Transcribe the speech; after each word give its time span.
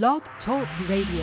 Blog 0.00 0.22
Talk 0.46 0.66
Radio. 0.88 1.20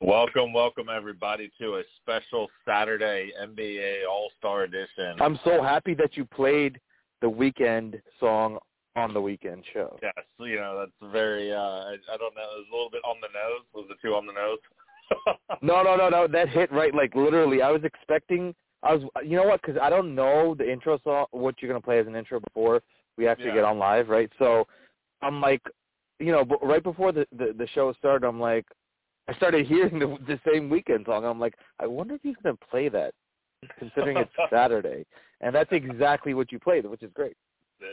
Welcome, 0.00 0.52
welcome 0.52 0.88
everybody 0.92 1.48
to 1.60 1.76
a 1.76 1.82
special 2.02 2.48
Saturday 2.66 3.30
NBA 3.40 4.00
All-Star 4.10 4.64
Edition. 4.64 5.16
I'm 5.20 5.38
so 5.44 5.62
happy 5.62 5.94
that 5.94 6.16
you 6.16 6.24
played 6.24 6.80
the 7.24 7.28
weekend 7.30 8.02
song 8.20 8.58
on 8.96 9.14
the 9.14 9.20
weekend 9.20 9.64
show. 9.72 9.98
Yes, 10.02 10.12
you 10.38 10.56
know 10.56 10.78
that's 10.78 11.10
very. 11.10 11.50
Uh, 11.50 11.56
I, 11.56 11.94
I 12.12 12.16
don't 12.18 12.34
know. 12.34 12.42
It 12.42 12.60
was 12.60 12.66
a 12.70 12.74
little 12.74 12.90
bit 12.90 13.00
on 13.02 13.16
the 13.22 13.28
nose. 13.32 13.64
Was 13.72 13.86
it 13.90 13.96
too 14.06 14.14
on 14.14 14.26
the 14.26 14.34
nose? 14.34 14.58
no, 15.62 15.82
no, 15.82 15.96
no, 15.96 16.10
no. 16.10 16.28
That 16.28 16.50
hit 16.50 16.70
right. 16.70 16.94
Like 16.94 17.14
literally, 17.14 17.62
I 17.62 17.70
was 17.70 17.82
expecting. 17.82 18.54
I 18.82 18.92
was. 18.92 19.04
You 19.24 19.38
know 19.38 19.44
what? 19.44 19.62
Because 19.62 19.80
I 19.80 19.88
don't 19.88 20.14
know 20.14 20.54
the 20.54 20.70
intro 20.70 20.98
song. 21.02 21.24
What 21.30 21.54
you're 21.62 21.70
gonna 21.70 21.80
play 21.80 21.98
as 21.98 22.06
an 22.06 22.14
intro 22.14 22.40
before 22.40 22.82
we 23.16 23.26
actually 23.26 23.46
Yeah. 23.46 23.54
get 23.54 23.64
on 23.64 23.78
live, 23.78 24.10
right? 24.10 24.30
So 24.38 24.66
I'm 25.22 25.40
like, 25.40 25.62
you 26.18 26.30
know, 26.30 26.44
right 26.60 26.82
before 26.82 27.10
the, 27.10 27.26
the 27.32 27.54
the 27.56 27.66
show 27.68 27.90
started, 27.94 28.26
I'm 28.26 28.38
like, 28.38 28.66
I 29.28 29.34
started 29.36 29.66
hearing 29.72 29.98
the, 29.98 30.18
the 30.26 30.38
same 30.46 30.68
weekend 30.68 31.06
song. 31.06 31.24
I'm 31.24 31.40
like, 31.40 31.54
I 31.80 31.86
wonder 31.86 32.16
if 32.16 32.20
he's 32.22 32.36
gonna 32.42 32.58
play 32.70 32.90
that, 32.90 33.14
considering 33.78 34.18
it's 34.18 34.30
Saturday, 34.50 35.06
and 35.44 35.54
that's 35.54 35.70
exactly 35.72 36.34
what 36.34 36.50
you 36.50 36.58
played, 36.58 36.86
which 36.86 37.02
is 37.02 37.12
great. 37.14 37.36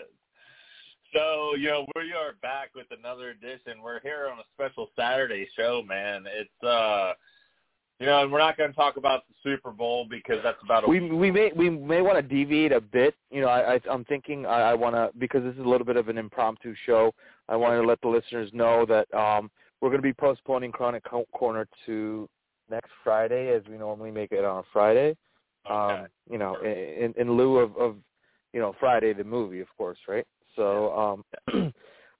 So, 1.13 1.55
you 1.57 1.67
know, 1.67 1.85
we 1.93 2.13
are 2.13 2.35
back 2.41 2.69
with 2.73 2.87
another 2.97 3.31
edition. 3.31 3.81
We're 3.83 3.99
here 3.99 4.29
on 4.31 4.39
a 4.39 4.43
special 4.55 4.87
Saturday 4.97 5.45
show, 5.57 5.83
man. 5.85 6.23
It's 6.25 6.63
uh 6.63 7.11
you 7.99 8.05
know, 8.05 8.23
and 8.23 8.31
we're 8.31 8.39
not 8.39 8.55
going 8.55 8.69
to 8.69 8.75
talk 8.75 8.95
about 8.95 9.23
the 9.27 9.33
Super 9.43 9.71
Bowl 9.71 10.07
because 10.09 10.37
that's 10.41 10.57
about 10.63 10.85
a 10.85 10.87
we 10.87 11.01
we 11.01 11.29
may 11.29 11.51
we 11.53 11.69
may 11.69 12.01
want 12.01 12.15
to 12.15 12.21
deviate 12.21 12.71
a 12.71 12.79
bit. 12.79 13.13
You 13.29 13.41
know, 13.41 13.49
I, 13.49 13.73
I 13.73 13.79
I'm 13.91 14.05
thinking 14.05 14.45
I, 14.45 14.71
I 14.71 14.73
want 14.73 14.95
to 14.95 15.09
because 15.19 15.43
this 15.43 15.53
is 15.55 15.59
a 15.59 15.67
little 15.67 15.85
bit 15.85 15.97
of 15.97 16.07
an 16.07 16.17
impromptu 16.17 16.73
show. 16.85 17.13
I 17.49 17.57
want 17.57 17.73
to 17.73 17.85
let 17.85 17.99
the 17.99 18.07
listeners 18.07 18.49
know 18.53 18.85
that 18.85 19.13
um 19.13 19.51
we're 19.81 19.89
going 19.89 20.01
to 20.01 20.07
be 20.07 20.13
postponing 20.13 20.71
Chronic 20.71 21.03
Corner 21.33 21.67
to 21.87 22.29
next 22.69 22.91
Friday, 23.03 23.53
as 23.53 23.63
we 23.69 23.77
normally 23.77 24.11
make 24.11 24.31
it 24.31 24.45
on 24.45 24.59
a 24.59 24.63
Friday. 24.71 25.17
Okay. 25.69 26.01
Um, 26.01 26.07
you 26.29 26.37
know, 26.37 26.57
in 26.63 27.13
in 27.17 27.37
lieu 27.37 27.57
of 27.57 27.75
of 27.77 27.95
you 28.53 28.59
know 28.59 28.75
Friday 28.79 29.13
the 29.13 29.23
movie, 29.23 29.59
of 29.59 29.67
course, 29.77 29.99
right? 30.07 30.25
So 30.55 30.93
um 30.97 31.25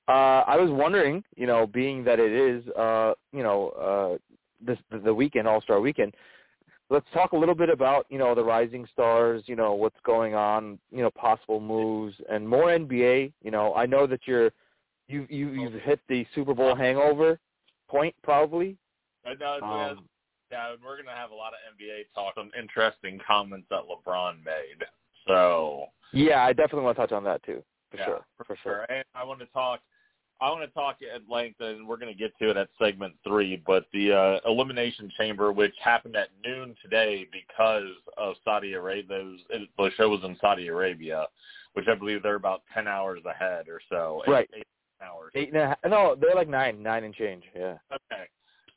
uh 0.08 0.12
I 0.12 0.58
was 0.58 0.70
wondering, 0.70 1.24
you 1.36 1.48
know, 1.48 1.68
being 1.68 2.04
that 2.06 2.20
it 2.20 2.32
is 2.32 2.68
uh 2.70 3.14
you 3.34 3.44
know 3.44 3.70
uh 3.70 4.18
this 4.66 4.78
the 5.04 5.14
weekend 5.14 5.48
All 5.48 5.62
Star 5.62 5.80
weekend 5.80 6.14
let's 6.92 7.06
talk 7.14 7.32
a 7.32 7.38
little 7.38 7.56
bit 7.56 7.70
about 7.70 8.06
you 8.10 8.20
know 8.20 8.36
the 8.36 8.44
rising 8.44 8.86
stars 8.92 9.42
you 9.48 9.56
know 9.56 9.74
what's 9.74 9.96
going 10.06 10.36
on 10.36 10.78
you 10.92 11.02
know 11.02 11.10
possible 11.12 11.60
moves 11.60 12.16
and 12.30 12.48
more 12.48 12.68
nba 12.68 13.32
you 13.42 13.50
know 13.50 13.74
i 13.76 13.86
know 13.86 14.06
that 14.06 14.20
you're 14.26 14.52
you 15.08 15.26
you 15.30 15.50
you've 15.52 15.82
hit 15.82 16.00
the 16.10 16.26
super 16.36 16.54
bowl 16.54 16.76
hangover 16.76 17.40
point 17.90 18.14
probably 18.24 18.78
I 19.26 19.34
know, 19.36 19.60
um, 19.62 20.10
yeah, 20.52 20.74
and 20.74 20.82
we're 20.84 20.96
going 20.96 21.06
to 21.08 21.12
have 21.14 21.32
a 21.32 21.36
lot 21.36 21.54
of 21.54 21.60
NBA 21.80 22.06
talk, 22.14 22.34
some 22.36 22.52
interesting 22.60 23.20
comments 23.26 23.68
that 23.70 23.82
LeBron 23.90 24.44
made. 24.44 24.84
So, 25.28 25.86
yeah 26.14 26.44
i 26.44 26.52
definitely 26.52 26.82
want 26.84 26.98
to 26.98 27.02
touch 27.04 27.12
on 27.12 27.24
that 27.24 27.42
too 27.44 27.64
for 27.92 27.98
yeah, 27.98 28.06
sure 28.06 28.26
for, 28.38 28.44
for 28.44 28.58
sure. 28.64 28.86
And 28.90 29.04
I 29.16 29.24
want 29.24 29.40
to 29.40 29.46
talk. 29.48 29.80
I 30.42 30.50
want 30.50 30.62
to 30.64 30.74
talk 30.74 30.98
at 31.14 31.30
length, 31.30 31.60
and 31.60 31.88
we're 31.88 31.98
going 31.98 32.12
to 32.12 32.18
get 32.18 32.36
to 32.40 32.50
it 32.50 32.58
at 32.58 32.70
segment 32.82 33.14
three. 33.26 33.62
But 33.66 33.86
the 33.94 34.12
uh, 34.12 34.50
elimination 34.50 35.12
chamber, 35.18 35.52
which 35.52 35.76
happened 35.84 36.16
at 36.16 36.30
noon 36.44 36.76
today 36.82 37.28
because 37.32 37.94
of 38.18 38.34
Saudi 38.44 38.74
Arabia, 38.74 39.06
those, 39.08 39.40
the 39.78 39.92
show 39.96 40.10
was 40.10 40.22
in 40.24 40.36
Saudi 40.42 40.68
Arabia, 40.68 41.28
which 41.74 41.86
I 41.88 41.94
believe 41.94 42.24
they're 42.24 42.36
about 42.36 42.64
ten 42.74 42.88
hours 42.88 43.22
ahead 43.30 43.68
or 43.70 43.80
so. 43.90 44.24
Eight- 44.26 44.32
Right. 44.32 44.50
eight 44.56 44.64
hours. 45.04 45.32
eight 45.36 45.50
and 45.50 45.58
a 45.58 45.68
half 45.70 45.78
no 45.88 46.16
they're 46.20 46.36
like 46.36 46.48
nine 46.48 46.82
nine 46.84 47.04
and 47.04 47.14
change 47.16 47.44
yeah 47.56 47.78
Okay. 47.92 48.26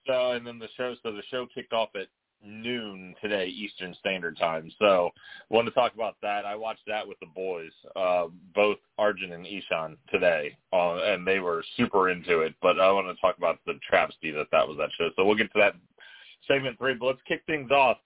So 0.07 0.33
and 0.33 0.47
then 0.47 0.59
the 0.59 0.69
show 0.77 0.95
so 1.03 1.13
the 1.13 1.23
show 1.31 1.47
kicked 1.55 1.73
off 1.73 1.91
at 1.95 2.09
noon 2.45 3.15
today 3.23 3.47
Eastern 3.47 3.95
Standard 4.01 4.37
Time. 4.39 4.71
So 4.79 5.11
wanted 5.51 5.71
to 5.71 5.75
talk 5.75 5.95
about 5.95 6.17
that. 6.23 6.45
I 6.45 6.55
watched 6.55 6.87
that 6.87 7.07
with 7.07 7.19
the 7.21 7.27
boys, 7.35 7.71
uh, 7.97 8.27
both 8.55 8.79
Arjun 8.99 9.33
and 9.33 9.47
Ishan 9.47 9.97
today, 10.11 10.57
uh, 10.73 10.97
and 11.05 11.27
they 11.27 11.39
were 11.39 11.65
super 11.77 12.11
into 12.11 12.41
it. 12.41 12.55
But 12.61 12.81
I 12.81 12.91
want 12.93 13.07
to 13.15 13.21
talk 13.21 13.39
about 13.39 13.59
the 13.67 13.79
travesty 13.89 14.31
that 14.33 14.49
that 14.53 14.67
was 14.67 14.77
that 14.79 14.91
show. 14.99 15.09
So 15.17 15.25
we'll 15.25 15.37
get 15.37 15.53
to 15.53 15.59
that 15.61 15.75
segment 16.47 16.79
three. 16.79 16.95
But 16.95 17.07
let's 17.07 17.23
kick 17.27 17.43
things 17.47 17.71
off. 17.71 17.99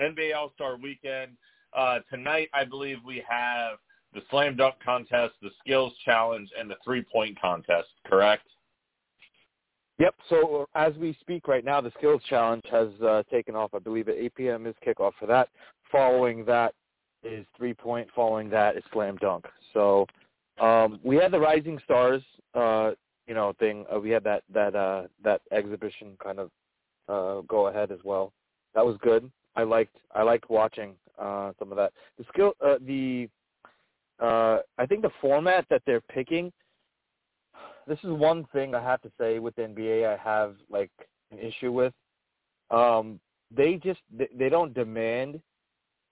NBA 0.00 0.34
All 0.34 0.52
Star 0.54 0.76
Weekend 0.76 1.32
uh, 1.76 2.00
tonight. 2.10 2.48
I 2.54 2.64
believe 2.64 2.98
we 3.04 3.22
have 3.28 3.78
the 4.14 4.22
slam 4.30 4.56
dunk 4.56 4.74
contest, 4.84 5.34
the 5.40 5.50
skills 5.60 5.92
challenge, 6.04 6.50
and 6.58 6.70
the 6.70 6.76
three 6.84 7.02
point 7.02 7.40
contest. 7.40 7.88
Correct? 8.06 8.46
Yep. 10.00 10.14
So 10.30 10.66
as 10.74 10.94
we 10.94 11.14
speak 11.20 11.46
right 11.46 11.64
now, 11.64 11.82
the 11.82 11.92
skills 11.98 12.22
challenge 12.26 12.62
has 12.70 12.88
uh, 13.06 13.22
taken 13.30 13.54
off. 13.54 13.74
I 13.74 13.78
believe 13.80 14.08
at 14.08 14.16
8 14.16 14.34
p.m. 14.34 14.66
is 14.66 14.74
kickoff 14.84 15.12
for 15.20 15.26
that. 15.26 15.50
Following 15.92 16.42
that 16.46 16.74
is 17.22 17.44
three 17.54 17.74
point. 17.74 18.08
Following 18.16 18.48
that 18.48 18.78
is 18.78 18.82
slam 18.94 19.18
dunk. 19.18 19.44
So 19.74 20.06
um, 20.58 21.00
we 21.04 21.16
had 21.16 21.30
the 21.30 21.38
Rising 21.38 21.78
Stars, 21.84 22.22
uh, 22.54 22.92
you 23.26 23.34
know, 23.34 23.52
thing. 23.58 23.84
Uh, 23.94 24.00
we 24.00 24.08
had 24.08 24.24
that 24.24 24.42
that 24.54 24.74
uh, 24.74 25.02
that 25.22 25.42
exhibition 25.52 26.16
kind 26.22 26.38
of 26.38 26.50
uh, 27.06 27.42
go 27.42 27.66
ahead 27.66 27.92
as 27.92 27.98
well. 28.02 28.32
That 28.74 28.86
was 28.86 28.96
good. 29.02 29.30
I 29.54 29.64
liked 29.64 29.96
I 30.14 30.22
liked 30.22 30.48
watching 30.48 30.94
uh, 31.18 31.52
some 31.58 31.72
of 31.72 31.76
that. 31.76 31.92
The 32.16 32.24
skill, 32.32 32.54
uh, 32.64 32.76
the 32.86 33.28
uh, 34.18 34.60
I 34.78 34.86
think 34.86 35.02
the 35.02 35.10
format 35.20 35.66
that 35.68 35.82
they're 35.84 36.00
picking 36.00 36.50
this 37.90 37.98
is 38.04 38.10
one 38.12 38.46
thing 38.52 38.74
I 38.74 38.82
have 38.82 39.02
to 39.02 39.10
say 39.18 39.40
with 39.40 39.56
the 39.56 39.62
NBA 39.62 40.06
I 40.06 40.16
have 40.16 40.54
like 40.70 40.92
an 41.32 41.38
issue 41.38 41.72
with. 41.72 41.92
Um, 42.70 43.18
they 43.54 43.74
just 43.82 44.00
they, 44.16 44.28
they 44.38 44.48
don't 44.48 44.72
demand 44.72 45.40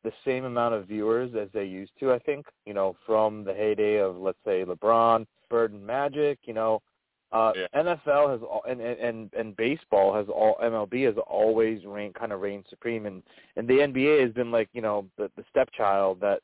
the 0.02 0.10
same 0.24 0.44
amount 0.44 0.74
of 0.74 0.88
viewers 0.88 1.30
as 1.40 1.48
they 1.54 1.64
used 1.64 1.92
to. 2.00 2.12
I 2.12 2.18
think 2.18 2.46
you 2.66 2.74
know 2.74 2.96
from 3.06 3.44
the 3.44 3.54
heyday 3.54 3.98
of 3.98 4.16
let's 4.16 4.38
say 4.44 4.64
LeBron, 4.64 5.24
Bird, 5.48 5.72
and 5.72 5.86
Magic. 5.86 6.40
You 6.44 6.54
know, 6.54 6.82
uh, 7.30 7.52
Yeah. 7.54 7.82
NFL 7.84 8.32
has 8.32 8.40
al- 8.42 8.64
and, 8.68 8.80
and 8.80 8.98
and 8.98 9.34
and 9.34 9.56
baseball 9.56 10.12
has 10.14 10.26
all 10.28 10.56
MLB 10.60 11.06
has 11.06 11.14
always 11.28 11.84
reigned 11.84 12.16
kind 12.16 12.32
of 12.32 12.40
reigned 12.40 12.64
supreme, 12.68 13.06
and 13.06 13.22
and 13.56 13.68
the 13.68 13.74
NBA 13.74 14.20
has 14.24 14.32
been 14.32 14.50
like 14.50 14.68
you 14.72 14.82
know 14.82 15.06
the 15.16 15.30
the 15.36 15.44
stepchild 15.50 16.20
that 16.22 16.40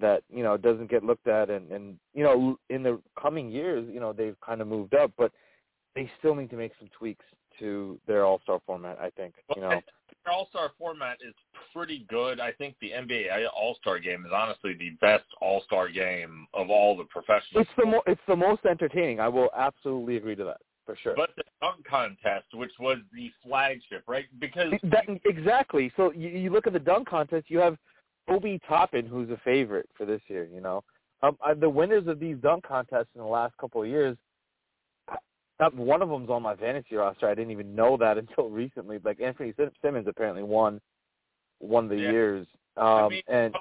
that 0.00 0.22
you 0.30 0.42
know 0.42 0.56
doesn't 0.56 0.90
get 0.90 1.04
looked 1.04 1.26
at 1.26 1.50
and 1.50 1.70
and 1.70 1.98
you 2.14 2.22
know 2.22 2.58
in 2.70 2.82
the 2.82 3.00
coming 3.20 3.50
years 3.50 3.88
you 3.92 4.00
know 4.00 4.12
they've 4.12 4.36
kind 4.44 4.60
of 4.60 4.68
moved 4.68 4.94
up 4.94 5.10
but 5.16 5.32
they 5.94 6.10
still 6.18 6.34
need 6.34 6.50
to 6.50 6.56
make 6.56 6.72
some 6.78 6.88
tweaks 6.96 7.24
to 7.58 7.98
their 8.06 8.24
all-star 8.24 8.60
format 8.66 8.98
i 9.00 9.10
think 9.10 9.34
you 9.54 9.62
know 9.62 9.80
Their 10.24 10.34
All-Star 10.34 10.72
format 10.78 11.18
is 11.26 11.34
pretty 11.72 12.04
good. 12.08 12.40
I 12.40 12.50
think 12.50 12.74
the 12.80 12.90
NBA 12.90 13.46
All-Star 13.56 13.98
game 14.00 14.24
is 14.26 14.32
honestly 14.34 14.74
the 14.74 14.90
best 15.00 15.24
All-Star 15.40 15.88
game 15.88 16.48
of 16.52 16.68
all 16.68 16.96
the 16.96 17.04
professional. 17.04 17.62
it's 17.62 17.70
the 17.78 17.86
mo- 17.86 18.02
it's 18.06 18.20
the 18.26 18.34
most 18.36 18.64
entertaining 18.64 19.20
i 19.20 19.28
will 19.28 19.50
absolutely 19.56 20.16
agree 20.16 20.34
to 20.34 20.44
that 20.44 20.58
for 20.84 20.96
sure 21.02 21.14
But 21.16 21.30
the 21.36 21.44
dunk 21.60 21.84
contest, 21.86 22.46
which 22.54 22.72
was 22.78 22.98
the 23.12 23.30
flagship, 23.44 24.04
right? 24.06 24.26
Because 24.38 24.72
that, 24.84 25.04
exactly 25.24 25.92
so 25.96 26.12
you, 26.12 26.28
you 26.28 26.50
look 26.50 26.66
at 26.66 26.72
the 26.72 26.78
dunk 26.80 27.08
contest 27.08 27.46
you 27.48 27.58
have 27.58 27.76
obi 28.28 28.60
toppin 28.68 29.06
who's 29.06 29.30
a 29.30 29.40
favorite 29.44 29.88
for 29.96 30.04
this 30.06 30.20
year 30.28 30.48
you 30.52 30.60
know 30.60 30.82
um, 31.22 31.36
uh, 31.44 31.54
the 31.54 31.68
winners 31.68 32.06
of 32.06 32.20
these 32.20 32.36
dunk 32.38 32.64
contests 32.66 33.08
in 33.14 33.20
the 33.20 33.26
last 33.26 33.56
couple 33.58 33.82
of 33.82 33.88
years 33.88 34.16
not 35.58 35.74
one 35.74 36.02
of 36.02 36.08
them's 36.08 36.28
on 36.28 36.42
my 36.42 36.54
fantasy 36.54 36.96
roster. 36.96 37.28
I 37.28 37.34
didn't 37.34 37.50
even 37.50 37.74
know 37.74 37.96
that 37.96 38.18
until 38.22 38.50
recently. 38.50 38.98
Like 39.02 39.20
Anthony 39.20 39.54
Sim- 39.56 39.70
Simmons 39.82 40.06
apparently 40.06 40.42
won 40.42 40.80
one 41.60 41.84
of 41.84 41.90
the 41.90 41.96
Yeah. 41.96 42.10
years. 42.10 42.46
I 42.76 43.00
Um, 43.04 43.08
mean, 43.10 43.22
and 43.28 43.54
a 43.54 43.58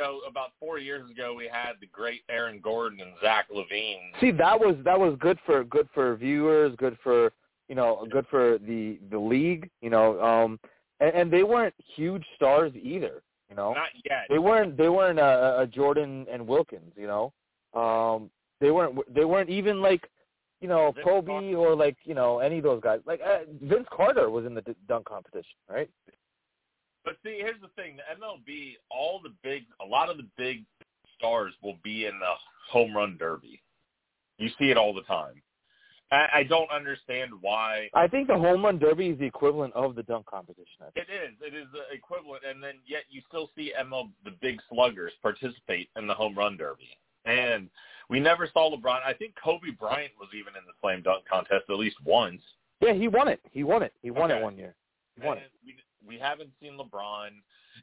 ago, 0.00 0.20
about 0.28 0.50
four 0.58 0.78
years 0.78 1.08
ago, 1.10 1.34
we 1.34 1.46
had 1.46 1.74
the 1.80 1.86
great 1.86 2.22
Aaron 2.28 2.60
Gordon 2.60 3.00
and 3.00 3.12
Zach 3.22 3.48
LaVine. 3.50 4.18
see, 4.20 4.32
that 4.32 4.58
was 4.58 4.76
that 4.84 4.98
was 4.98 5.14
good 5.20 5.38
for 5.46 5.62
good 5.64 5.88
for 5.94 6.16
viewers, 6.16 6.74
good 6.76 6.98
for 7.02 7.32
you 7.68 7.74
know, 7.74 8.04
good 8.10 8.26
for 8.28 8.58
the 8.58 8.98
the 9.10 9.18
league. 9.18 9.70
You 9.80 9.90
know, 9.90 10.20
um, 10.20 10.58
and, 10.98 11.14
and 11.14 11.30
they 11.32 11.44
weren't 11.44 11.74
huge 11.94 12.24
stars 12.34 12.72
either. 12.74 13.22
You 13.50 13.56
know, 13.56 13.72
Not 13.72 13.88
yet. 14.04 14.26
they 14.28 14.38
weren't 14.38 14.76
they 14.76 14.88
weren't 14.88 15.18
a, 15.18 15.60
a 15.60 15.66
Jordan 15.66 16.26
and 16.30 16.46
Wilkins. 16.46 16.92
You 16.96 17.06
know, 17.06 17.32
um, 17.80 18.30
they 18.60 18.70
weren't 18.70 18.98
they 19.14 19.24
weren't 19.24 19.48
even 19.48 19.80
like 19.80 20.08
you 20.60 20.68
know 20.68 20.92
Vince 20.92 21.04
Kobe 21.04 21.32
Carter. 21.32 21.56
or 21.56 21.74
like 21.74 21.96
you 22.04 22.14
know 22.14 22.40
any 22.40 22.58
of 22.58 22.64
those 22.64 22.82
guys. 22.82 23.00
Like 23.06 23.20
uh, 23.20 23.40
Vince 23.62 23.86
Carter 23.90 24.30
was 24.30 24.44
in 24.44 24.54
the 24.54 24.62
dunk 24.88 25.06
competition, 25.06 25.56
right? 25.70 25.88
But 27.04 27.16
see, 27.24 27.38
here's 27.38 27.60
the 27.62 27.68
thing: 27.68 27.96
the 27.96 28.22
MLB, 28.22 28.76
all 28.90 29.20
the 29.22 29.32
big, 29.42 29.64
a 29.80 29.86
lot 29.86 30.10
of 30.10 30.18
the 30.18 30.26
big 30.36 30.64
stars 31.16 31.54
will 31.62 31.78
be 31.82 32.04
in 32.06 32.18
the 32.18 32.32
home 32.70 32.94
run 32.94 33.16
derby. 33.18 33.62
You 34.36 34.50
see 34.58 34.70
it 34.70 34.76
all 34.76 34.92
the 34.92 35.02
time. 35.02 35.40
I, 36.10 36.26
I 36.36 36.42
don't 36.44 36.70
understand 36.70 37.30
why. 37.40 37.88
I 37.94 38.08
think 38.08 38.28
the 38.28 38.38
home 38.38 38.64
run 38.64 38.78
derby 38.78 39.08
is 39.08 39.18
the 39.18 39.26
equivalent 39.26 39.74
of 39.74 39.94
the 39.94 40.02
dunk 40.02 40.26
competition. 40.26 40.86
It 40.96 41.06
is. 41.10 41.34
It 41.40 41.54
is 41.54 41.66
the 41.72 41.94
equivalent, 41.94 42.42
and 42.48 42.62
then 42.62 42.74
yet 42.86 43.02
you 43.10 43.20
still 43.28 43.50
see 43.54 43.72
ML 43.78 44.08
the 44.24 44.30
big 44.40 44.58
sluggers 44.70 45.12
participate 45.22 45.90
in 45.96 46.06
the 46.06 46.14
home 46.14 46.36
run 46.36 46.56
derby. 46.56 46.88
And 47.26 47.68
we 48.08 48.20
never 48.20 48.48
saw 48.52 48.74
LeBron. 48.74 49.00
I 49.04 49.12
think 49.12 49.34
Kobe 49.42 49.70
Bryant 49.78 50.12
was 50.18 50.28
even 50.32 50.54
in 50.56 50.62
the 50.66 50.72
slam 50.80 51.02
dunk 51.02 51.24
contest 51.30 51.64
at 51.68 51.76
least 51.76 51.96
once. 52.04 52.40
Yeah, 52.80 52.94
he 52.94 53.08
won 53.08 53.28
it. 53.28 53.40
He 53.50 53.64
won 53.64 53.82
it. 53.82 53.92
He 54.02 54.10
won 54.10 54.30
Okay. 54.30 54.40
it 54.40 54.42
one 54.42 54.56
year. 54.56 54.74
He 55.20 55.26
won 55.26 55.36
And 55.36 55.46
it. 55.46 55.52
we, 55.66 55.74
we 56.14 56.18
haven't 56.18 56.50
seen 56.62 56.78
LeBron. 56.78 57.30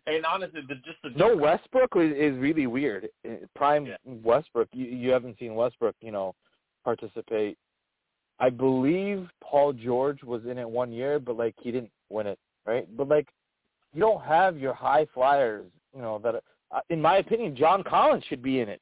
And 0.07 0.25
honestly, 0.25 0.61
the, 0.67 0.75
just 0.75 0.97
the 1.03 1.11
No, 1.11 1.35
Westbrook 1.35 1.91
is, 1.97 2.11
is 2.15 2.37
really 2.39 2.65
weird. 2.65 3.09
Uh, 3.27 3.33
Prime 3.55 3.85
Yeah. 3.85 3.97
Westbrook, 4.03 4.69
you, 4.73 4.85
you 4.85 5.11
haven't 5.11 5.37
seen 5.37 5.53
Westbrook, 5.53 5.95
you 6.01 6.11
know, 6.11 6.33
participate. 6.83 7.57
I 8.39 8.49
believe 8.49 9.27
Paul 9.41 9.73
George 9.73 10.23
was 10.23 10.41
in 10.45 10.57
it 10.57 10.69
one 10.69 10.91
year, 10.91 11.19
but 11.19 11.37
like 11.37 11.55
he 11.61 11.71
didn't 11.71 11.91
win 12.09 12.27
it, 12.27 12.39
right? 12.65 12.87
But 12.97 13.07
like 13.07 13.27
you 13.93 14.01
don't 14.01 14.21
have 14.23 14.57
your 14.57 14.73
high 14.73 15.07
flyers, 15.13 15.65
you 15.95 16.01
know. 16.01 16.19
That 16.23 16.35
uh, 16.35 16.81
in 16.89 17.01
my 17.01 17.17
opinion, 17.17 17.55
John 17.55 17.83
Collins 17.83 18.23
should 18.27 18.43
be 18.43 18.59
in 18.59 18.69
it. 18.69 18.81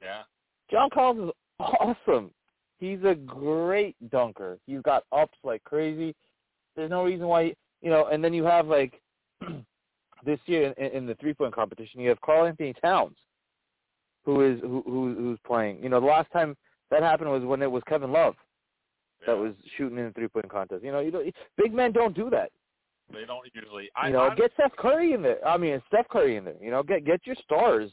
yeah. 0.00 0.22
John 0.70 0.88
Collins 0.90 1.30
is 1.30 1.34
awesome. 1.58 2.30
He's 2.78 3.00
a 3.04 3.14
great 3.14 3.96
dunker. 4.10 4.58
He's 4.66 4.80
got 4.82 5.02
ups 5.12 5.36
like 5.42 5.62
crazy. 5.64 6.14
There's 6.76 6.90
no 6.90 7.04
reason 7.04 7.26
why, 7.26 7.54
you 7.82 7.90
know. 7.90 8.06
And 8.06 8.22
then 8.22 8.32
you 8.32 8.44
have 8.44 8.68
like 8.68 9.00
this 10.24 10.38
year 10.46 10.72
in, 10.78 10.86
in 10.92 11.06
the 11.06 11.16
three 11.16 11.34
point 11.34 11.54
competition, 11.54 12.00
you 12.00 12.08
have 12.08 12.20
Karl-Anthony 12.20 12.74
Towns, 12.80 13.16
who 14.24 14.42
is 14.42 14.60
who, 14.60 14.82
who 14.86 15.14
who's 15.18 15.38
playing. 15.44 15.82
You 15.82 15.88
know, 15.88 16.00
the 16.00 16.06
last 16.06 16.30
time 16.30 16.56
that 16.92 17.02
happened 17.02 17.30
was 17.30 17.42
when 17.42 17.62
it 17.62 17.70
was 17.70 17.82
Kevin 17.88 18.12
Love 18.12 18.36
that 19.26 19.36
was 19.36 19.52
shooting 19.76 19.98
in 19.98 20.06
the 20.06 20.12
three 20.12 20.28
point 20.28 20.50
contest. 20.50 20.84
You 20.84 20.92
know, 20.92 21.00
you 21.00 21.10
don't, 21.10 21.34
big 21.56 21.72
men 21.72 21.92
don't 21.92 22.14
do 22.14 22.30
that. 22.30 22.50
They 23.12 23.24
don't 23.26 23.46
usually. 23.54 23.90
I, 23.96 24.08
You 24.08 24.12
know, 24.14 24.20
I, 24.20 24.34
get 24.34 24.52
Steph 24.54 24.76
Curry 24.76 25.12
in 25.12 25.22
there. 25.22 25.46
I 25.46 25.56
mean, 25.56 25.80
Steph 25.88 26.08
Curry 26.08 26.36
in 26.36 26.44
there. 26.44 26.54
You 26.60 26.70
know, 26.70 26.82
get 26.82 27.04
get 27.04 27.20
your 27.24 27.36
stars 27.44 27.90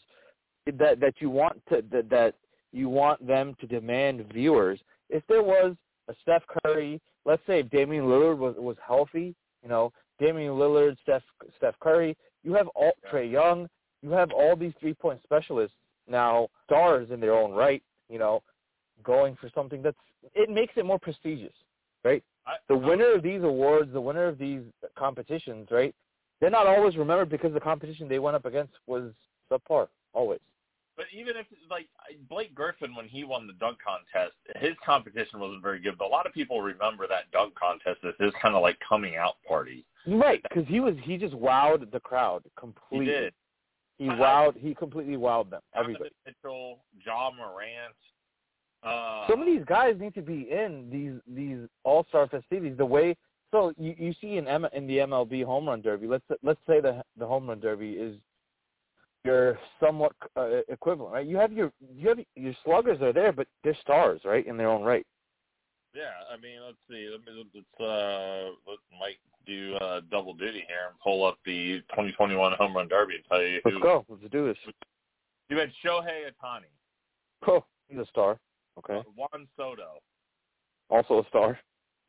that 0.66 1.00
that 1.00 1.16
you 1.20 1.30
want 1.30 1.62
to 1.70 1.84
that, 1.92 2.10
that 2.10 2.36
you 2.72 2.90
want 2.90 3.26
them 3.26 3.56
to 3.60 3.68
demand 3.68 4.26
viewers. 4.34 4.80
If 5.10 5.24
there 5.28 5.44
was 5.44 5.76
a 6.08 6.14
Steph 6.22 6.44
Curry, 6.64 7.02
let's 7.26 7.42
say 7.48 7.60
if 7.60 7.70
Damian 7.70 8.06
Lillard 8.06 8.38
was 8.38 8.56
was 8.58 8.78
healthy, 8.86 9.36
you 9.64 9.70
know, 9.70 9.92
Damian 10.20 10.54
Lillard, 10.54 10.98
Steph 11.02 11.24
Steph 11.58 11.76
Curry, 11.80 12.16
you 12.44 12.54
have 12.54 12.68
all 12.70 12.94
Yeah. 13.04 13.12
Trae 13.12 13.32
Young, 13.32 13.68
you 14.02 14.12
have 14.12 14.32
all 14.32 14.56
these 14.56 14.74
three 14.80 14.94
point 14.94 15.22
specialists 15.24 15.76
now 16.08 16.48
stars 16.66 17.10
in 17.12 17.20
their 17.20 17.34
own 17.34 17.52
right. 17.52 17.84
You 18.10 18.20
know, 18.20 18.44
going 19.04 19.36
for 19.36 19.50
something 19.54 19.82
that's 19.82 19.98
it 20.34 20.50
makes 20.50 20.74
it 20.76 20.86
more 20.86 21.00
prestigious, 21.00 21.54
right? 22.04 22.24
I, 22.46 22.54
the 22.68 22.78
winner 22.78 23.14
of 23.14 23.24
these 23.24 23.44
awards, 23.44 23.92
the 23.94 24.02
winner 24.02 24.26
of 24.26 24.38
these 24.38 24.62
competitions, 24.98 25.68
right? 25.72 25.94
They're 26.40 26.50
not 26.50 26.68
always 26.68 26.96
remembered 26.98 27.30
because 27.30 27.54
the 27.54 27.60
competition 27.60 28.08
they 28.08 28.20
went 28.20 28.36
up 28.36 28.46
against 28.46 28.74
was 28.86 29.12
subpar, 29.52 29.88
always. 30.14 30.40
But 30.96 31.06
even 31.14 31.38
if 31.38 31.46
like 31.70 31.88
Blake 32.28 32.56
Griffin, 32.56 32.96
when 32.96 33.08
he 33.08 33.24
won 33.24 33.46
the 33.46 33.54
dunk 33.54 33.78
contest, 33.86 34.34
his 34.56 34.74
competition 34.84 35.40
wasn't 35.40 35.62
very 35.62 35.80
good. 35.80 35.96
But 35.98 36.06
a 36.06 36.08
lot 36.08 36.26
of 36.26 36.34
people 36.34 36.62
remember 36.62 37.08
that 37.08 37.30
dunk 37.32 37.54
contest 37.54 38.00
as 38.04 38.16
his 38.20 38.34
kind 38.42 38.56
of 38.56 38.64
like 38.64 38.78
coming 38.88 39.16
out 39.16 39.36
party. 39.48 39.86
Right, 40.08 40.42
because 40.42 40.68
he 40.68 40.80
was 40.80 40.96
he 41.04 41.18
just 41.18 41.36
wowed 41.36 41.92
the 41.92 42.00
crowd 42.00 42.44
completely. 42.58 43.06
He 43.06 43.12
did. 43.12 43.34
He 44.00 44.06
wowed. 44.06 44.58
He 44.58 44.74
completely 44.74 45.18
wowed 45.18 45.52
them. 45.52 45.62
Everybody. 45.76 46.10
Donovan 46.10 46.36
Mitchell, 46.44 46.80
Ja 47.06 47.30
Morant. 47.32 47.96
Uh, 48.84 49.28
Some 49.30 49.40
of 49.42 49.46
these 49.48 49.64
guys 49.66 49.96
need 50.00 50.14
to 50.16 50.22
be 50.22 50.48
in 50.52 50.88
these 50.92 51.20
these 51.36 51.68
All 51.84 52.06
Star 52.10 52.28
festivities. 52.28 52.78
The 52.78 52.86
way 52.86 53.16
so 53.52 53.74
you 53.78 53.96
you 53.98 54.14
see 54.22 54.38
in 54.38 54.48
M, 54.48 54.66
in 54.74 54.88
the 54.88 54.98
MLB 54.98 55.44
home 55.44 55.68
run 55.68 55.82
derby. 55.82 56.08
Let's 56.08 56.24
let's 56.44 56.60
say 56.68 56.80
the 56.82 57.02
the 57.18 57.26
home 57.26 57.48
run 57.48 57.60
derby 57.60 57.92
is 57.94 58.16
your 59.26 59.58
somewhat 59.80 60.14
uh, 60.38 60.62
equivalent, 60.70 61.14
right? 61.14 61.26
You 61.28 61.38
have 61.38 61.52
your 61.52 61.72
you 61.96 62.08
have 62.10 62.20
your 62.36 62.54
sluggers 62.64 63.02
are 63.02 63.12
there, 63.14 63.32
but 63.32 63.48
they're 63.64 63.78
stars, 63.82 64.22
right, 64.24 64.46
in 64.46 64.58
their 64.58 64.70
own 64.70 64.84
right. 64.84 65.06
Yeah, 65.96 66.04
I 66.32 66.38
mean, 66.40 66.60
let's 66.64 66.78
see. 66.90 67.10
Let 67.12 67.22
me- 67.26 67.44
Let's 67.54 67.82
uh, 67.82 68.50
let 68.68 68.78
Mike 69.00 69.18
do 69.48 69.76
uh, 69.76 70.02
double 70.12 70.34
duty 70.34 70.64
here 70.68 70.90
and 70.90 71.00
pull 71.04 71.26
up 71.26 71.38
the 71.46 71.80
2021 71.90 72.54
home 72.54 72.76
run 72.76 72.88
derby 72.88 73.16
and 73.16 73.24
tell 73.28 73.42
you 73.42 73.60
Let's 73.66 73.76
who. 73.78 73.82
go. 73.82 74.06
Let's 74.10 74.22
do 74.32 74.48
this. 74.48 74.58
You 75.50 75.58
had 75.58 75.72
Shohei 75.84 76.26
Ohtani. 76.30 76.68
Oh, 77.48 77.64
he's 77.88 77.98
a 78.00 78.06
star. 78.08 78.38
Okay, 78.78 79.02
Juan 79.16 79.48
Soto. 79.58 80.00
also 80.90 81.24
a 81.24 81.28
star. 81.30 81.60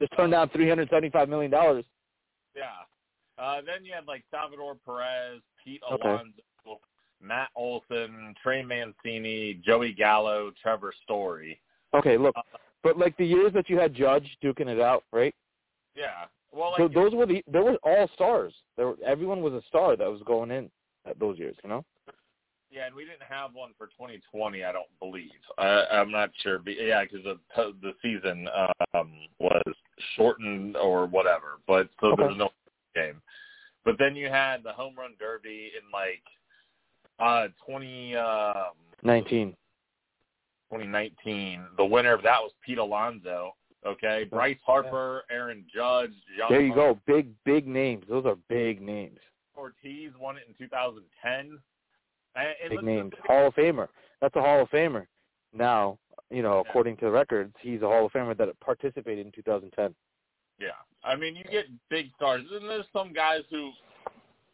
Just 0.01 0.15
turned 0.17 0.33
down 0.33 0.49
three 0.51 0.69
hundred 0.69 0.89
seventy-five 0.91 1.29
million 1.29 1.51
dollars. 1.51 1.85
Yeah. 2.57 2.63
Uh, 3.43 3.61
then 3.65 3.85
you 3.85 3.93
had 3.95 4.07
like 4.07 4.25
Salvador 4.31 4.77
Perez, 4.85 5.41
Pete 5.65 5.81
Okay. 5.93 6.17
Matt 7.21 7.49
Olson, 7.57 8.35
Trey 8.43 8.63
Mancini, 8.63 9.55
Joey 9.65 9.93
Gallo, 9.93 10.53
Trevor 10.63 10.93
Story. 11.03 11.61
Okay, 11.95 12.17
look, 12.17 12.35
Uh, 12.37 12.43
but 12.83 12.97
like 12.99 13.17
the 13.17 13.27
years 13.27 13.53
that 13.55 13.69
you 13.69 13.77
had 13.79 13.93
Judge 13.95 14.37
duking 14.43 14.69
it 14.69 14.81
out, 14.81 15.05
right? 15.13 15.35
yeah. 15.97 16.27
Well, 16.53 16.75
So 16.79 16.89
those 16.89 17.13
were 17.15 17.27
the 17.27 17.43
they 17.47 17.59
were 17.61 17.77
all 17.83 18.09
stars. 18.15 18.55
There 18.77 18.87
were, 18.89 18.97
everyone 19.05 19.43
was 19.43 19.53
a 19.53 19.63
star 19.69 19.97
that 19.97 20.09
was 20.11 20.23
going 20.25 20.51
in 20.51 20.71
at 21.07 21.19
those 21.19 21.39
years. 21.39 21.57
You 21.63 21.71
know. 21.71 21.85
Yeah, 22.71 22.87
and 22.87 22.95
we 22.95 23.05
didn't 23.05 23.23
have 23.29 23.55
one 23.55 23.71
for 23.79 23.87
2020. 23.87 24.65
I 24.65 24.73
don't 24.73 24.87
believe. 25.01 25.31
I, 25.59 25.85
I'm 25.93 26.11
not 26.11 26.31
sure. 26.43 26.59
But 26.59 26.75
yeah, 26.81 27.03
because 27.05 27.25
the 27.25 27.39
the 27.83 27.93
season 28.03 28.49
um, 28.95 29.13
was 29.39 29.63
shortened 30.17 30.77
or 30.77 31.07
whatever. 31.07 31.59
But 31.67 31.89
so 32.01 32.15
there 32.17 32.27
Okay. 32.27 32.29
was 32.29 32.37
no 32.37 32.51
game. 32.95 33.21
But 33.85 33.97
then 33.99 34.17
you 34.17 34.29
had 34.29 34.63
the 34.63 34.73
home 34.73 34.95
run 34.99 35.15
derby 35.19 35.73
in 35.77 35.91
like 35.93 36.23
uh 37.19 37.49
20 37.67 38.17
um, 38.17 38.55
Nineteen. 39.03 39.57
2019. 40.71 41.63
The 41.79 41.85
winner 41.85 42.13
of 42.13 42.23
that 42.23 42.43
was 42.43 42.53
Pete 42.65 42.79
Alonso. 42.79 43.55
Okay, 43.87 44.27
Bryce 44.29 44.59
Harper, 44.67 45.23
Aaron 45.31 45.65
Judge, 45.73 46.11
Young 46.37 46.51
There 46.51 46.61
you 46.61 46.75
go. 46.75 46.99
Big 47.07 47.31
big 47.45 47.67
names. 47.67 48.05
Those 48.09 48.27
are 48.27 48.37
big 48.49 48.83
names. 48.83 49.19
Ortiz 49.57 50.11
won 50.21 50.37
it 50.37 50.43
in 50.49 50.55
2010. 50.55 51.59
And, 52.37 52.71
Big 52.71 52.83
names. 52.83 53.13
Hall 53.27 53.49
of 53.49 53.55
Famer. 53.55 53.89
That's 54.21 54.35
a 54.37 54.41
Hall 54.41 54.63
of 54.63 54.69
Famer. 54.71 55.07
Now, 55.53 55.99
you 56.31 56.43
know, 56.43 56.63
Yeah. 56.65 56.71
according 56.71 56.97
to 56.99 57.07
the 57.07 57.11
records, 57.11 57.55
he's 57.61 57.83
a 57.83 57.87
Hall 57.89 58.07
of 58.07 58.13
Famer 58.13 58.37
that 58.37 58.61
participated 58.61 59.27
in 59.27 59.33
2010. 59.33 59.95
Yeah, 60.59 60.71
I 61.05 61.15
mean, 61.17 61.37
you 61.37 61.45
get 61.45 61.67
big 61.89 62.13
stars, 62.17 62.45
and 62.51 62.69
there's 62.69 62.87
some 62.93 63.13
guys 63.13 63.43
who 63.51 63.73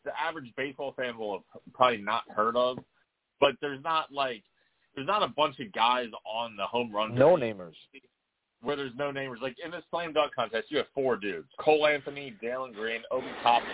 the 0.04 0.12
average 0.20 0.54
baseball 0.56 0.92
fan 0.92 1.16
will 1.16 1.42
have 1.52 1.62
probably 1.72 1.96
not 2.02 2.28
heard 2.30 2.56
of, 2.56 2.78
but 3.40 3.56
there's 3.60 3.82
not 3.82 4.12
like 4.12 4.42
there's 4.94 5.06
not 5.06 5.22
a 5.22 5.28
bunch 5.28 5.58
of 5.60 5.72
guys 5.72 6.08
on 6.26 6.56
the 6.56 6.66
home 6.66 6.94
run 6.94 7.14
No 7.14 7.36
namers. 7.36 7.74
where 8.60 8.76
there's 8.76 8.94
no 8.96 9.10
namers. 9.12 9.40
Like 9.40 9.56
in 9.64 9.70
the 9.70 9.82
slam 9.90 10.12
dunk 10.12 10.34
contest, 10.34 10.70
you 10.70 10.76
have 10.78 10.86
four 10.94 11.16
dudes: 11.16 11.48
Cole 11.58 11.86
Anthony, 11.86 12.34
Jalen 12.42 12.74
Green, 12.74 13.02
Obi 13.10 13.26
Toppin, 13.42 13.68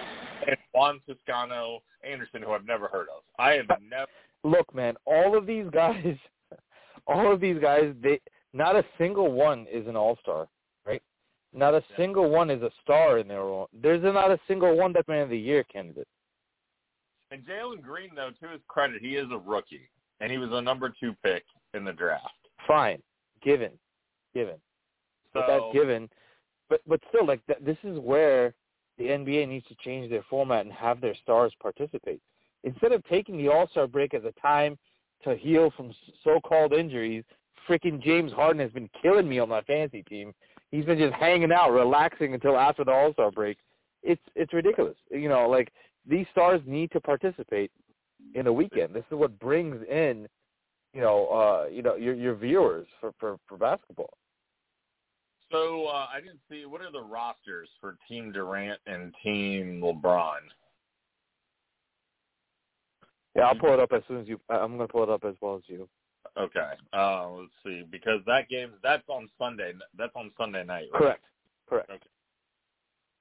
and 0.47 0.57
Juan 0.73 1.01
Toscano 1.07 1.81
Anderson, 2.03 2.43
who 2.43 2.53
I've 2.53 2.67
never 2.67 2.89
heard 2.89 3.09
of. 3.15 3.23
I 3.39 3.53
have 3.53 3.67
never. 3.89 4.07
Look, 4.45 4.75
man, 4.75 4.95
all 5.05 5.37
of 5.37 5.47
these 5.47 5.67
guys, 5.73 6.17
all 7.07 7.33
of 7.33 7.41
these 7.41 7.59
guys, 7.61 7.95
they 8.03 8.21
not 8.53 8.77
a 8.77 8.85
single 8.99 9.31
one 9.33 9.67
is 9.71 9.87
an 9.87 9.97
all-star, 9.97 10.49
right? 10.87 11.03
Not 11.53 11.75
a 11.75 11.85
Yeah. 11.91 11.97
single 11.97 12.31
one 12.31 12.51
is 12.51 12.63
a 12.63 12.71
star 12.83 13.19
in 13.19 13.29
their 13.29 13.41
own. 13.43 13.67
There's 13.73 14.03
not 14.03 14.31
a 14.31 14.41
single 14.49 14.77
one 14.77 14.93
that 14.95 15.07
man 15.09 15.23
of 15.23 15.31
the 15.31 15.39
year 15.39 15.63
candidate. 15.65 16.09
And 17.31 17.45
Jalen 17.45 17.81
Green, 17.83 18.11
though, 18.15 18.31
to 18.43 18.49
his 18.49 18.61
credit, 18.67 19.01
he 19.03 19.17
is 19.17 19.29
a 19.31 19.39
rookie, 19.39 19.89
and 20.21 20.33
he 20.33 20.39
was 20.39 20.51
a 20.53 20.61
number 20.61 20.93
two 20.99 21.15
pick 21.23 21.45
in 21.75 21.85
the 21.85 21.93
draft. 21.93 22.35
Fine, 22.67 23.01
given, 23.43 23.71
given. 24.35 24.57
So 25.33 25.41
but 25.41 25.47
that's 25.47 25.73
given. 25.73 26.09
But 26.69 26.81
but 26.87 27.01
still, 27.09 27.27
like 27.27 27.45
th- 27.47 27.61
this 27.63 27.79
is 27.85 27.99
where 28.01 28.55
the 29.01 29.07
NBA 29.07 29.49
needs 29.49 29.67
to 29.69 29.75
change 29.83 30.11
their 30.11 30.25
format 30.29 30.67
and 30.67 30.73
have 30.75 31.01
their 31.01 31.15
stars 31.23 31.53
participate 31.61 32.21
instead 32.65 32.93
of 32.93 33.03
taking 33.09 33.39
the 33.39 33.49
All 33.49 33.67
Star 33.69 33.87
break 33.87 34.13
as 34.13 34.25
a 34.25 34.41
time 34.41 34.79
to 35.25 35.35
heal 35.35 35.73
from 35.75 35.93
so-called 36.23 36.75
injuries. 36.75 37.25
Freaking 37.67 38.03
James 38.03 38.31
Harden 38.31 38.61
has 38.61 38.71
been 38.71 38.91
killing 39.01 39.27
me 39.29 39.39
on 39.39 39.49
my 39.49 39.63
fantasy 39.63 40.03
team. 40.03 40.35
He's 40.71 40.85
been 40.85 40.99
just 40.99 41.15
hanging 41.15 41.51
out, 41.51 41.71
relaxing 41.71 42.35
until 42.35 42.59
after 42.59 42.85
the 42.85 42.93
All 42.93 43.13
Star 43.15 43.31
break. 43.31 43.57
It's 44.03 44.21
it's 44.35 44.53
ridiculous. 44.53 44.97
You 45.11 45.31
know, 45.31 45.49
like 45.49 45.73
these 46.07 46.27
stars 46.31 46.61
need 46.67 46.91
to 46.93 47.01
participate 47.01 47.71
in 48.35 48.47
a 48.47 48.53
weekend. 48.53 48.95
This 48.95 49.05
is 49.11 49.17
what 49.17 49.39
brings 49.39 49.77
in, 49.91 50.29
you 50.93 51.01
know, 51.01 51.27
uh, 51.29 51.69
you 51.71 51.81
know, 51.83 51.97
your 51.97 52.15
your 52.15 52.35
viewers 52.35 52.87
for 53.01 53.13
for 53.19 53.39
for 53.49 53.57
basketball. 53.57 54.13
So 55.51 55.87
uh, 55.87 56.07
I 56.13 56.21
didn't 56.21 56.41
see 56.51 56.65
what 56.67 56.81
are 56.81 56.93
the 56.93 57.03
rosters 57.03 57.69
for 57.81 57.97
Team 58.09 58.33
Durant 58.33 58.79
and 58.87 59.15
Team 59.23 59.81
LeBron. 59.83 60.39
Yeah, 63.37 63.43
I'll 63.43 63.55
pull 63.55 63.73
it 63.75 63.81
up 63.81 63.93
as 63.93 64.03
soon 64.09 64.21
as 64.21 64.29
you. 64.29 64.41
I'm 64.49 64.77
gonna 64.77 64.89
pull 64.89 65.03
it 65.03 65.09
up 65.09 65.25
as 65.25 65.35
well 65.41 65.57
as 65.57 65.63
you. 65.67 65.89
Okay. 66.37 66.73
Uh, 66.93 67.29
let's 67.31 67.51
see, 67.65 67.85
because 67.91 68.21
that 68.27 68.49
game 68.49 68.71
that's 68.83 69.03
on 69.09 69.29
Sunday. 69.39 69.73
That's 69.97 70.13
on 70.15 70.31
Sunday 70.39 70.65
night. 70.65 70.87
Right? 70.93 71.01
Correct. 71.01 71.25
Correct. 71.69 71.91
Okay. 71.91 72.01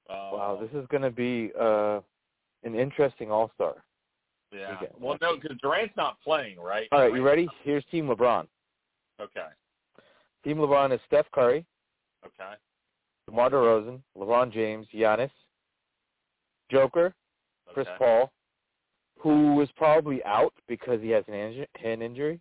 Uh, 0.10 0.30
Wow, 0.36 0.60
this 0.60 0.72
is 0.80 0.88
going 0.88 1.04
to 1.04 1.12
be 1.12 1.52
uh, 1.60 2.00
an 2.64 2.76
interesting 2.76 3.32
All 3.32 3.52
Star. 3.56 3.76
Yeah. 4.52 4.72
weekend. 4.72 4.92
Well, 5.00 5.18
no, 5.22 5.36
because 5.38 5.58
Durant's 5.62 5.96
not 5.96 6.20
playing, 6.22 6.60
right? 6.60 6.88
All 6.92 7.02
right, 7.02 7.14
you 7.14 7.22
ready? 7.22 7.48
Here's 7.64 7.86
Team 7.92 8.08
LeBron. 8.08 8.48
Okay. 9.22 9.46
Team 10.44 10.58
LeBron 10.58 10.92
is 10.92 11.00
Steph 11.06 11.28
Curry, 11.32 11.66
Okay. 12.26 12.54
DeMar 13.28 13.50
DeRozan, 13.50 14.00
LeBron 14.18 14.52
James, 14.52 14.88
Giannis, 14.94 15.30
Joker, 16.72 17.14
Chris 17.74 17.88
okay. 17.88 17.96
Paul, 17.98 18.32
who 19.20 19.62
is 19.62 19.70
probably 19.76 20.24
out 20.24 20.54
because 20.68 21.02
he 21.02 21.10
has 21.10 21.24
an 21.28 21.34
inju- 21.34 21.68
hand 21.76 22.02
injury, 22.02 22.40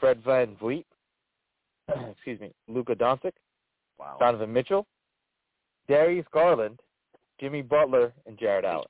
Fred 0.00 0.22
VanVleet, 0.22 0.84
excuse 2.12 2.40
me, 2.40 2.52
Luka 2.68 2.94
Doncic, 2.94 3.32
Wow. 3.98 4.16
Donovan 4.20 4.52
Mitchell, 4.52 4.86
Darius 5.88 6.26
Garland, 6.32 6.78
Jimmy 7.40 7.62
Butler, 7.62 8.12
and 8.26 8.38
Jarrett 8.38 8.64
Allen. 8.64 8.86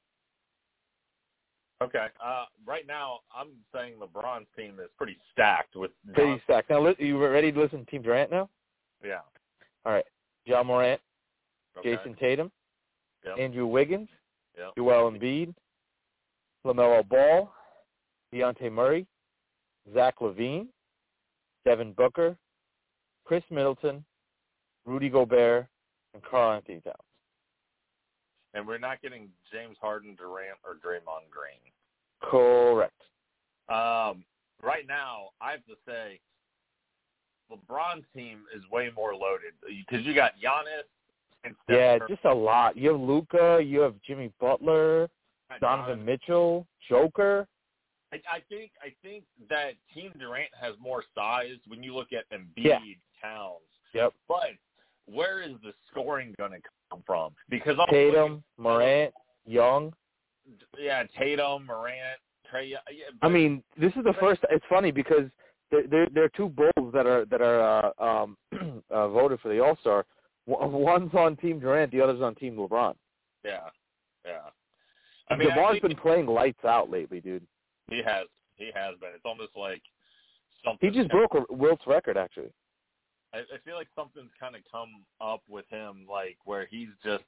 Okay. 1.82 2.06
Uh, 2.22 2.44
right 2.66 2.86
now, 2.86 3.20
I'm 3.34 3.48
saying 3.74 3.94
LeBron's 4.00 4.48
team 4.56 4.74
is 4.82 4.90
pretty 4.98 5.16
stacked 5.32 5.76
with. 5.76 5.92
Pretty 6.12 6.32
Don- 6.32 6.40
stacked. 6.44 6.70
Now, 6.70 6.94
you 6.98 7.24
ready 7.24 7.52
to 7.52 7.58
listen 7.60 7.84
to 7.84 7.90
Team 7.90 8.02
Durant 8.02 8.30
now? 8.30 8.48
yeah. 9.04 9.20
All 9.88 9.94
right. 9.94 10.04
Ja 10.44 10.62
Morant, 10.62 11.00
Okay. 11.78 11.96
Jayson 11.96 12.14
Tatum, 12.18 12.52
Yep. 13.24 13.38
Andrew 13.38 13.66
Wiggins, 13.66 14.10
Yep. 14.56 14.74
Joel 14.76 15.10
Embiid, 15.12 15.54
LaMelo 16.66 17.08
Ball, 17.08 17.50
Dejounte 18.30 18.70
Murray, 18.70 19.06
Zach 19.94 20.16
LaVine, 20.20 20.68
Devin 21.64 21.94
Booker, 21.94 22.36
Khris 23.24 23.44
Middleton, 23.50 24.04
Rudy 24.84 25.08
Gobert, 25.08 25.66
and 26.12 26.22
Karl-Anthony 26.22 26.80
Towns. 26.82 26.96
And 28.52 28.66
we're 28.66 28.78
not 28.78 29.00
getting 29.00 29.30
James 29.50 29.78
Harden, 29.80 30.16
Durant, 30.16 30.58
or 30.64 30.74
Draymond 30.74 31.30
Green. 31.30 31.72
Correct. 32.20 33.00
Um, 33.68 34.24
right 34.62 34.86
now, 34.86 35.30
I 35.40 35.52
have 35.52 35.64
to 35.66 35.76
say, 35.86 36.20
LeBron's 37.50 38.04
team 38.14 38.40
is 38.54 38.62
way 38.70 38.90
more 38.94 39.14
loaded 39.14 39.52
because 39.66 40.04
you 40.04 40.14
got 40.14 40.32
Giannis 40.34 40.84
and 41.44 41.54
Steph 41.64 41.76
Yeah, 41.76 41.98
Curry. 41.98 42.08
just 42.10 42.24
a 42.24 42.34
lot. 42.34 42.76
You 42.76 42.92
have 42.92 43.00
Luka, 43.00 43.60
you 43.64 43.80
have 43.80 43.94
Jimmy 44.06 44.30
Butler, 44.40 45.08
Donovan. 45.60 46.04
Mitchell, 46.04 46.66
Joker. 46.88 47.46
I, 48.12 48.16
I 48.30 48.40
think 48.48 48.70
I 48.82 48.92
think 49.02 49.24
that 49.50 49.72
Team 49.94 50.12
Durant 50.18 50.50
has 50.60 50.74
more 50.80 51.04
size 51.14 51.56
when 51.66 51.82
you 51.82 51.94
look 51.94 52.08
at 52.12 52.24
Embiid, 52.36 52.64
Yeah. 52.64 52.78
Towns. 53.22 53.60
Yep. 53.94 54.12
But 54.28 54.50
where 55.06 55.40
is 55.42 55.52
the 55.62 55.72
scoring 55.90 56.34
going 56.38 56.52
to 56.52 56.58
come 56.90 57.02
from? 57.06 57.32
Because 57.48 57.72
I'm 57.74 57.80
looking- 57.80 58.12
Tatum, 58.12 58.44
Morant, 58.58 59.14
Young. 59.46 59.92
yeah, 60.78 61.04
Tatum, 61.18 61.66
Morant, 61.66 62.18
Trae. 62.52 62.70
Yeah, 62.70 62.78
I 63.22 63.28
mean, 63.28 63.62
this 63.78 63.92
is 63.96 64.04
the 64.04 64.14
first. 64.20 64.40
It's 64.50 64.64
funny 64.68 64.90
because 64.90 65.24
there 65.70 65.86
there, 65.86 66.08
there 66.12 66.24
are 66.24 66.30
two 66.30 66.48
Bulls 66.48 66.92
that 66.92 67.06
are 67.06 67.24
that 67.26 67.40
are 67.40 67.92
uh, 67.98 68.22
um, 68.22 68.36
uh, 68.90 69.08
voted 69.08 69.40
for 69.40 69.48
the 69.48 69.60
All 69.60 69.76
Star. 69.80 70.04
One's 70.46 71.12
on 71.14 71.36
Team 71.36 71.60
Durant, 71.60 71.92
the 71.92 72.00
other's 72.00 72.22
on 72.22 72.34
Team 72.34 72.56
LeBron. 72.56 72.94
yeah, 73.44 73.68
yeah. 74.24 74.38
I 75.30 75.36
mean, 75.36 75.50
DeMar's 75.50 75.80
been 75.80 75.94
playing 75.96 76.26
lights 76.26 76.64
out 76.64 76.90
lately, 76.90 77.20
dude. 77.20 77.46
he 77.90 77.98
has 78.02 78.26
he 78.56 78.70
has 78.74 78.98
been. 79.00 79.10
It's 79.14 79.24
almost 79.24 79.52
like 79.56 79.82
something. 80.64 80.90
He 80.90 80.96
just 80.96 81.10
broke 81.10 81.34
a 81.34 81.52
Wilt's 81.52 81.86
record, 81.86 82.16
actually. 82.16 82.50
I, 83.34 83.38
I 83.38 83.58
feel 83.64 83.76
like 83.76 83.88
something's 83.94 84.30
kind 84.40 84.56
of 84.56 84.62
come 84.70 85.04
up 85.20 85.42
with 85.48 85.66
him, 85.68 86.06
like 86.10 86.38
where 86.44 86.66
he's 86.70 86.88
just 87.04 87.24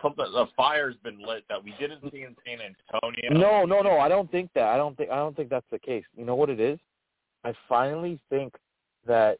something. 0.00 0.24
A 0.24 0.46
fire's 0.56 0.96
been 1.04 1.18
lit 1.24 1.44
that 1.48 1.62
we 1.62 1.74
didn't 1.78 2.00
see 2.10 2.22
in 2.22 2.34
San 2.46 2.58
Antonio. 2.60 3.38
No, 3.38 3.64
no, 3.64 3.82
no. 3.82 3.98
I 3.98 4.08
don't 4.08 4.30
think 4.30 4.50
that. 4.54 4.64
I 4.68 4.76
don't 4.76 4.96
think. 4.96 5.10
I 5.10 5.16
don't 5.16 5.36
think 5.36 5.50
that's 5.50 5.66
the 5.70 5.78
case. 5.78 6.04
You 6.16 6.24
know 6.24 6.34
what 6.34 6.50
it 6.50 6.60
is? 6.60 6.78
I 7.46 7.54
finally 7.68 8.18
think 8.28 8.54
that 9.06 9.38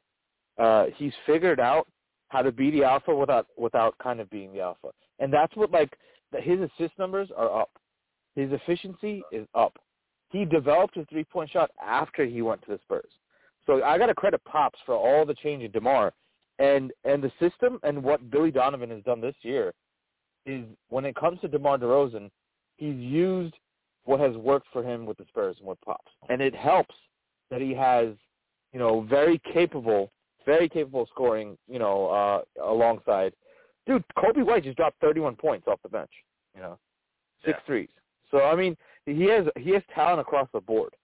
uh 0.59 0.87
he's 0.97 1.13
figured 1.27 1.61
out 1.61 1.87
how 2.29 2.43
to 2.43 2.53
be 2.53 2.71
the 2.71 2.85
alpha 2.85 3.15
without 3.15 3.47
without 3.57 3.97
kind 3.99 4.21
of 4.21 4.31
being 4.31 4.53
the 4.53 4.61
alpha, 4.61 4.91
and 5.19 5.33
that's 5.33 5.55
what 5.57 5.71
like 5.71 5.97
his 6.39 6.61
assist 6.61 6.99
numbers 6.99 7.29
are 7.37 7.61
up. 7.63 7.71
His 8.37 8.53
efficiency 8.53 9.23
is 9.33 9.47
up. 9.55 9.77
He 10.31 10.45
developed 10.45 10.95
his 10.97 11.07
three 11.11 11.25
point 11.25 11.51
shot 11.51 11.71
after 11.83 12.25
he 12.25 12.43
went 12.43 12.63
to 12.63 12.71
the 12.71 12.79
Spurs. 12.83 13.11
So 13.67 13.83
I 13.83 13.99
got 13.99 14.07
to 14.07 14.15
credit 14.15 14.43
Pops 14.45 14.79
for 14.87 14.95
all 14.95 15.27
the 15.27 15.35
change 15.35 15.63
in 15.65 15.73
Demar, 15.73 16.13
and 16.59 16.93
and 17.05 17.23
the 17.23 17.33
system 17.41 17.81
and 17.83 18.03
what 18.03 18.31
Billy 18.31 18.53
Donovan 18.53 18.91
has 18.91 19.03
done 19.03 19.21
this 19.21 19.35
year 19.43 19.73
is 20.45 20.65
when 20.91 21.05
it 21.05 21.17
comes 21.17 21.41
to 21.41 21.49
Demar 21.49 21.77
Derozan, 21.79 22.31
he's 22.77 22.95
used 22.97 23.55
what 24.05 24.21
has 24.21 24.37
worked 24.37 24.69
for 24.73 24.85
him 24.85 25.07
with 25.07 25.19
the 25.19 25.25
Spurs 25.29 25.57
and 25.59 25.67
with 25.69 25.81
Pops, 25.81 26.13
and 26.29 26.41
it 26.41 26.55
helps 26.55 26.95
that 27.51 27.61
he 27.61 27.73
has 27.75 28.09
you 28.73 28.79
know 28.79 29.03
very 29.03 29.39
capable, 29.53 30.11
very 30.45 30.69
capable 30.69 31.07
scoring 31.07 31.57
you 31.69 31.79
know 31.79 32.07
uh 32.09 32.43
alongside. 32.63 33.33
Dude, 33.87 34.05
Coby 34.19 34.45
White 34.45 34.65
just 34.65 34.77
dropped 34.77 35.01
31 35.01 35.37
points 35.37 35.69
off 35.69 35.81
the 35.83 35.89
bench. 35.89 36.11
You 36.55 36.61
know, 36.63 36.79
six 37.45 37.57
Yeah. 37.61 37.67
threes. 37.67 37.89
So 38.31 38.39
I 38.43 38.57
mean, 38.57 38.77
he 39.07 39.25
has 39.27 39.47
he 39.57 39.71
has 39.71 39.83
talent 39.95 40.21
across 40.21 40.49
the 40.53 40.61
board. 40.61 40.95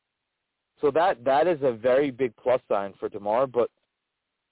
So 0.80 0.90
that 0.90 1.22
that 1.24 1.46
is 1.46 1.60
a 1.62 1.72
very 1.72 2.10
big 2.10 2.34
plus 2.36 2.60
sign 2.68 2.92
for 2.98 3.08
Demar. 3.08 3.46
But 3.46 3.70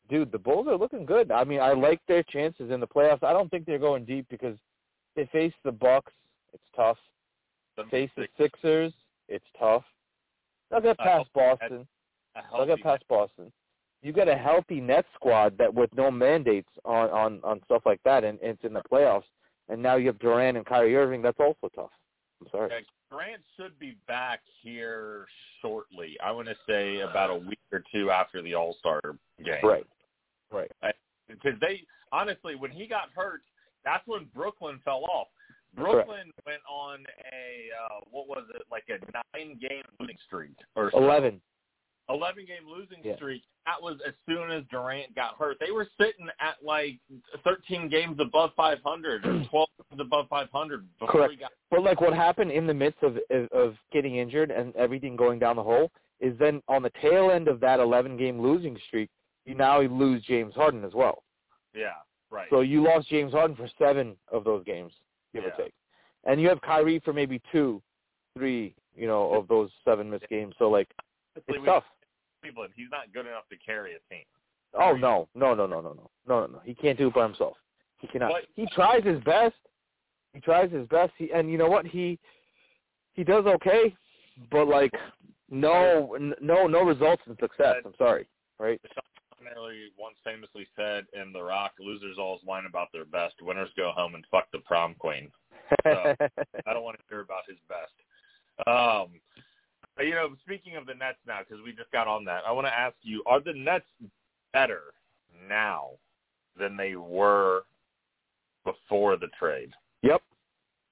dude, 0.09 0.31
the 0.31 0.39
Bulls 0.39 0.69
are 0.69 0.77
looking 0.79 1.05
good. 1.05 1.33
I 1.33 1.43
mean, 1.45 1.61
I 1.61 1.73
like 1.73 2.01
their 2.07 2.23
chances 2.23 2.71
in 2.71 2.79
the 2.81 2.87
playoffs. 2.87 3.25
I 3.25 3.33
don't 3.33 3.49
think 3.51 3.67
they're 3.67 3.79
going 3.79 4.05
deep 4.05 4.27
because 4.29 4.57
they 5.17 5.27
face 5.27 5.53
the 5.65 5.73
Bucks. 5.73 6.13
It's 6.53 6.63
tough. 6.77 6.99
The 7.77 7.85
Face 7.91 8.11
the 8.17 8.27
Sixers. 8.39 8.93
It's 9.29 9.45
tough. 9.59 9.85
They'll 10.71 10.81
get 10.81 10.99
past 10.99 11.29
Boston. 11.35 11.87
They'll 12.53 12.67
get 12.67 12.83
past 12.83 13.05
Boston. 13.09 13.53
You 14.03 14.13
got 14.13 14.29
a 14.29 14.37
healthy 14.37 14.81
Nets 14.81 15.09
squad 15.15 15.59
that 15.59 15.73
with 15.73 15.91
no 15.95 16.11
mandates 16.11 16.69
on 16.85 17.11
on 17.11 17.41
on 17.45 17.61
stuff 17.65 17.83
like 17.85 18.01
that, 18.05 18.25
and 18.25 18.39
it's 18.41 18.63
in 18.65 18.73
the 18.73 18.83
playoffs. 18.91 19.25
And 19.69 19.83
now 19.83 19.97
you 19.97 20.07
have 20.09 20.19
Durant 20.19 20.57
and 20.57 20.67
Kyrie 20.67 20.97
Irving. 20.97 21.23
That's 21.23 21.39
also 21.39 21.71
tough. 21.75 21.91
I'm 22.41 22.49
sorry. 22.51 22.71
Yeah, 22.71 22.81
Durant 23.11 23.43
should 23.57 23.79
be 23.79 23.97
back 24.09 24.41
here 24.63 25.27
shortly. 25.61 26.17
I 26.25 26.33
want 26.33 26.49
to 26.49 26.57
say 26.67 27.01
about 27.01 27.31
a 27.31 27.37
week 27.37 27.61
or 27.71 27.83
two 27.93 28.11
after 28.11 28.43
the 28.43 28.55
All 28.55 28.75
Star 28.79 29.01
game. 29.45 29.55
Right. 29.63 29.87
Right. 30.51 30.71
Because 31.29 31.59
they 31.61 31.83
honestly, 32.11 32.57
when 32.57 32.71
he 32.71 32.87
got 32.87 33.11
hurt, 33.15 33.43
that's 33.85 34.07
when 34.07 34.27
Brooklyn 34.35 34.81
fell 34.85 35.05
off. 35.05 35.29
Correct. 35.77 36.07
Brooklyn 36.09 36.31
went 36.47 36.61
on 36.69 37.01
a 37.33 37.95
uh, 37.95 38.01
what 38.11 38.27
was 38.29 38.45
it 38.55 38.63
like 38.71 38.85
a 38.89 38.99
nine 39.39 39.59
game 39.61 39.83
losing 40.01 40.17
streak 40.27 40.55
or 40.77 40.91
so. 40.93 40.99
Eleven. 41.03 41.41
11 42.09 42.45
game 42.45 42.69
losing 42.69 42.99
Yeah. 43.05 43.15
streak. 43.15 43.43
That 43.67 43.81
was 43.81 44.01
as 44.05 44.15
soon 44.29 44.51
as 44.51 44.65
Durant 44.69 45.15
got 45.15 45.37
hurt. 45.39 45.59
They 45.61 45.71
were 45.71 45.87
sitting 45.97 46.27
at 46.41 46.57
like 46.61 46.99
13 47.45 47.89
games 47.89 48.17
above 48.19 48.51
500 48.57 49.25
or 49.25 49.45
12 49.51 49.69
games 49.91 50.01
above 50.01 50.27
500 50.29 50.89
before 50.99 51.09
Correct. 51.13 51.31
he 51.33 51.37
got 51.39 51.53
But 51.71 51.85
like 51.85 52.01
what 52.01 52.13
happened 52.13 52.51
in 52.51 52.67
the 52.67 52.75
midst 52.75 53.01
of 53.05 53.17
of- 53.53 53.77
getting 53.93 54.17
injured 54.17 54.51
and 54.51 54.75
everything 54.75 55.15
going 55.15 55.39
down 55.39 55.55
the 55.55 55.63
hole 55.63 55.93
is 56.19 56.37
then 56.39 56.61
on 56.67 56.83
the 56.83 56.91
tail 57.01 57.31
end 57.31 57.47
of 57.47 57.61
that 57.61 57.79
11 57.79 58.17
game 58.17 58.41
losing 58.41 58.77
streak, 58.89 59.09
you 59.45 59.55
now 59.55 59.81
lose 59.81 60.21
James 60.25 60.55
Harden 60.57 60.85
as 60.85 60.95
well. 60.95 61.23
Yeah, 61.75 61.93
right. 62.31 62.49
So 62.51 62.61
you 62.63 62.83
lost 62.83 63.09
James 63.09 63.33
Harden 63.33 63.55
for 63.57 63.69
seven 63.79 64.17
of 64.33 64.43
those 64.43 64.65
games, 64.65 64.93
give 65.33 65.45
Yeah. 65.45 65.51
or 65.51 65.65
take, 65.65 65.75
and 66.25 66.41
you 66.41 66.49
have 66.49 66.61
Kyrie 66.61 66.99
for 67.01 67.13
maybe 67.13 67.41
two, 67.53 67.83
three, 68.37 68.75
you 68.95 69.07
know, 69.07 69.33
of 69.33 69.49
those 69.49 69.71
seven 69.85 70.11
missed 70.11 70.29
games. 70.29 70.55
So 70.59 70.69
like 70.71 70.89
Honestly, 71.37 71.57
it's 71.57 71.65
tough. 71.67 71.85
Cleveland, 72.43 72.73
he's 72.75 72.91
not 72.91 73.13
good 73.13 73.27
enough 73.27 73.49
to 73.51 73.57
carry 73.59 73.93
a 73.95 74.15
team. 74.15 74.25
Oh 74.75 74.95
no, 74.95 75.29
no, 75.35 75.55
no, 75.55 75.67
no, 75.67 75.81
no, 75.81 75.93
no, 75.93 76.11
no, 76.27 76.41
no, 76.41 76.47
no. 76.47 76.61
He 76.65 76.75
can't 76.75 76.97
do 76.99 77.09
it 77.09 77.15
by 77.15 77.25
himself. 77.25 77.57
He 77.99 78.07
cannot. 78.07 78.33
But- 78.33 78.47
he 78.55 78.67
tries 78.75 79.05
his 79.05 79.21
best. 79.21 79.57
He 80.33 80.41
tries 80.41 80.71
his 80.71 80.87
best. 80.89 81.13
He 81.19 81.33
and 81.33 81.51
you 81.51 81.59
know 81.59 81.69
what? 81.69 81.87
He 81.87 82.19
he 83.15 83.25
does 83.25 83.47
okay, 83.47 83.95
but 84.51 84.69
like 84.69 84.93
no, 85.51 86.15
n- 86.15 86.35
no, 86.41 86.67
no 86.69 86.83
results 86.83 87.23
in 87.27 87.37
success. 87.39 87.77
I'm 87.85 87.95
sorry, 87.99 88.29
right? 88.59 88.81
Connery 89.43 89.91
once 89.99 90.17
famously 90.25 90.67
said 90.77 91.07
in 91.13 91.33
The 91.33 91.43
Rock, 91.43 91.73
"Losers 91.79 92.19
always 92.19 92.43
whine 92.45 92.67
about 92.67 92.89
their 92.93 93.05
best. 93.05 93.35
Winners 93.43 93.71
go 93.77 93.93
home 93.93 94.15
and 94.15 94.25
fuck 94.31 94.51
the 94.53 94.59
prom 94.61 94.95
queen." 94.95 95.31
So- 95.85 96.15
I 96.67 96.73
don't 96.73 96.83
want 96.85 96.99
to 96.99 97.05
hear 97.09 97.21
about 97.21 97.43
his 97.49 97.59
best. 97.69 97.93
Um, 98.67 99.21
but, 99.97 100.07
you 100.07 100.15
know, 100.15 100.35
speaking 100.43 100.77
of 100.77 100.87
the 100.87 100.95
Nets 100.95 101.19
now, 101.27 101.41
because 101.41 101.63
we 101.65 101.73
just 101.73 101.91
got 101.93 102.07
on 102.07 102.25
that, 102.27 102.43
I 102.47 102.53
want 102.53 102.67
to 102.67 102.75
ask 102.75 102.97
you: 103.03 103.23
Are 103.27 103.41
the 103.41 103.53
Nets 103.53 103.87
better 104.53 104.83
now 105.49 105.91
than 106.59 106.77
they 106.77 106.97
were 106.97 107.63
before 108.65 109.17
the 109.17 109.29
trade? 109.39 109.71
yep, 110.03 110.23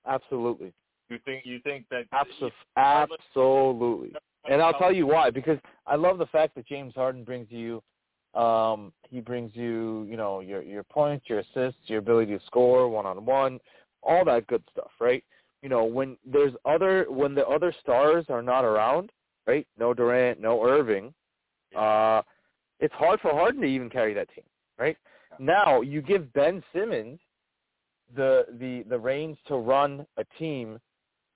absolutely, 0.06 0.72
You 1.08 1.18
think 1.24 1.44
you 1.44 1.60
think 1.60 1.86
that 1.90 2.04
Abso- 2.10 2.50
absolutely. 2.76 4.12
And 4.48 4.62
I'll 4.62 4.72
tell 4.74 4.92
you 4.92 5.06
why. 5.06 5.28
Because 5.30 5.58
I 5.86 5.96
love 5.96 6.16
the 6.18 6.26
fact 6.26 6.54
that 6.54 6.66
James 6.66 6.94
Harden 6.94 7.24
brings 7.24 7.50
you, 7.50 7.82
um, 8.38 8.92
he 9.10 9.20
brings 9.20 9.50
you, 9.54 10.06
you 10.08 10.16
know, 10.16 10.40
your 10.40 10.62
your 10.62 10.84
points, 10.84 11.26
your 11.28 11.40
assists, 11.40 11.80
your 11.86 11.98
ability 11.98 12.38
to 12.38 12.44
score 12.46 12.88
one 12.88 13.04
on 13.04 13.24
one, 13.26 13.58
all 14.02 14.24
that 14.24 14.46
good 14.46 14.62
stuff, 14.70 14.90
right? 15.00 15.24
You 15.62 15.68
know, 15.68 15.84
when 15.84 16.16
there's 16.24 16.52
other 16.64 17.06
when 17.08 17.34
the 17.34 17.46
other 17.46 17.74
stars 17.80 18.26
are 18.28 18.42
not 18.42 18.64
around, 18.64 19.10
right? 19.46 19.66
No 19.78 19.92
Durant, 19.92 20.40
no 20.40 20.64
Irving. 20.64 21.12
Uh, 21.76 22.22
it's 22.80 22.94
hard 22.94 23.20
for 23.20 23.32
Harden 23.32 23.60
to 23.62 23.66
even 23.66 23.90
carry 23.90 24.14
that 24.14 24.32
team, 24.34 24.44
right? 24.78 24.96
Now 25.40 25.80
you 25.80 26.00
give 26.00 26.32
Ben 26.32 26.62
Simmons 26.72 27.18
the 28.14 28.46
the 28.60 28.84
the 28.88 28.98
reins 28.98 29.36
to 29.48 29.56
run 29.56 30.06
a 30.16 30.24
team 30.38 30.78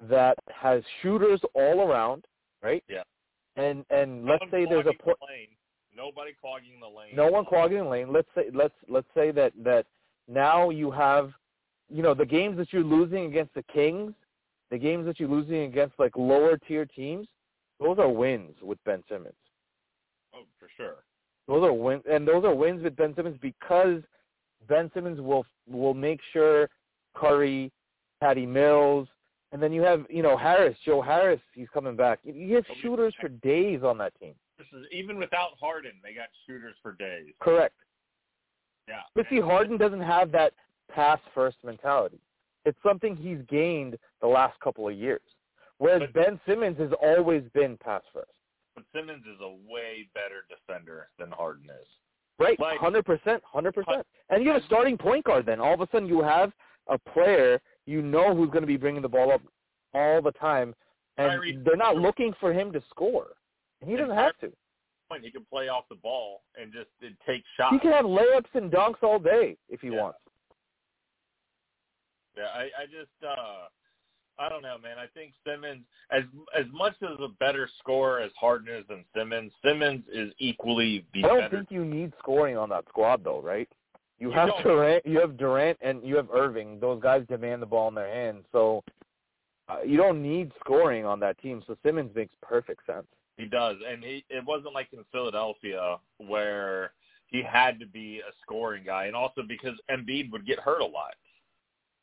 that 0.09 0.37
has 0.55 0.83
shooters 1.01 1.41
all 1.55 1.81
around, 1.81 2.25
right? 2.63 2.85
Yeah. 2.89 3.03
And 3.57 3.85
and 3.91 4.25
let's 4.25 4.45
say 4.51 4.67
there's 4.67 4.87
a 4.87 5.03
point. 5.03 5.19
Nobody 5.97 6.33
clogging 6.41 6.81
the 6.81 6.87
lane. 6.87 7.15
No 7.15 7.27
one 7.27 7.45
clogging 7.45 7.79
the 7.79 7.89
lane. 7.89 8.13
Let's 8.13 8.29
say 8.35 8.45
let's 8.53 8.75
let's 8.89 9.07
say 9.15 9.31
that 9.33 9.53
that 9.63 9.87
now 10.29 10.71
you 10.71 10.91
have, 10.91 11.33
you 11.91 12.03
know, 12.03 12.15
the 12.15 12.27
games 12.27 12.57
that 12.59 12.73
you're 12.73 12.85
losing 12.85 13.27
against 13.27 13.55
the 13.55 13.63
Kings, 13.65 14.13
the 14.71 14.79
games 14.79 15.05
that 15.07 15.21
you're 15.21 15.29
losing 15.29 15.63
against 15.63 15.99
like 15.99 16.17
lower 16.17 16.57
tier 16.57 16.87
teams, 16.87 17.29
those 17.79 17.99
are 17.99 18.09
wins 18.09 18.57
with 18.63 18.83
Ben 18.85 19.03
Simmons. 19.09 19.35
Oh, 20.35 20.45
for 20.59 20.69
sure. 20.77 21.05
Those 21.49 21.65
are 21.65 21.73
wins, 21.73 22.03
and 22.11 22.27
those 22.27 22.45
are 22.45 22.55
wins 22.55 22.83
with 22.83 22.97
Ben 22.97 23.15
Simmons 23.15 23.37
because 23.43 24.01
Ben 24.69 24.91
Simmons 24.95 25.21
will 25.21 25.45
will 25.69 25.95
make 25.95 26.21
sure 26.33 26.71
Curry, 27.15 27.71
Patty 28.21 28.47
Mills, 28.47 29.09
and 29.53 29.63
then 29.63 29.73
you 29.73 29.83
have 29.83 30.07
you 30.09 30.23
know 30.23 30.37
Harris, 30.37 30.77
Joe 30.85 31.03
Harris, 31.03 31.41
he's 31.55 31.69
coming 31.75 31.97
back. 31.97 32.21
You 32.25 32.55
have 32.55 32.65
shooters 32.81 33.15
for 33.21 33.29
days 33.29 33.83
on 33.83 33.99
that 33.99 34.19
team. 34.19 34.35
Is 34.73 34.87
even 34.93 35.19
without 35.19 35.51
Harden, 35.61 35.93
they 36.03 36.13
got 36.15 36.29
shooters 36.47 36.75
for 36.83 36.93
days. 36.93 37.33
Correct. 37.41 37.75
Yeah. 38.89 39.03
But 39.15 39.27
see, 39.31 39.41
Harden 39.41 39.77
doesn't 39.77 40.01
have 40.01 40.33
that 40.33 40.53
pass 40.91 41.21
first 41.35 41.57
mentality. 41.65 42.21
It's 42.65 42.79
something 42.83 43.17
he's 43.17 43.39
gained 43.49 43.99
the 44.21 44.27
last 44.27 44.59
couple 44.61 44.89
of 44.89 44.95
years. 44.95 45.23
Whereas 45.79 46.01
But- 46.01 46.13
Ben 46.13 46.41
Simmons 46.47 46.79
has 46.79 46.93
always 47.01 47.43
been 47.55 47.77
pass 47.79 48.03
first. 48.13 48.31
But 48.75 48.85
Simmons 48.95 49.25
is 49.27 49.41
a 49.41 49.51
way 49.71 50.09
better 50.15 50.45
defender 50.49 51.09
than 51.19 51.31
Harden 51.31 51.69
is. 51.69 51.89
Right, 52.39 52.59
hundred 52.81 53.05
percent, 53.05 53.43
hundred 53.45 53.73
percent. 53.73 54.07
And 54.31 54.43
you 54.43 54.51
have 54.51 54.63
a 54.63 54.67
starting 54.67 54.97
point 54.97 55.25
guard. 55.25 55.47
Then 55.47 55.61
all 55.61 55.75
of 55.75 55.81
a 55.81 55.89
sudden 55.93 56.09
you 56.09 56.23
have 56.23 56.53
a 56.89 56.99
player 56.99 57.61
you 57.87 58.01
know 58.03 58.35
who's 58.35 58.49
going 58.51 58.63
to 58.63 58.67
be 58.67 58.77
bringing 58.77 59.03
the 59.03 59.09
ball 59.09 59.31
up 59.31 59.43
all 59.95 60.23
the 60.23 60.33
time, 60.33 60.75
and 61.19 61.31
Kyrie- 61.31 61.59
they're 61.65 61.77
not 61.77 61.97
looking 61.97 62.33
for 62.41 62.53
him 62.53 62.73
to 62.73 62.83
score. 62.91 63.29
And 63.83 63.91
he 63.91 63.97
doesn't 63.97 64.17
have 64.17 64.39
to. 64.39 64.51
Point, 65.11 65.25
He 65.25 65.31
can 65.31 65.45
play 65.45 65.69
off 65.69 65.85
the 65.91 65.97
ball 65.97 66.43
and 66.59 66.73
just 66.73 66.89
uh, 67.05 67.09
take 67.27 67.43
shots. 67.57 67.75
He 67.75 67.81
can 67.81 67.93
have 67.93 68.07
layups 68.07 68.55
and 68.55 68.71
dunks 68.71 69.03
all 69.03 69.19
day 69.19 69.57
if 69.69 69.81
he 69.83 69.89
Yeah. 69.89 70.01
wants. 70.01 70.19
Yeah, 72.37 72.45
I, 72.45 72.63
I 72.63 72.87
just 72.87 73.11
uh 73.23 73.67
I 74.39 74.49
don't 74.49 74.63
know, 74.63 74.79
man. 74.83 74.99
I 74.99 75.07
think 75.13 75.35
Simmons 75.47 75.83
as 76.11 76.23
as 76.59 76.65
much 76.73 76.95
as 77.03 77.19
a 77.21 77.29
better 77.39 77.69
scorer 77.79 78.21
as 78.21 78.31
Harden 78.41 78.75
is 78.75 78.85
than 78.89 79.05
Simmons, 79.15 79.53
Simmons 79.63 80.03
is 80.11 80.33
equally 80.39 81.05
the 81.13 81.25
I 81.25 81.29
don't 81.29 81.41
better. 81.41 81.57
think 81.59 81.71
you 81.71 81.85
need 81.85 82.13
scoring 82.19 82.57
on 82.57 82.71
that 82.71 82.85
squad, 82.89 83.23
though, 83.23 83.43
right? 83.43 83.69
You, 84.19 84.29
You 84.29 84.35
have 84.35 84.49
don't. 84.49 84.63
Durant, 84.63 85.05
you 85.05 85.21
have 85.21 85.37
Durant, 85.37 85.77
and 85.83 86.03
you 86.03 86.17
have 86.17 86.29
Irving. 86.33 86.81
Those 86.81 87.03
guys 87.03 87.27
demand 87.29 87.61
the 87.61 87.67
ball 87.67 87.89
in 87.89 87.95
their 87.95 88.09
hands, 88.13 88.45
so 88.53 88.83
uh, 89.69 89.83
you 89.85 89.99
don't 89.99 90.23
need 90.23 90.53
scoring 90.61 91.05
on 91.05 91.21
that 91.21 91.39
team. 91.43 91.63
So 91.67 91.77
Simmons 91.85 92.15
makes 92.15 92.35
perfect 92.41 92.87
sense. 92.87 93.07
He 93.37 93.47
does, 93.47 93.77
and 93.89 94.03
he 94.05 94.25
it 94.29 94.45
wasn't 94.45 94.75
like 94.75 94.89
in 94.93 95.05
Philadelphia 95.11 95.97
where 96.19 96.93
he 97.27 97.43
had 97.43 97.81
to 97.81 97.87
be 97.87 98.21
a 98.21 98.33
scoring 98.43 98.85
guy, 98.85 99.07
and 99.07 99.17
also 99.17 99.43
because 99.47 99.75
Embiid 99.91 100.31
would 100.33 100.47
get 100.47 100.59
hurt 100.61 100.83
a 100.83 100.87
lot. 100.87 101.15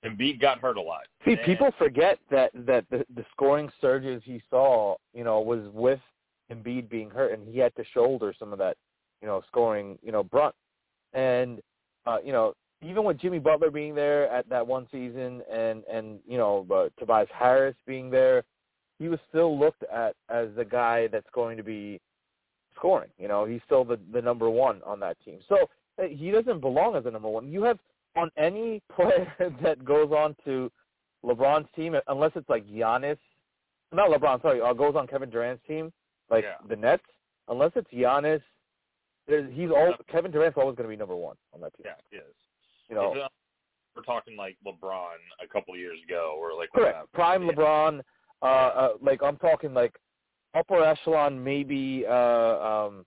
Embiid 0.04 0.42
got 0.42 0.60
hurt 0.60 0.78
a 0.78 0.82
lot. 0.82 1.04
See, 1.26 1.34
And- 1.34 1.42
people 1.42 1.72
forget 1.78 2.20
that 2.32 2.52
that 2.65 2.86
the, 2.89 3.06
the 3.15 3.26
scoring 3.32 3.72
surges 3.80 4.24
he 4.26 4.42
saw, 4.50 4.96
you 5.13 5.24
know, 5.24 5.39
was 5.42 5.68
with 5.74 6.00
Embiid 6.52 6.89
being 6.89 7.10
hurt, 7.10 7.32
and 7.34 7.48
he 7.48 7.60
had 7.60 7.76
to 7.76 7.84
shoulder 7.94 8.34
some 8.38 8.52
of 8.52 8.60
that, 8.60 8.76
you 9.22 9.28
know, 9.28 9.42
scoring, 9.48 10.00
you 10.02 10.12
know, 10.12 10.24
brunt. 10.24 10.56
And 11.13 11.62
uh, 12.06 12.18
you 12.24 12.32
know, 12.32 12.54
even 12.82 13.04
with 13.04 13.20
Jimmy 13.20 13.39
Butler 13.39 13.70
being 13.70 13.94
there 13.94 14.30
at 14.32 14.50
that 14.50 14.65
one 14.65 14.88
season, 14.92 15.42
and 15.52 15.84
and 15.92 16.20
you 16.28 16.38
know, 16.38 16.65
uh, 16.72 16.89
Tobias 17.00 17.30
Harris 17.34 17.76
being 17.86 18.10
there, 18.10 18.44
he 19.00 19.08
was 19.10 19.20
still 19.30 19.58
looked 19.58 19.84
at 19.84 20.16
as 20.30 20.50
the 20.56 20.66
guy 20.66 21.08
that's 21.08 21.30
going 21.34 21.58
to 21.58 21.64
be 21.64 22.00
scoring. 22.76 23.10
You 23.18 23.28
know, 23.28 23.46
he's 23.46 23.62
still 23.66 23.84
the 23.84 24.00
the 24.14 24.22
number 24.22 24.50
one 24.50 24.82
on 24.86 25.00
that 25.00 25.18
team. 25.26 25.40
So 25.50 25.70
uh, 26.02 26.04
he 26.10 26.32
doesn't 26.32 26.60
belong 26.62 26.96
as 26.96 27.06
a 27.06 27.12
number 27.12 27.30
one. 27.30 27.52
You 27.52 27.64
have 27.64 27.80
on 28.16 28.30
any 28.38 28.82
player 28.96 29.34
that 29.64 29.84
goes 29.86 30.12
on 30.12 30.36
to 30.46 30.72
LeBron's 31.26 31.68
team, 31.76 31.96
unless 32.08 32.32
it's 32.36 32.50
like 32.50 32.66
Giannis, 32.68 33.18
not 33.92 34.10
LeBron, 34.10 34.42
sorry, 34.42 34.62
uh, 34.62 34.74
goes 34.74 34.96
on 34.96 35.08
Kevin 35.08 35.30
Durant's 35.30 35.66
team, 35.68 35.92
like 36.30 36.44
Yeah. 36.44 36.56
the 36.68 36.76
Nets, 36.76 37.04
unless 37.50 37.72
it's 37.76 37.90
Giannis, 37.92 38.42
there's, 39.28 39.52
he's 39.54 39.70
all 39.70 39.94
Kevin 40.10 40.32
Durant's 40.32 40.58
always 40.58 40.76
going 40.76 40.88
to 40.88 40.94
be 40.94 40.98
number 40.98 41.16
one 41.16 41.36
on 41.54 41.62
that 41.62 41.74
team. 41.76 41.86
yeah, 41.88 41.94
he 42.10 42.18
is. 42.18 42.24
You 42.90 42.96
know, 42.96 43.12
uh, 43.14 43.28
We're 43.96 44.02
talking 44.04 44.36
like 44.38 44.58
LeBron 44.66 45.18
a 45.44 45.48
couple 45.48 45.74
of 45.74 45.80
years 45.80 46.00
ago, 46.08 46.36
or 46.40 46.54
like 46.58 46.70
correct. 46.74 47.12
Prime 47.14 47.44
yeah. 47.46 47.52
LeBron, 47.52 48.02
uh, 48.41 48.45
uh, 48.45 48.89
like 49.02 49.21
I'm 49.23 49.38
talking 49.38 49.73
like 49.73 49.95
upper 50.56 50.84
echelon, 50.84 51.43
maybe 51.43 52.06
uh, 52.08 52.13
um, 52.13 53.06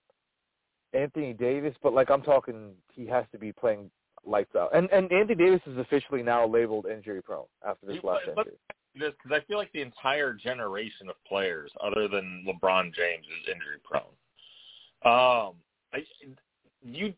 Anthony 0.92 1.32
Davis, 1.32 1.74
but 1.82 1.94
like 1.94 2.10
I'm 2.10 2.22
talking, 2.22 2.72
he 2.92 3.06
has 3.06 3.24
to 3.32 3.38
be 3.38 3.52
playing 3.52 3.90
lights 4.24 4.54
out. 4.56 4.70
And 4.74 4.90
and 4.90 5.10
Anthony 5.12 5.34
Davis 5.34 5.60
is 5.66 5.78
officially 5.78 6.22
now 6.22 6.46
labeled 6.46 6.86
injury 6.86 7.22
prone 7.22 7.46
after 7.66 7.86
this 7.86 8.02
last 8.04 8.22
injury. 8.28 8.56
this 8.94 9.12
because 9.22 9.40
I 9.42 9.44
feel 9.46 9.58
like 9.58 9.72
the 9.72 9.82
entire 9.82 10.34
generation 10.34 11.08
of 11.08 11.16
players, 11.26 11.70
other 11.82 12.08
than 12.08 12.44
LeBron 12.46 12.94
James, 12.94 13.26
is 13.26 13.48
injury 13.48 13.78
prone. 13.84 14.02
Um, 15.04 15.54
I, 15.92 16.04
you 16.82 17.12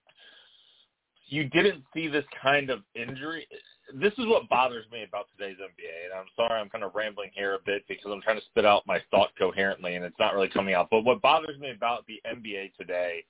you 1.27 1.45
didn't 1.45 1.83
see 1.95 2.09
this 2.09 2.25
kind 2.43 2.71
of 2.71 2.81
injury. 2.95 3.47
This 3.95 4.13
is 4.19 4.27
what 4.27 4.49
bothers 4.49 4.87
me 4.91 5.03
about 5.03 5.27
today's 5.37 5.59
NBA, 5.59 6.11
and 6.11 6.19
I'm 6.19 6.27
sorry 6.37 6.61
I'm 6.61 6.71
kind 6.71 6.85
of 6.85 6.95
rambling 6.95 7.31
here 7.35 7.55
a 7.55 7.59
bit 7.65 7.85
because 7.89 8.11
I'm 8.11 8.23
trying 8.23 8.39
to 8.39 8.47
spit 8.47 8.65
out 8.65 8.87
my 8.87 9.01
thought 9.11 9.31
coherently, 9.39 9.95
and 9.95 10.05
it's 10.05 10.19
not 10.19 10.35
really 10.35 10.49
coming 10.49 10.75
out. 10.75 10.89
But 10.91 11.03
what 11.03 11.21
bothers 11.23 11.59
me 11.59 11.71
about 11.71 12.07
the 12.07 12.21
NBA 12.27 12.75
today 12.75 13.25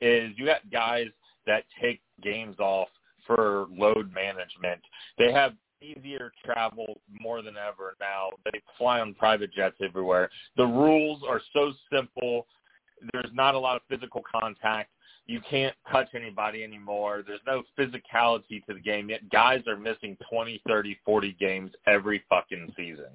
is 0.00 0.32
you 0.36 0.46
got 0.46 0.68
guys 0.70 1.06
that 1.46 1.64
take 1.80 2.00
games 2.22 2.56
off 2.58 2.88
for 3.26 3.66
load 3.70 4.12
management. 4.12 4.80
They 5.18 5.32
have 5.32 5.52
easier 5.82 6.32
travel 6.44 7.00
more 7.20 7.42
than 7.42 7.54
ever 7.56 7.96
now. 8.00 8.30
They 8.44 8.60
fly 8.76 9.00
on 9.00 9.14
private 9.14 9.52
jets 9.52 9.76
everywhere. 9.82 10.30
The 10.56 10.66
rules 10.66 11.22
are 11.28 11.40
so 11.52 11.72
simple. 11.92 12.46
There's 13.12 13.30
not 13.32 13.54
a 13.54 13.58
lot 13.58 13.76
of 13.76 13.82
physical 13.88 14.22
contact. 14.30 14.90
You 15.30 15.40
can't 15.48 15.76
touch 15.92 16.08
anybody 16.16 16.64
anymore. 16.64 17.22
There's 17.24 17.38
no 17.46 17.62
physicality 17.78 18.66
to 18.66 18.74
the 18.74 18.80
game. 18.80 19.10
Yet 19.10 19.30
guys 19.30 19.62
are 19.68 19.76
missing 19.76 20.16
20, 20.28 20.60
30, 20.66 20.98
40 21.04 21.36
games 21.38 21.70
every 21.86 22.24
fucking 22.28 22.72
season. 22.76 23.06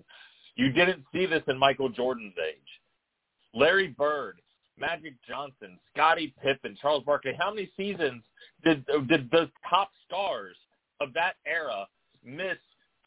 You 0.55 0.71
didn't 0.71 1.03
see 1.11 1.25
this 1.25 1.43
in 1.49 1.57
Michael 1.57 1.89
Jordan's 1.89 2.35
age. 2.41 2.55
Larry 3.53 3.89
Bird, 3.89 4.39
Magic 4.79 5.15
Johnson, 5.27 5.77
Scottie 5.93 6.33
Pippen, 6.41 6.77
Charles 6.81 7.03
Barkley. 7.03 7.33
How 7.37 7.53
many 7.53 7.69
seasons 7.75 8.23
did 8.63 8.85
did 9.09 9.29
the 9.31 9.51
top 9.69 9.89
stars 10.07 10.55
of 11.01 11.11
that 11.15 11.33
era 11.45 11.85
miss 12.23 12.57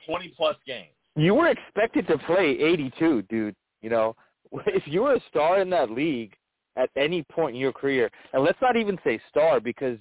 20 0.06 0.34
plus 0.36 0.56
games? 0.66 0.92
You 1.16 1.32
were 1.32 1.48
expected 1.48 2.06
to 2.08 2.18
play 2.18 2.58
82, 2.60 3.22
dude. 3.30 3.56
You 3.80 3.88
know, 3.88 4.16
if 4.66 4.82
you 4.84 5.04
were 5.04 5.14
a 5.14 5.22
star 5.30 5.62
in 5.62 5.70
that 5.70 5.90
league 5.90 6.34
at 6.78 6.88
any 6.96 7.22
point 7.24 7.54
in 7.54 7.60
your 7.60 7.72
career, 7.72 8.10
and 8.32 8.42
let's 8.42 8.60
not 8.62 8.76
even 8.76 8.98
say 9.04 9.20
star 9.28 9.60
because, 9.60 9.98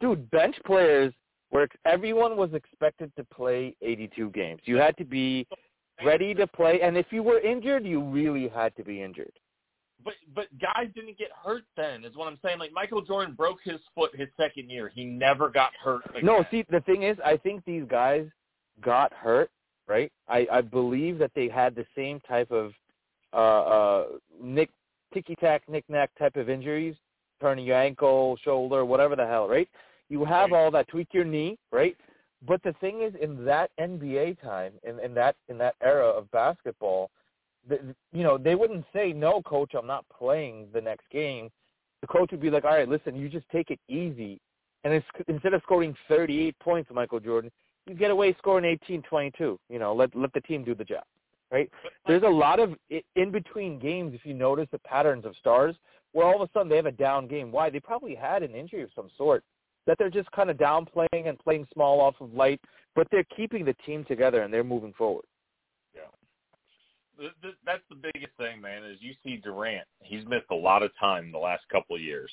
dude, 0.00 0.30
bench 0.30 0.54
players 0.64 1.12
were 1.50 1.68
everyone 1.84 2.36
was 2.36 2.52
expected 2.54 3.10
to 3.16 3.24
play 3.24 3.74
82 3.82 4.30
games. 4.30 4.60
You 4.64 4.76
had 4.76 4.96
to 4.98 5.04
be 5.04 5.46
ready 6.04 6.34
to 6.34 6.46
play, 6.46 6.80
and 6.82 6.96
if 6.96 7.06
you 7.10 7.22
were 7.22 7.40
injured, 7.40 7.84
you 7.84 8.02
really 8.02 8.48
had 8.48 8.76
to 8.76 8.84
be 8.84 9.02
injured. 9.02 9.32
But 10.04 10.14
but 10.34 10.46
guys 10.60 10.88
didn't 10.94 11.18
get 11.18 11.28
hurt 11.44 11.62
then, 11.76 12.04
is 12.04 12.16
what 12.16 12.26
I'm 12.26 12.38
saying. 12.44 12.58
Like 12.58 12.72
Michael 12.72 13.02
Jordan 13.02 13.34
broke 13.34 13.58
his 13.62 13.80
foot 13.94 14.14
his 14.16 14.28
second 14.36 14.68
year. 14.68 14.90
He 14.92 15.04
never 15.04 15.48
got 15.48 15.70
hurt. 15.82 16.02
Again. 16.10 16.24
No, 16.24 16.44
see, 16.50 16.64
the 16.70 16.80
thing 16.80 17.04
is, 17.04 17.16
I 17.24 17.36
think 17.36 17.64
these 17.64 17.84
guys 17.88 18.26
got 18.82 19.12
hurt, 19.12 19.50
right? 19.86 20.10
I, 20.28 20.46
I 20.52 20.60
believe 20.60 21.18
that 21.18 21.30
they 21.34 21.48
had 21.48 21.74
the 21.74 21.86
same 21.96 22.20
type 22.20 22.50
of 22.50 22.72
uh, 23.32 23.36
uh, 23.36 24.04
nick, 24.42 24.70
ticky-tack, 25.12 25.62
knick-knack 25.68 26.10
type 26.18 26.36
of 26.36 26.48
injuries, 26.48 26.94
turning 27.40 27.64
your 27.66 27.76
ankle, 27.76 28.38
shoulder, 28.44 28.84
whatever 28.84 29.16
the 29.16 29.26
hell, 29.26 29.48
right? 29.48 29.68
You 30.08 30.24
have 30.24 30.52
all 30.52 30.70
that, 30.72 30.88
tweak 30.88 31.08
your 31.12 31.24
knee, 31.24 31.58
right? 31.70 31.96
But 32.46 32.62
the 32.62 32.74
thing 32.80 33.02
is, 33.02 33.14
in 33.20 33.44
that 33.44 33.70
NBA 33.78 34.40
time, 34.42 34.72
in, 34.82 34.98
in 34.98 35.14
that 35.14 35.36
in 35.48 35.58
that 35.58 35.74
era 35.80 36.08
of 36.08 36.30
basketball, 36.32 37.10
the, 37.68 37.94
you 38.12 38.24
know, 38.24 38.36
they 38.36 38.54
wouldn't 38.54 38.84
say, 38.92 39.12
"No, 39.12 39.42
coach, 39.42 39.72
I'm 39.74 39.86
not 39.86 40.04
playing 40.08 40.66
the 40.72 40.80
next 40.80 41.08
game." 41.10 41.50
The 42.00 42.08
coach 42.08 42.32
would 42.32 42.40
be 42.40 42.50
like, 42.50 42.64
"All 42.64 42.72
right, 42.72 42.88
listen, 42.88 43.14
you 43.14 43.28
just 43.28 43.48
take 43.50 43.70
it 43.70 43.78
easy." 43.88 44.40
And 44.82 44.92
it's, 44.92 45.06
instead 45.28 45.54
of 45.54 45.62
scoring 45.62 45.94
38 46.08 46.58
points, 46.58 46.90
Michael 46.92 47.20
Jordan, 47.20 47.52
you 47.86 47.94
get 47.94 48.10
away 48.10 48.34
scoring 48.38 48.64
18, 48.64 49.02
22. 49.02 49.58
You 49.68 49.78
know, 49.78 49.94
let 49.94 50.14
let 50.16 50.32
the 50.32 50.40
team 50.40 50.64
do 50.64 50.74
the 50.74 50.84
job, 50.84 51.04
right? 51.52 51.70
There's 52.06 52.22
a 52.22 52.28
lot 52.28 52.58
of 52.58 52.74
in 53.14 53.30
between 53.30 53.78
games. 53.78 54.14
If 54.14 54.24
you 54.24 54.34
notice 54.34 54.66
the 54.72 54.78
patterns 54.78 55.24
of 55.24 55.36
stars, 55.36 55.76
where 56.12 56.26
all 56.26 56.42
of 56.42 56.48
a 56.48 56.52
sudden 56.52 56.68
they 56.68 56.76
have 56.76 56.86
a 56.86 56.92
down 56.92 57.28
game. 57.28 57.52
Why? 57.52 57.70
They 57.70 57.80
probably 57.80 58.14
had 58.14 58.42
an 58.42 58.54
injury 58.54 58.82
of 58.82 58.90
some 58.94 59.10
sort 59.16 59.44
that 59.86 59.98
they're 59.98 60.10
just 60.10 60.30
kind 60.30 60.48
of 60.48 60.56
downplaying 60.56 61.28
and 61.28 61.38
playing 61.38 61.66
small 61.72 62.00
off 62.00 62.14
of 62.20 62.32
light, 62.32 62.60
but 62.94 63.08
they're 63.10 63.26
keeping 63.36 63.64
the 63.64 63.74
team 63.84 64.04
together 64.04 64.42
and 64.42 64.52
they're 64.52 64.62
moving 64.62 64.92
forward. 64.96 65.24
Yeah. 65.94 67.28
That's 67.66 67.82
the 67.88 67.96
biggest 67.96 68.36
thing, 68.36 68.60
man. 68.60 68.84
Is 68.84 68.98
you 69.00 69.14
see 69.24 69.36
Durant. 69.36 69.86
He's 70.00 70.24
missed 70.26 70.46
a 70.50 70.54
lot 70.54 70.82
of 70.82 70.90
time 70.98 71.32
the 71.32 71.38
last 71.38 71.62
couple 71.70 71.96
of 71.96 72.02
years, 72.02 72.30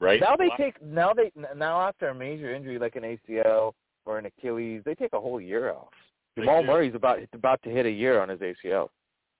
right? 0.00 0.20
Now 0.20 0.36
they 0.36 0.50
take 0.56 0.82
now 0.82 1.12
they 1.12 1.32
now 1.54 1.80
after 1.80 2.08
a 2.08 2.14
major 2.14 2.54
injury 2.54 2.78
like 2.78 2.96
an 2.96 3.02
ACL 3.02 3.72
or 4.04 4.18
an 4.18 4.26
Achilles, 4.26 4.82
they 4.84 4.94
take 4.94 5.12
a 5.12 5.20
whole 5.20 5.40
year 5.40 5.70
off. 5.70 5.92
Jamal 6.36 6.62
Murray's 6.62 6.94
about 6.94 7.18
about 7.32 7.62
to 7.62 7.70
hit 7.70 7.86
a 7.86 7.90
year 7.90 8.20
on 8.20 8.28
his 8.28 8.40
ACL 8.40 8.88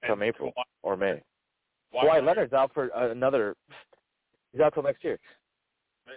come 0.06 0.22
and 0.22 0.28
April 0.28 0.52
Kawhi, 0.56 0.62
or 0.82 0.96
May. 0.96 1.20
Kawhi 1.94 2.04
Kawhi 2.04 2.26
Leonard's 2.26 2.52
out 2.52 2.72
for 2.72 2.86
another. 2.88 3.54
He's 4.52 4.60
out 4.60 4.74
till 4.74 4.82
next 4.82 5.04
year. 5.04 5.18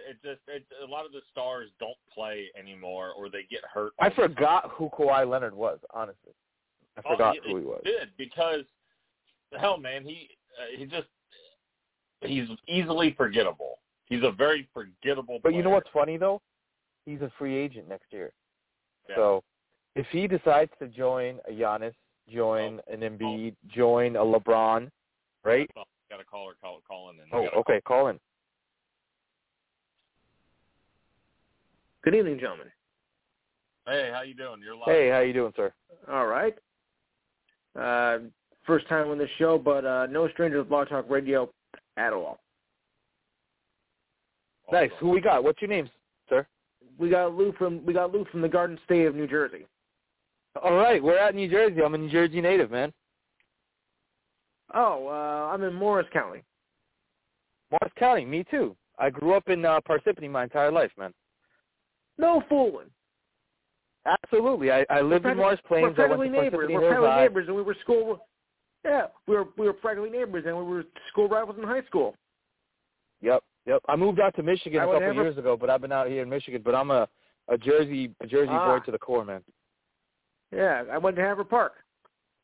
It 0.08 0.16
just 0.22 0.40
it, 0.48 0.64
a 0.82 0.86
lot 0.90 1.04
of 1.04 1.12
the 1.12 1.20
stars 1.32 1.68
don't 1.80 1.96
play 2.14 2.46
anymore, 2.58 3.12
or 3.16 3.28
they 3.28 3.42
get 3.50 3.60
hurt. 3.72 3.92
I 4.00 4.10
forgot 4.10 4.70
who 4.72 4.88
Kawhi 4.90 5.28
Leonard 5.28 5.54
was. 5.54 5.78
Honestly, 5.92 6.32
I 6.96 7.02
Oh, 7.04 7.12
forgot 7.12 7.36
it- 7.36 7.42
who 7.44 7.56
he 7.56 7.64
was. 7.64 7.82
Did 7.84 8.10
because 8.16 8.64
hell, 9.58 9.78
man, 9.78 10.04
he 10.04 10.30
uh, 10.60 10.76
he 10.78 10.86
just 10.86 11.08
he's 12.22 12.48
easily 12.68 13.14
forgettable. 13.14 13.78
He's 14.06 14.22
a 14.22 14.30
very 14.30 14.68
forgettable. 14.72 15.40
But 15.42 15.54
you 15.54 15.62
know 15.62 15.70
what's 15.70 15.90
funny 15.92 16.16
though? 16.16 16.40
He's 17.04 17.20
a 17.22 17.30
free 17.38 17.56
agent 17.56 17.88
next 17.88 18.12
year. 18.12 18.32
Yeah. 19.08 19.16
So 19.16 19.44
if 19.96 20.06
he 20.10 20.26
decides 20.26 20.70
to 20.78 20.88
join 20.88 21.38
a 21.48 21.52
Giannis, 21.52 21.94
join 22.32 22.80
an 22.90 23.00
Embiid, 23.00 23.54
join 23.74 24.16
a 24.16 24.20
LeBron, 24.20 24.90
right? 25.44 25.68
Got 26.10 26.20
a 26.20 26.24
caller 26.24 26.54
call 26.60 26.80
calling 26.86 27.16
in. 27.18 27.24
Oh, 27.32 27.46
okay, 27.60 27.80
call 27.80 28.08
in. 28.08 28.18
Good 32.02 32.14
evening, 32.14 32.38
gentlemen. 32.40 32.66
Hey, 33.86 34.10
how 34.12 34.22
you 34.22 34.34
doing? 34.34 34.60
You're 34.64 34.76
live. 34.76 34.86
Hey, 34.86 35.10
how 35.10 35.20
you 35.20 35.32
doing, 35.32 35.52
sir? 35.56 35.72
All 36.10 36.26
right. 36.26 36.56
Uh, 37.78 38.18
first 38.66 38.88
time 38.88 39.08
on 39.08 39.18
this 39.18 39.28
show, 39.38 39.58
but 39.58 39.84
uh, 39.84 40.06
no 40.06 40.28
stranger 40.28 40.58
to 40.58 40.64
Blog 40.64 40.88
Talk 40.88 41.06
Radio 41.08 41.50
at 41.96 42.12
all. 42.12 42.38
Nice. 44.72 44.90
Who 45.00 45.10
we 45.10 45.20
got? 45.20 45.42
What's 45.42 45.60
your 45.60 45.70
name, 45.70 45.90
sir? 46.28 46.46
We 46.98 47.10
got 47.10 47.34
Lou 47.34 47.52
from 47.58 47.84
we 47.84 47.92
got 47.92 48.12
Lou 48.12 48.24
from 48.30 48.40
the 48.40 48.48
Garden 48.48 48.78
State 48.84 49.06
of 49.06 49.14
New 49.14 49.26
Jersey. 49.26 49.66
All 50.62 50.74
right, 50.74 51.02
we're 51.02 51.18
at 51.18 51.34
New 51.34 51.48
Jersey. 51.48 51.80
I'm 51.82 51.94
a 51.94 51.98
New 51.98 52.10
Jersey 52.10 52.40
native, 52.40 52.70
man. 52.70 52.92
Oh, 54.74 55.06
uh, 55.08 55.52
I'm 55.52 55.62
in 55.62 55.74
Morris 55.74 56.06
County. 56.12 56.42
Morris 57.70 57.92
County, 57.98 58.24
me 58.24 58.44
too. 58.50 58.76
I 58.98 59.10
grew 59.10 59.34
up 59.34 59.48
in 59.48 59.64
uh, 59.64 59.80
Parsippany 59.88 60.28
my 60.30 60.42
entire 60.44 60.70
life, 60.72 60.90
man. 60.98 61.12
No 62.18 62.42
fooling. 62.48 62.88
Absolutely. 64.06 64.70
I, 64.70 64.84
I 64.90 65.00
lived 65.02 65.26
in 65.26 65.36
Morris 65.36 65.60
Plains. 65.68 65.84
We're 65.88 65.94
practically 65.94 66.28
neighbors. 66.28 66.68
We're 66.72 66.80
practically 66.80 67.16
neighbors, 67.22 67.46
and 67.48 67.56
we 67.56 67.62
were 67.62 67.76
school. 67.82 68.26
Yeah, 68.84 69.06
we 69.26 69.36
were 69.36 69.44
we 69.58 69.66
were 69.66 69.72
practically 69.74 70.10
neighbors, 70.10 70.44
and 70.46 70.56
we 70.56 70.64
were 70.64 70.84
school 71.10 71.28
rivals 71.28 71.56
in 71.58 71.64
high 71.64 71.82
school. 71.82 72.14
Yep, 73.20 73.42
yep. 73.66 73.82
I 73.88 73.96
moved 73.96 74.20
out 74.20 74.34
to 74.36 74.42
Michigan 74.42 74.80
I 74.80 74.84
a 74.84 74.86
couple 74.86 75.00
never- 75.00 75.22
years 75.22 75.36
ago, 75.38 75.56
but 75.56 75.68
I've 75.68 75.82
been 75.82 75.92
out 75.92 76.08
here 76.08 76.22
in 76.22 76.30
Michigan. 76.30 76.62
But 76.64 76.74
I'm 76.74 76.90
a 76.90 77.06
a 77.48 77.58
Jersey 77.58 78.10
a 78.20 78.26
Jersey 78.26 78.50
Ah. 78.52 78.78
boy 78.78 78.84
to 78.86 78.90
the 78.90 78.98
core, 78.98 79.24
man. 79.24 79.42
Yeah, 80.52 80.84
I 80.90 80.98
went 80.98 81.16
to 81.16 81.22
Havre 81.22 81.44
Park. 81.44 81.72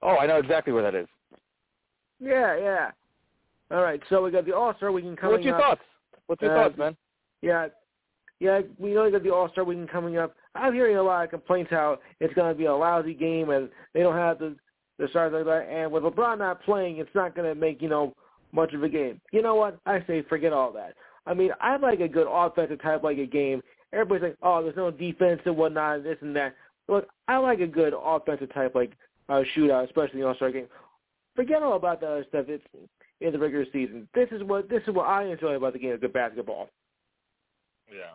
Oh, 0.02 0.16
I 0.16 0.26
know 0.26 0.38
exactly 0.38 0.72
where 0.72 0.82
that 0.82 0.94
is. 0.94 1.08
Yeah, 2.20 2.56
yeah. 2.56 2.90
All 3.70 3.82
right, 3.82 4.00
so 4.08 4.22
we 4.22 4.30
got 4.30 4.46
the 4.46 4.54
All 4.54 4.74
Star 4.76 4.92
Weekend 4.92 5.18
coming 5.18 5.34
up. 5.34 5.38
What's 5.38 5.44
your 5.46 5.54
up. 5.56 5.60
thoughts? 5.60 5.82
What's 6.26 6.42
your 6.42 6.56
Uh, 6.56 6.62
thoughts, 6.62 6.78
man? 6.78 6.96
Yeah, 7.42 7.68
yeah. 8.40 8.60
We 8.78 8.94
know 8.94 9.10
that 9.10 9.22
the 9.22 9.34
All 9.34 9.48
Star 9.50 9.64
Weekend 9.64 9.90
coming 9.90 10.16
up. 10.18 10.34
I'm 10.54 10.72
hearing 10.72 10.96
a 10.96 11.02
lot 11.02 11.24
of 11.24 11.30
complaints 11.30 11.70
how 11.70 11.98
it's 12.20 12.32
going 12.34 12.52
to 12.52 12.56
be 12.56 12.66
a 12.66 12.74
lousy 12.74 13.14
game 13.14 13.50
and 13.50 13.68
they 13.92 14.00
don't 14.00 14.14
have 14.16 14.38
the 14.38 14.56
the 14.98 15.08
stars 15.08 15.32
like 15.34 15.44
that. 15.44 15.68
And 15.70 15.92
with 15.92 16.04
LeBron 16.04 16.38
not 16.38 16.62
playing, 16.62 16.96
it's 16.98 17.14
not 17.14 17.34
going 17.34 17.46
to 17.46 17.54
make 17.54 17.82
you 17.82 17.88
know 17.88 18.14
much 18.52 18.72
of 18.72 18.82
a 18.82 18.88
game. 18.88 19.20
You 19.32 19.42
know 19.42 19.54
what? 19.54 19.78
I 19.84 20.02
say 20.06 20.22
forget 20.22 20.52
all 20.52 20.72
that. 20.72 20.94
I 21.26 21.34
mean, 21.34 21.50
I 21.60 21.76
like 21.76 22.00
a 22.00 22.08
good 22.08 22.26
offensive 22.30 22.80
type 22.80 23.02
like 23.02 23.18
a 23.18 23.26
game. 23.26 23.62
Everybody's 23.92 24.22
like, 24.22 24.36
oh, 24.42 24.62
there's 24.62 24.76
no 24.76 24.90
defense 24.90 25.40
and 25.44 25.56
whatnot, 25.56 26.02
this 26.04 26.16
and 26.20 26.34
that. 26.36 26.54
Look, 26.88 27.08
I 27.28 27.36
like 27.38 27.60
a 27.60 27.66
good 27.66 27.94
offensive 27.96 28.52
type 28.54 28.74
like 28.74 28.92
uh, 29.28 29.42
shootout, 29.56 29.84
especially 29.84 30.14
in 30.14 30.20
the 30.20 30.28
All 30.28 30.34
Star 30.36 30.50
game. 30.50 30.66
Forget 31.34 31.62
all 31.62 31.76
about 31.76 32.00
the 32.00 32.06
other 32.06 32.24
stuff. 32.28 32.46
It's 32.48 32.64
in 33.20 33.32
the 33.32 33.38
regular 33.38 33.66
season. 33.72 34.08
This 34.14 34.28
is 34.30 34.42
what 34.42 34.68
this 34.68 34.82
is 34.86 34.94
what 34.94 35.08
I 35.08 35.24
enjoy 35.24 35.54
about 35.54 35.72
the 35.72 35.78
game 35.78 35.92
of 35.92 36.00
good 36.00 36.12
basketball. 36.12 36.68
Yeah. 37.88 38.14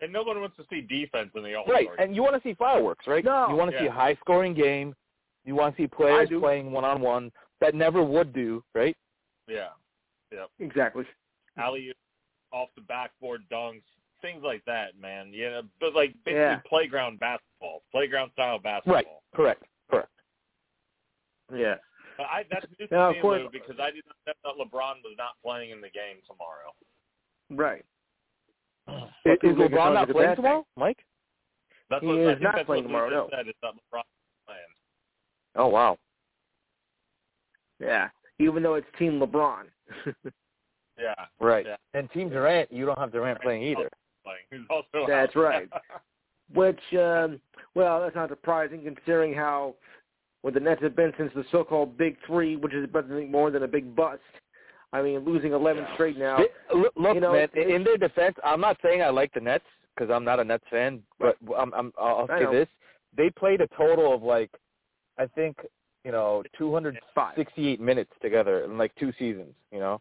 And 0.00 0.12
no 0.12 0.22
one 0.22 0.40
wants 0.40 0.56
to 0.56 0.64
see 0.68 0.80
defense 0.80 1.30
in 1.34 1.42
the 1.42 1.54
All 1.54 1.64
Right, 1.66 1.84
Star. 1.84 1.94
Right, 1.96 2.06
and 2.06 2.14
you 2.14 2.22
want 2.22 2.34
to 2.34 2.46
see 2.46 2.54
fireworks, 2.54 3.06
right? 3.06 3.24
No. 3.24 3.48
You 3.48 3.56
want 3.56 3.70
to 3.70 3.78
see 3.78 3.86
a 3.86 3.92
high 3.92 4.16
scoring 4.20 4.54
game. 4.54 4.94
You 5.44 5.54
want 5.54 5.76
to 5.76 5.82
see 5.82 5.86
players 5.86 6.28
playing 6.40 6.72
one 6.72 6.84
on 6.84 7.00
one 7.00 7.30
that 7.60 7.74
never 7.74 8.02
would 8.02 8.32
do, 8.32 8.62
right? 8.74 8.96
Yeah. 9.48 9.68
Yep. 10.32 10.48
Exactly. 10.58 11.04
Alley 11.56 11.92
off 12.52 12.68
the 12.76 12.82
backboard 12.82 13.42
dunks, 13.52 13.82
things 14.24 14.42
like 14.42 14.64
that, 14.64 14.98
man. 14.98 15.30
Yeah, 15.32 15.60
but 15.80 15.94
like 15.94 16.14
basically 16.24 16.40
Yeah. 16.40 16.60
playground 16.66 17.20
basketball, 17.20 17.82
playground 17.92 18.30
style 18.32 18.58
basketball. 18.58 18.94
Right. 18.94 19.06
Correct. 19.34 19.62
Correct. 19.90 20.08
Yeah. 21.54 21.74
But 22.16 22.26
I, 22.26 22.44
that's 22.50 22.64
new 22.78 22.86
to 22.86 22.96
of 22.96 23.14
me, 23.16 23.20
course- 23.20 23.42
Lou, 23.42 23.50
because 23.50 23.76
I 23.80 23.90
did 23.90 24.04
not 24.06 24.16
know 24.26 24.32
that 24.44 24.64
LeBron 24.64 25.02
was 25.04 25.14
not 25.18 25.32
playing 25.44 25.70
in 25.70 25.80
the 25.82 25.90
game 25.90 26.16
tomorrow. 26.26 26.72
Right. 27.50 27.84
Is, 28.88 28.94
is 29.34 29.38
people 29.40 29.56
make 29.56 29.72
it 29.72 29.74
LeBron 29.74 29.94
not 29.94 30.08
playing 30.08 30.28
bad 30.28 30.36
thing. 30.36 30.44
tomorrow, 30.44 30.66
Mike? 30.76 30.98
That's 31.90 32.00
He 32.02 32.06
what 32.06 32.18
is 32.18 32.28
I 32.28 32.30
think 32.32 32.42
not 32.42 32.54
that's 32.56 32.66
playing 32.66 32.84
what 32.84 32.88
tomorrow, 32.88 33.10
no. 33.10 33.28
said. 33.30 33.48
Is 33.48 33.54
that 33.62 33.72
LeBron 33.74 34.02
playing? 34.46 34.60
Oh 35.56 35.68
wow. 35.68 35.98
Yeah. 37.80 38.08
Even 38.38 38.62
though 38.62 38.74
it's 38.74 38.86
Team 38.98 39.20
LeBron. 39.20 39.64
Yeah, 40.96 41.12
Right. 41.40 41.66
Yeah. 41.66 41.74
And 41.94 42.08
Team 42.12 42.28
Durant, 42.28 42.70
you 42.72 42.86
don't 42.86 42.96
have 43.00 43.10
Durant 43.10 43.40
playing 43.42 43.64
either. 43.64 43.90
Playing. 44.24 44.44
He's 44.50 44.60
also 44.70 45.06
That's 45.08 45.34
out. 45.36 45.42
right. 45.42 45.68
Which, 46.52 46.80
um, 46.98 47.40
well, 47.74 48.00
that's 48.00 48.14
not 48.14 48.28
surprising 48.28 48.82
considering 48.82 49.32
how 49.34 49.74
what 50.42 50.52
the 50.54 50.60
Nets 50.60 50.82
have 50.82 50.94
been 50.94 51.12
since 51.16 51.32
the 51.34 51.44
so-called 51.50 51.96
Big 51.96 52.16
Three, 52.26 52.56
which 52.56 52.74
is 52.74 52.86
nothing 52.92 53.30
more 53.30 53.50
than 53.50 53.62
a 53.62 53.68
big 53.68 53.96
bust. 53.96 54.20
I 54.92 55.00
mean, 55.02 55.20
losing 55.20 55.52
11 55.52 55.82
Yeah. 55.84 55.94
straight 55.94 56.18
now. 56.18 56.36
They- 56.36 56.76
look, 56.78 56.92
look, 56.96 57.14
you 57.14 57.20
know, 57.20 57.32
man. 57.32 57.48
In 57.54 57.82
their 57.82 57.96
defense, 57.96 58.36
I'm 58.44 58.60
not 58.60 58.76
saying 58.82 59.02
I 59.02 59.08
like 59.08 59.32
the 59.32 59.40
Nets 59.40 59.64
because 59.94 60.10
I'm 60.10 60.22
not 60.24 60.38
a 60.40 60.44
Nets 60.44 60.64
fan, 60.70 61.02
but 61.18 61.36
I'm, 61.56 61.72
I'm, 61.72 61.92
I'll 61.98 62.28
say 62.28 62.44
this: 62.50 62.68
they 63.16 63.30
played 63.30 63.60
a 63.62 63.66
total 63.68 64.12
of 64.14 64.22
like, 64.22 64.50
I 65.18 65.26
think, 65.26 65.56
you 66.04 66.12
know, 66.12 66.42
268 66.58 67.80
minutes 67.80 68.10
together 68.20 68.64
in 68.64 68.76
like 68.76 68.94
two 68.96 69.12
seasons. 69.18 69.54
You 69.72 69.78
know, 69.80 70.00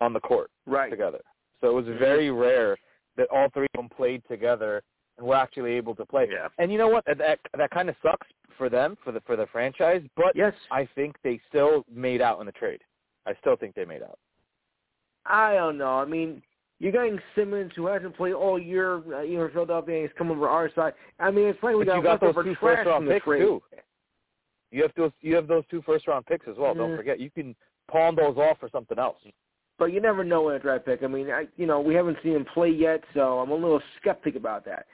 on 0.00 0.12
the 0.12 0.20
court 0.20 0.50
Right. 0.66 0.90
together. 0.90 1.20
So 1.60 1.68
it 1.70 1.72
was 1.72 1.86
very 1.98 2.30
rare 2.30 2.76
that 3.20 3.28
all 3.30 3.48
three 3.50 3.66
of 3.74 3.78
them 3.78 3.88
played 3.88 4.22
together 4.28 4.82
and 5.18 5.26
were 5.26 5.36
actually 5.36 5.72
able 5.72 5.94
to 5.94 6.04
play. 6.06 6.26
Yeah. 6.30 6.48
And 6.58 6.72
you 6.72 6.78
know 6.78 6.88
what? 6.88 7.04
That 7.06 7.18
that, 7.18 7.38
that 7.56 7.70
kind 7.70 7.88
of 7.88 7.94
sucks 8.02 8.26
for 8.58 8.68
them 8.68 8.96
for 9.04 9.12
the 9.12 9.20
for 9.26 9.36
the 9.36 9.46
franchise, 9.52 10.02
but 10.16 10.32
Yes. 10.34 10.54
I 10.70 10.88
think 10.94 11.16
they 11.22 11.40
still 11.48 11.84
made 11.94 12.20
out 12.20 12.40
in 12.40 12.46
the 12.46 12.52
trade. 12.52 12.80
I 13.26 13.34
still 13.40 13.56
think 13.56 13.74
they 13.74 13.84
made 13.84 14.02
out. 14.02 14.18
I 15.26 15.54
don't 15.54 15.76
know. 15.78 15.98
I 15.98 16.06
mean, 16.06 16.42
you're 16.78 16.92
getting 16.92 17.18
Simmons, 17.34 17.72
who 17.76 17.86
hasn't 17.86 18.16
played 18.16 18.32
all 18.32 18.58
year. 18.58 19.02
Uh, 19.14 19.20
you 19.20 19.36
know, 19.38 19.48
Philadelphia, 19.52 19.96
and 19.96 20.04
he's 20.08 20.16
coming 20.16 20.36
over 20.36 20.48
our 20.48 20.70
side. 20.74 20.94
I 21.18 21.30
mean, 21.30 21.46
it's 21.48 21.62
like 21.62 21.74
we 21.76 21.84
But 21.84 21.92
got, 21.92 21.96
you 21.98 22.02
got 22.02 22.20
those 22.20 22.34
two 22.34 22.56
first 22.60 22.86
round 22.86 23.06
picks 23.08 23.24
trade. 23.24 23.40
too. 23.40 23.62
You 24.70 24.82
have 24.82 24.92
those 24.96 25.12
you 25.20 25.34
have 25.34 25.46
those 25.46 25.64
two 25.70 25.82
first 25.82 26.08
round 26.08 26.24
picks 26.26 26.48
as 26.48 26.56
well. 26.56 26.74
Don't 26.74 26.96
forget. 26.96 27.20
You 27.20 27.30
can 27.30 27.54
pawn 27.90 28.16
those 28.16 28.36
off 28.36 28.58
for 28.58 28.68
something 28.70 28.98
else. 28.98 29.18
But 29.80 29.94
you 29.94 30.00
never 30.00 30.22
know 30.22 30.50
in 30.50 30.56
a 30.56 30.58
draft 30.58 30.84
pick. 30.84 31.02
I 31.02 31.06
mean, 31.06 31.30
I, 31.30 31.46
you 31.56 31.64
know, 31.64 31.80
we 31.80 31.94
haven't 31.94 32.18
seen 32.22 32.36
him 32.36 32.44
play 32.52 32.68
yet, 32.68 33.02
so 33.14 33.38
I'm 33.38 33.50
a 33.50 33.54
little 33.54 33.80
skeptic 33.98 34.36
about 34.36 34.62
that. 34.66 34.84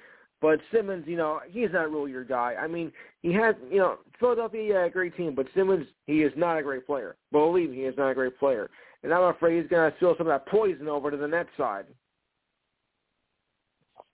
But 0.41 0.61
Simmons, 0.73 1.05
you 1.09 1.17
know, 1.17 1.41
he's 1.51 1.71
not 1.73 1.91
really 1.91 2.13
your 2.13 2.23
guy. 2.23 2.55
I 2.55 2.69
mean, 2.69 2.93
he 3.21 3.33
has, 3.33 3.57
you 3.69 3.79
know, 3.79 3.99
Philadelphia, 4.21 4.63
yeah, 4.63 4.85
a 4.85 4.91
great 4.91 5.17
team, 5.17 5.35
but 5.35 5.49
Simmons, 5.57 5.89
he 6.07 6.23
is 6.23 6.33
not 6.37 6.57
a 6.57 6.63
great 6.63 6.87
player. 6.87 7.17
Believe 7.33 7.71
me, 7.71 7.79
he 7.79 7.83
is 7.83 7.97
not 7.99 8.11
a 8.11 8.15
great 8.15 8.39
player. 8.39 8.71
And 9.03 9.13
I'm 9.13 9.25
afraid 9.25 9.61
he's 9.61 9.69
going 9.69 9.91
to 9.91 9.97
spill 9.97 10.15
some 10.17 10.29
of 10.29 10.33
that 10.33 10.47
poison 10.47 10.87
over 10.87 11.11
to 11.11 11.17
the 11.17 11.27
net 11.27 11.49
side. 11.57 11.87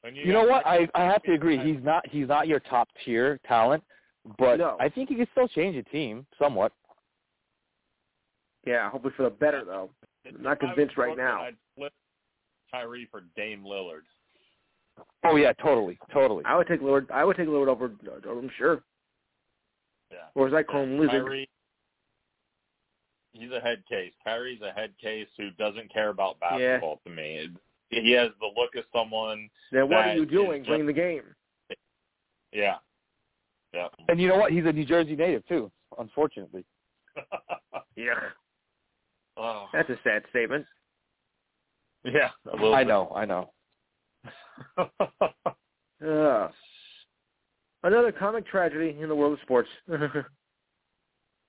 And 0.05 0.17
You 0.17 0.33
know 0.33 0.45
what? 0.45 0.67
I 0.67 0.89
I 0.95 1.05
have 1.05 1.23
to 1.25 1.33
agree. 1.33 1.59
He's 1.59 1.85
not 1.85 2.05
he's 2.11 2.29
not 2.29 2.49
your 2.49 2.61
top 2.61 2.89
tier 3.05 3.39
talent, 3.47 3.85
but 4.39 4.57
No. 4.57 4.77
I 4.81 4.89
think 4.89 5.11
he 5.11 5.17
can 5.17 5.29
still 5.33 5.49
change 5.49 5.77
a 5.77 5.83
team 5.85 6.27
somewhat. 6.41 6.73
Yeah, 8.67 8.91
hopefully 8.91 9.13
for 9.17 9.25
the 9.25 9.31
better 9.31 9.65
though. 9.65 9.91
I'm 10.27 10.43
not 10.43 10.61
convinced 10.61 10.97
right 10.97 11.17
now. 11.17 11.43
I'd 11.43 11.57
flip 11.77 11.93
Kyrie 12.71 13.09
for 13.11 13.23
Dame 13.37 13.65
Lillard. 13.65 14.03
Oh 15.25 15.37
yeah, 15.37 15.53
totally, 15.55 15.99
totally. 16.13 16.45
I 16.45 16.57
would 16.57 16.67
take 16.67 16.81
Lillard. 16.81 17.11
I 17.11 17.25
would 17.25 17.37
take 17.37 17.49
Lillard 17.49 17.69
over. 17.69 17.91
I'm 18.29 18.51
sure. 18.59 18.83
Yeah. 20.11 20.19
Or 20.35 20.49
as 20.49 20.55
I 20.55 20.63
call 20.63 20.83
him, 20.83 20.99
Lizard. 20.99 21.25
Kyrie, 21.25 21.49
he's 23.33 23.51
a 23.51 23.61
head 23.61 23.83
case. 23.89 24.13
Kyrie's 24.25 24.61
a 24.61 24.73
head 24.73 24.93
case 25.01 25.29
who 25.39 25.51
doesn't 25.53 25.93
care 25.93 26.11
about 26.11 26.39
basketball 26.41 27.01
to 27.07 27.11
me. 27.11 27.49
He 27.89 28.13
has 28.13 28.31
the 28.41 28.47
look 28.61 28.75
of 28.77 28.85
someone. 28.95 29.49
Then 29.71 29.89
what 29.89 29.99
are 30.07 30.15
you 30.15 30.27
doing 30.27 30.65
playing 30.65 30.87
the 30.87 30.93
game? 30.93 31.23
Yeah. 32.53 32.77
Yeah. 33.73 33.89
And 34.09 34.21
you 34.21 34.29
know 34.29 34.37
what? 34.37 34.53
He's 34.53 34.67
a 34.67 34.73
New 34.73 34.85
Jersey 34.85 35.17
native 35.17 35.47
too. 35.47 35.71
Unfortunately. 35.99 36.65
Yeah. 37.95 38.15
Oh. 39.37 39.67
That's 39.73 39.91
a 39.91 39.99
sad 40.05 40.23
statement. 40.31 40.65
Yeah. 42.05 42.31
a 42.51 42.57
little 42.57 42.75
I 42.75 42.85
bit. 42.85 42.89
know. 42.89 43.13
I 43.15 43.25
know. 43.25 43.51
Uh, 46.05 46.49
another 47.85 48.11
comic 48.11 48.45
tragedy 48.45 48.97
in 49.01 49.09
the 49.09 49.15
world 49.15 49.35
of 49.35 49.39
sports. 49.43 49.69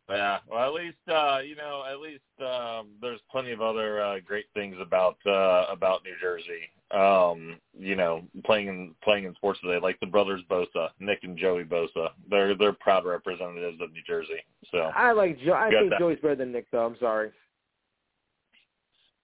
Yeah, 0.10 0.39
well, 0.50 0.67
at 0.67 0.74
least 0.74 0.98
uh, 1.08 1.39
you 1.39 1.56
know, 1.56 1.84
at 1.89 2.00
least 2.00 2.24
um, 2.41 2.89
there's 3.02 3.22
plenty 3.32 3.52
of 3.52 3.62
other 3.62 4.02
uh, 4.02 4.19
great 4.26 4.46
things 4.54 4.76
about 4.82 5.17
uh, 5.26 5.65
about 5.72 6.02
New 6.04 6.13
Jersey. 6.22 6.69
Um, 6.91 7.58
you 7.78 7.96
know, 7.96 8.24
playing 8.43 8.67
in 8.67 8.96
playing 9.04 9.24
in 9.24 9.34
sports 9.36 9.60
today, 9.62 9.80
like 9.82 10.00
the 10.02 10.06
brothers 10.06 10.41
Bosa, 10.52 10.89
Nick 11.00 11.19
and 11.24 11.38
Joey 11.38 11.63
Bosa. 11.63 12.10
They're 12.30 12.54
they're 12.56 12.74
proud 12.74 13.06
representatives 13.06 13.80
of 13.82 13.93
New 13.93 14.02
Jersey. 14.06 14.43
So, 14.72 14.91
I 14.93 15.13
like 15.13 15.39
Joe. 15.39 15.54
I 15.54 15.69
think 15.69 15.89
that. 15.91 16.00
Joey's 16.00 16.19
better 16.19 16.36
than 16.36 16.52
Nick, 16.52 16.69
though. 16.72 16.86
I'm 16.86 16.98
sorry. 17.00 17.32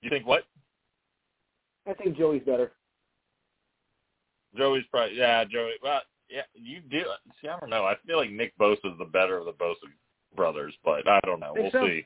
You 0.02 0.10
think 0.10 0.26
what? 0.26 0.44
I 1.88 1.94
think 1.94 2.18
Joey's 2.18 2.44
better. 2.46 2.72
Joey's 4.56 4.84
probably 4.92 5.18
yeah, 5.18 5.44
Joey. 5.46 5.74
Well, 5.82 6.02
yeah, 6.30 6.42
you 6.54 6.82
do. 6.82 7.04
See, 7.42 7.48
I 7.48 7.60
don't 7.60 7.70
know. 7.70 7.86
I 7.86 7.96
feel 8.06 8.18
like 8.18 8.32
Nick 8.32 8.58
Bosa 8.58 8.86
is 8.86 8.98
the 8.98 9.06
better 9.06 9.38
of 9.38 9.46
the 9.46 9.54
Bosa 9.54 9.76
brothers, 10.36 10.74
but 10.84 11.08
I 11.08 11.20
don't 11.26 11.40
know. 11.40 11.54
We'll 11.56 11.72
so? 11.72 11.86
see. 11.86 12.06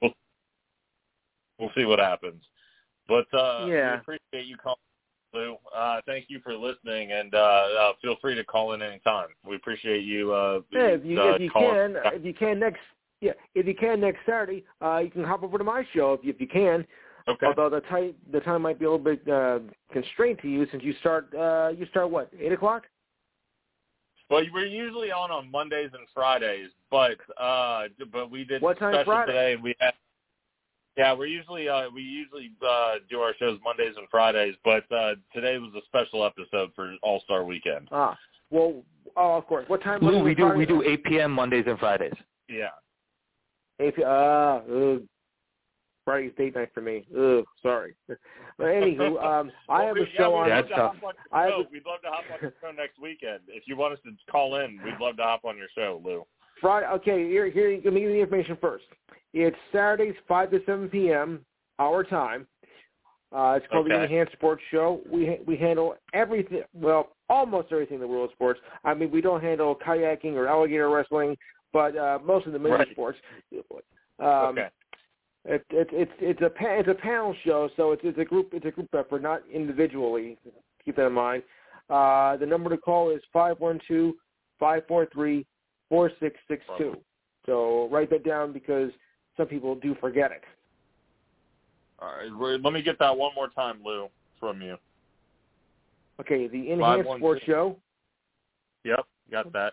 We'll 0.00 0.12
we'll 1.58 1.70
see 1.76 1.84
what 1.84 1.98
happens. 1.98 2.42
But 3.08 3.26
uh, 3.34 3.66
Yeah. 3.68 3.92
we 3.92 3.98
appreciate 3.98 4.48
you 4.48 4.56
calling, 4.56 4.76
Lou. 5.34 5.56
Uh, 5.74 6.00
thank 6.06 6.26
you 6.28 6.40
for 6.40 6.54
listening, 6.54 7.12
and 7.12 7.34
uh, 7.34 7.38
uh, 7.38 7.92
feel 8.00 8.16
free 8.20 8.34
to 8.34 8.44
call 8.44 8.72
in 8.74 8.82
anytime. 8.82 9.28
We 9.46 9.56
appreciate 9.56 10.04
you. 10.04 10.32
Uh, 10.32 10.60
Yeah, 10.70 10.80
if 10.88 11.04
you 11.04 11.20
uh, 11.20 11.34
if 11.34 11.40
you 11.40 11.50
can, 11.50 11.96
if 12.04 12.24
you 12.24 12.34
can 12.34 12.58
next 12.58 12.80
yeah, 13.20 13.32
if 13.54 13.66
you 13.66 13.74
can 13.74 14.00
next 14.00 14.18
Saturday, 14.26 14.64
uh, 14.82 14.98
you 14.98 15.10
can 15.10 15.24
hop 15.24 15.42
over 15.42 15.58
to 15.58 15.64
my 15.64 15.86
show 15.94 16.12
if 16.14 16.24
you, 16.24 16.30
if 16.30 16.40
you 16.40 16.48
can. 16.48 16.86
Okay. 17.28 17.46
Although 17.46 17.70
the 17.70 17.80
time 17.82 18.14
the 18.32 18.40
time 18.40 18.62
might 18.62 18.78
be 18.78 18.84
a 18.84 18.90
little 18.90 19.04
bit 19.04 19.26
uh, 19.28 19.60
constrained 19.92 20.38
to 20.42 20.48
you 20.48 20.66
since 20.70 20.82
you 20.82 20.94
start 21.00 21.32
uh, 21.34 21.70
you 21.76 21.86
start 21.86 22.10
what 22.10 22.30
eight 22.38 22.52
o'clock. 22.52 22.84
Well, 24.28 24.42
we're 24.52 24.66
usually 24.66 25.12
on 25.12 25.30
on 25.30 25.50
Mondays 25.50 25.90
and 25.92 26.06
Fridays, 26.14 26.70
but 26.90 27.18
uh, 27.40 27.84
but 28.10 28.30
we 28.30 28.44
did 28.44 28.62
What 28.62 28.78
time 28.78 28.94
special 28.94 29.12
Friday? 29.12 29.32
today, 29.32 29.52
and 29.54 29.62
we 29.62 29.74
had. 29.78 29.92
Yeah, 30.96 31.14
we're 31.14 31.26
usually 31.26 31.68
uh, 31.68 31.84
we 31.94 32.02
usually 32.02 32.50
uh, 32.66 32.94
do 33.08 33.20
our 33.20 33.34
shows 33.38 33.58
Mondays 33.64 33.94
and 33.96 34.06
Fridays, 34.10 34.54
but 34.64 34.90
uh, 34.90 35.14
today 35.34 35.58
was 35.58 35.72
a 35.76 35.84
special 35.86 36.24
episode 36.24 36.70
for 36.74 36.94
All 37.02 37.20
Star 37.20 37.44
Weekend. 37.44 37.88
Ah, 37.92 38.18
well, 38.50 38.82
oh, 39.16 39.36
of 39.36 39.46
course. 39.46 39.68
What 39.68 39.82
time? 39.82 40.00
Lou, 40.02 40.22
we 40.22 40.34
do 40.34 40.42
Friday? 40.42 40.58
we 40.58 40.66
do 40.66 40.82
8 40.82 41.04
p.m. 41.04 41.32
Mondays 41.32 41.64
and 41.66 41.78
Fridays. 41.78 42.12
Yeah. 42.48 42.68
If 43.78 43.98
uh, 43.98 44.60
ugh. 44.70 45.02
Friday's 46.04 46.32
date 46.36 46.54
night 46.56 46.70
for 46.74 46.80
me. 46.80 47.06
Ugh, 47.16 47.44
sorry. 47.62 47.94
But 48.58 48.66
anywho, 48.66 49.22
um, 49.24 49.50
I 49.68 49.84
have 49.84 49.94
we- 49.94 50.02
a 50.02 50.06
show 50.16 50.30
yeah, 50.32 50.42
on. 50.42 50.48
That's 50.50 50.68
tough. 50.68 50.94
on 51.04 51.14
I 51.32 51.44
have 51.44 51.52
a- 51.52 51.56
We'd 51.72 51.86
love 51.86 52.02
to 52.02 52.08
hop 52.10 52.24
on 52.32 52.38
your 52.42 52.52
show 52.60 52.70
next 52.70 53.00
weekend. 53.00 53.40
If 53.48 53.64
you 53.66 53.76
want 53.76 53.94
us 53.94 54.00
to 54.04 54.10
call 54.30 54.56
in, 54.56 54.78
we'd 54.84 55.00
love 55.00 55.16
to 55.16 55.22
hop 55.22 55.44
on 55.44 55.56
your 55.56 55.68
show, 55.74 56.00
Lou. 56.04 56.24
Friday. 56.60 56.86
Okay, 56.86 57.28
here, 57.28 57.48
here. 57.50 57.80
Let 57.84 57.92
me 57.94 58.00
give 58.00 58.10
you 58.10 58.16
the 58.16 58.20
information 58.20 58.56
first. 58.60 58.84
It's 59.32 59.56
Saturdays, 59.72 60.14
five 60.28 60.50
to 60.50 60.60
seven 60.66 60.88
p.m. 60.88 61.44
our 61.78 62.04
time. 62.04 62.46
Uh, 63.34 63.54
it's 63.56 63.66
called 63.72 63.88
the 63.88 64.02
Enhanced 64.02 64.34
Sports 64.34 64.62
Show. 64.70 65.00
We 65.10 65.38
we 65.46 65.56
handle 65.56 65.94
everything. 66.12 66.62
Well, 66.74 67.16
almost 67.30 67.68
everything 67.72 67.94
in 67.94 68.00
the 68.02 68.06
world 68.06 68.28
of 68.28 68.34
sports. 68.34 68.60
I 68.84 68.92
mean, 68.92 69.10
we 69.10 69.22
don't 69.22 69.42
handle 69.42 69.74
kayaking 69.74 70.34
or 70.34 70.46
alligator 70.46 70.90
wrestling, 70.90 71.36
but 71.72 71.96
uh, 71.96 72.18
most 72.22 72.46
of 72.46 72.52
the 72.52 72.58
major 72.58 72.76
Right. 72.76 72.88
sports. 72.90 73.18
Um, 74.20 74.28
okay. 74.28 74.68
It, 75.44 75.64
it, 75.70 75.88
it's 75.92 76.12
it's 76.20 76.40
a 76.40 76.50
it's 76.60 76.88
a 76.88 76.94
panel 76.94 77.34
show, 77.44 77.68
so 77.76 77.92
it's 77.92 78.02
it's 78.04 78.18
a 78.18 78.24
group 78.24 78.50
it's 78.52 78.64
a 78.64 78.70
group 78.70 78.88
effort, 78.94 79.22
not 79.22 79.42
individually. 79.52 80.38
Keep 80.84 80.96
that 80.96 81.06
in 81.06 81.12
mind. 81.12 81.42
Uh, 81.90 82.36
the 82.36 82.46
number 82.46 82.70
to 82.70 82.76
call 82.76 83.10
is 83.10 83.20
five 83.32 83.58
one 83.58 83.80
two 83.88 84.16
five 84.60 84.82
four 84.86 85.06
three 85.12 85.44
four 85.88 86.10
six 86.20 86.36
six 86.48 86.64
two. 86.78 86.96
So 87.46 87.88
write 87.90 88.08
that 88.10 88.24
down 88.24 88.52
because 88.52 88.90
some 89.36 89.46
people 89.46 89.74
do 89.74 89.96
forget 90.00 90.30
it. 90.30 90.42
All 91.98 92.08
right. 92.08 92.60
Let 92.62 92.72
me 92.72 92.82
get 92.82 92.98
that 93.00 93.16
one 93.16 93.32
more 93.34 93.48
time, 93.48 93.80
Lou, 93.84 94.08
from 94.38 94.62
you. 94.62 94.76
Okay, 96.20 96.46
the 96.46 96.70
Enhanced 96.70 97.10
Sports 97.16 97.42
Show 97.44 97.76
Yep. 98.84 99.06
Got 99.30 99.52
that. 99.52 99.72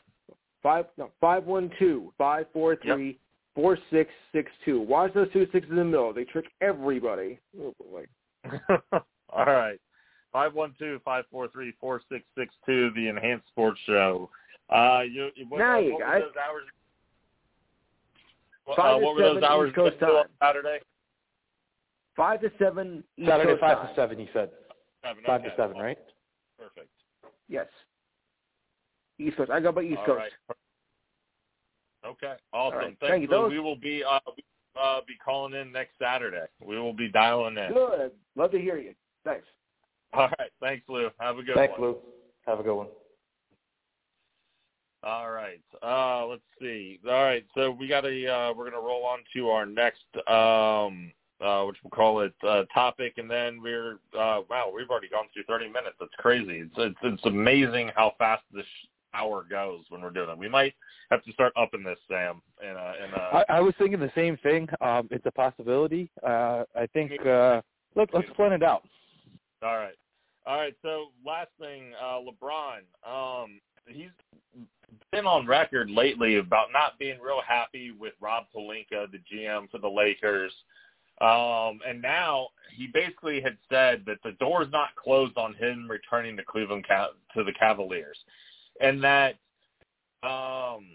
five 0.61 0.85
no 0.97 1.11
five 1.19 1.45
one 1.45 1.71
two 1.79 2.13
five 2.17 2.45
four 2.53 2.75
three 2.75 3.19
four 3.59 3.77
six 3.91 4.09
six 4.31 4.49
two. 4.63 4.79
Watch 4.79 5.13
those 5.13 5.31
two 5.33 5.45
sixes 5.51 5.69
in 5.69 5.75
the 5.77 5.83
middle. 5.83 6.13
They 6.13 6.23
trick 6.23 6.45
everybody. 6.61 7.39
Oh, 7.61 7.73
boy. 7.79 8.05
All 9.29 9.45
right. 9.45 9.77
Five 10.31 10.53
one 10.53 10.73
two 10.79 11.01
five 11.03 11.25
four 11.29 11.47
three 11.49 11.73
four 11.79 12.01
six 12.09 12.23
six 12.37 12.53
two. 12.65 12.89
The 12.95 13.07
Enhanced 13.09 13.47
Sports 13.49 13.79
Show. 13.85 14.29
Uh, 14.69 15.01
you, 15.01 15.29
you- 15.35 15.45
what, 15.49 15.57
Now 15.57 15.75
uh, 15.75 15.79
you 15.79 15.93
what 15.93 15.99
got 16.01 16.13
were 16.13 16.19
those 16.21 16.31
hours? 16.47 16.63
What, 18.65 18.79
uh, 18.79 18.97
what 18.99 19.15
were 19.15 19.21
those 19.21 19.43
hours 19.43 19.69
East 19.69 19.75
Coast 19.75 19.95
again, 19.97 20.09
Lou, 20.09 20.15
on 20.17 20.23
time. 20.23 20.31
Saturday? 20.41 20.79
Five 22.15 22.41
to 22.41 22.51
seven 22.59 23.03
East 23.17 23.27
Saturday 23.27 23.49
Coast 23.51 23.61
five 23.61 23.77
time. 23.77 23.87
to 23.87 23.95
seven. 23.95 24.17
He 24.19 24.29
said 24.33 24.49
Seven. 25.03 25.23
five 25.25 25.41
okay. 25.41 25.49
to 25.49 25.55
seven, 25.57 25.77
right? 25.77 25.97
Perfect. 26.57 26.87
Yes. 27.49 27.67
East 29.17 29.35
Coast. 29.37 29.49
I 29.51 29.59
go 29.59 29.71
by 29.71 29.81
East 29.81 29.97
All 29.99 30.05
Coast. 30.05 30.19
right. 30.47 30.57
Okay. 32.05 32.35
Awesome. 32.53 32.79
right. 32.79 32.97
Thank 33.01 33.23
you. 33.23 33.27
Those- 33.27 33.51
We 33.51 33.59
will 33.59 33.75
be 33.75 34.03
uh, 34.03 34.19
uh, 34.79 35.01
be 35.07 35.15
calling 35.23 35.53
in 35.53 35.71
next 35.71 35.91
Saturday. 36.01 36.45
We 36.65 36.79
will 36.79 36.93
be 36.93 37.09
dialing 37.09 37.57
in. 37.57 37.73
Good. 37.73 38.11
Love 38.35 38.51
to 38.51 38.59
hear 38.59 38.77
you. 38.77 38.93
Thanks. 39.25 39.45
All 40.13 40.29
right. 40.39 40.51
Thanks, 40.61 40.83
Lou. 40.87 41.09
Have 41.19 41.37
a 41.37 41.43
good 41.43 41.55
Thanks, 41.55 41.77
one. 41.77 41.93
Thanks, 41.93 42.05
Lou. 42.05 42.51
Have 42.51 42.59
a 42.59 42.63
good 42.63 42.75
one. 42.75 42.87
All 45.03 45.31
right. 45.31 45.61
Uh, 45.81 46.25
let's 46.25 46.41
see. 46.59 46.99
All 47.07 47.23
right. 47.23 47.45
So 47.55 47.71
we 47.71 47.87
got 47.87 48.05
a. 48.05 48.27
Uh, 48.27 48.53
we're 48.53 48.69
gonna 48.69 48.83
roll 48.83 49.05
on 49.05 49.19
to 49.33 49.49
our 49.49 49.65
next, 49.65 50.03
um, 50.27 51.11
uh, 51.41 51.63
which 51.65 51.77
we'll 51.83 51.91
call 51.91 52.21
it 52.21 52.33
uh, 52.45 52.63
topic, 52.73 53.13
and 53.17 53.29
then 53.29 53.61
we're. 53.61 53.93
Uh, 54.17 54.41
wow, 54.49 54.71
we've 54.75 54.89
already 54.89 55.07
gone 55.09 55.25
through 55.33 55.43
30 55.43 55.67
minutes. 55.67 55.95
That's 55.99 56.11
crazy. 56.17 56.59
It's 56.59 56.73
it's, 56.77 56.97
it's 57.03 57.25
amazing 57.25 57.91
how 57.95 58.13
fast 58.17 58.43
this 58.53 58.65
hour 59.13 59.45
goes 59.49 59.81
when 59.89 60.01
we're 60.01 60.11
doing 60.11 60.29
it. 60.29 60.37
We 60.37 60.49
might 60.49 60.73
have 61.11 61.23
to 61.23 61.31
start 61.31 61.53
upping 61.55 61.83
this, 61.83 61.97
Sam. 62.07 62.41
In 62.61 62.69
a, 62.69 62.93
in 63.03 63.13
a, 63.13 63.43
I, 63.49 63.57
I 63.57 63.59
was 63.59 63.73
thinking 63.77 63.99
the 63.99 64.11
same 64.15 64.37
thing. 64.37 64.67
Um, 64.81 65.07
it's 65.11 65.25
a 65.25 65.31
possibility. 65.31 66.09
Uh, 66.25 66.63
I 66.75 66.87
think 66.93 67.11
uh, 67.25 67.61
let, 67.95 68.13
let's 68.13 68.29
plan 68.35 68.53
it 68.53 68.63
out. 68.63 68.83
All 69.61 69.77
right. 69.77 69.97
All 70.45 70.57
right. 70.57 70.75
So 70.81 71.07
last 71.25 71.49
thing, 71.59 71.93
uh, 72.01 72.19
LeBron. 72.19 72.79
Um, 73.07 73.59
he's 73.87 74.09
been 75.11 75.25
on 75.25 75.47
record 75.47 75.89
lately 75.89 76.37
about 76.37 76.67
not 76.71 76.97
being 76.99 77.19
real 77.19 77.41
happy 77.47 77.91
with 77.91 78.13
Rob 78.21 78.45
Pelinka, 78.55 79.11
the 79.11 79.19
GM 79.31 79.69
for 79.69 79.79
the 79.79 79.89
Lakers. 79.89 80.53
Um, 81.21 81.81
and 81.85 82.01
now 82.01 82.47
he 82.75 82.87
basically 82.87 83.41
had 83.41 83.57
said 83.69 84.03
that 84.05 84.19
the 84.23 84.31
door's 84.39 84.71
not 84.71 84.95
closed 84.95 85.37
on 85.37 85.53
him 85.55 85.89
returning 85.89 86.37
to 86.37 86.43
Cleveland 86.43 86.85
to 86.87 87.43
the 87.43 87.51
Cavaliers, 87.59 88.17
and 88.79 89.03
that 89.03 89.35
um, 90.23 90.85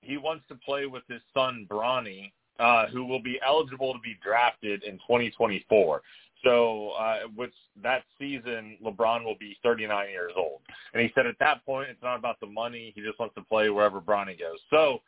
he 0.00 0.16
wants 0.16 0.44
to 0.48 0.54
play 0.56 0.86
with 0.86 1.02
his 1.08 1.20
son 1.32 1.66
Bronny, 1.70 2.32
uh, 2.58 2.86
who 2.86 3.04
will 3.04 3.22
be 3.22 3.40
eligible 3.46 3.92
to 3.92 4.00
be 4.00 4.16
drafted 4.22 4.82
in 4.84 4.94
2024. 4.98 6.02
So, 6.44 6.90
uh, 6.90 7.20
which 7.34 7.54
that 7.82 8.02
season, 8.18 8.76
LeBron 8.84 9.24
will 9.24 9.36
be 9.40 9.56
39 9.62 10.10
years 10.10 10.32
old. 10.36 10.60
And 10.92 11.02
he 11.02 11.10
said 11.14 11.26
at 11.26 11.38
that 11.40 11.64
point, 11.64 11.88
it's 11.88 12.02
not 12.02 12.18
about 12.18 12.38
the 12.38 12.46
money. 12.46 12.92
He 12.94 13.00
just 13.00 13.18
wants 13.18 13.34
to 13.36 13.42
play 13.42 13.70
wherever 13.70 14.00
Bronny 14.00 14.38
goes. 14.38 14.58
So, 14.70 15.00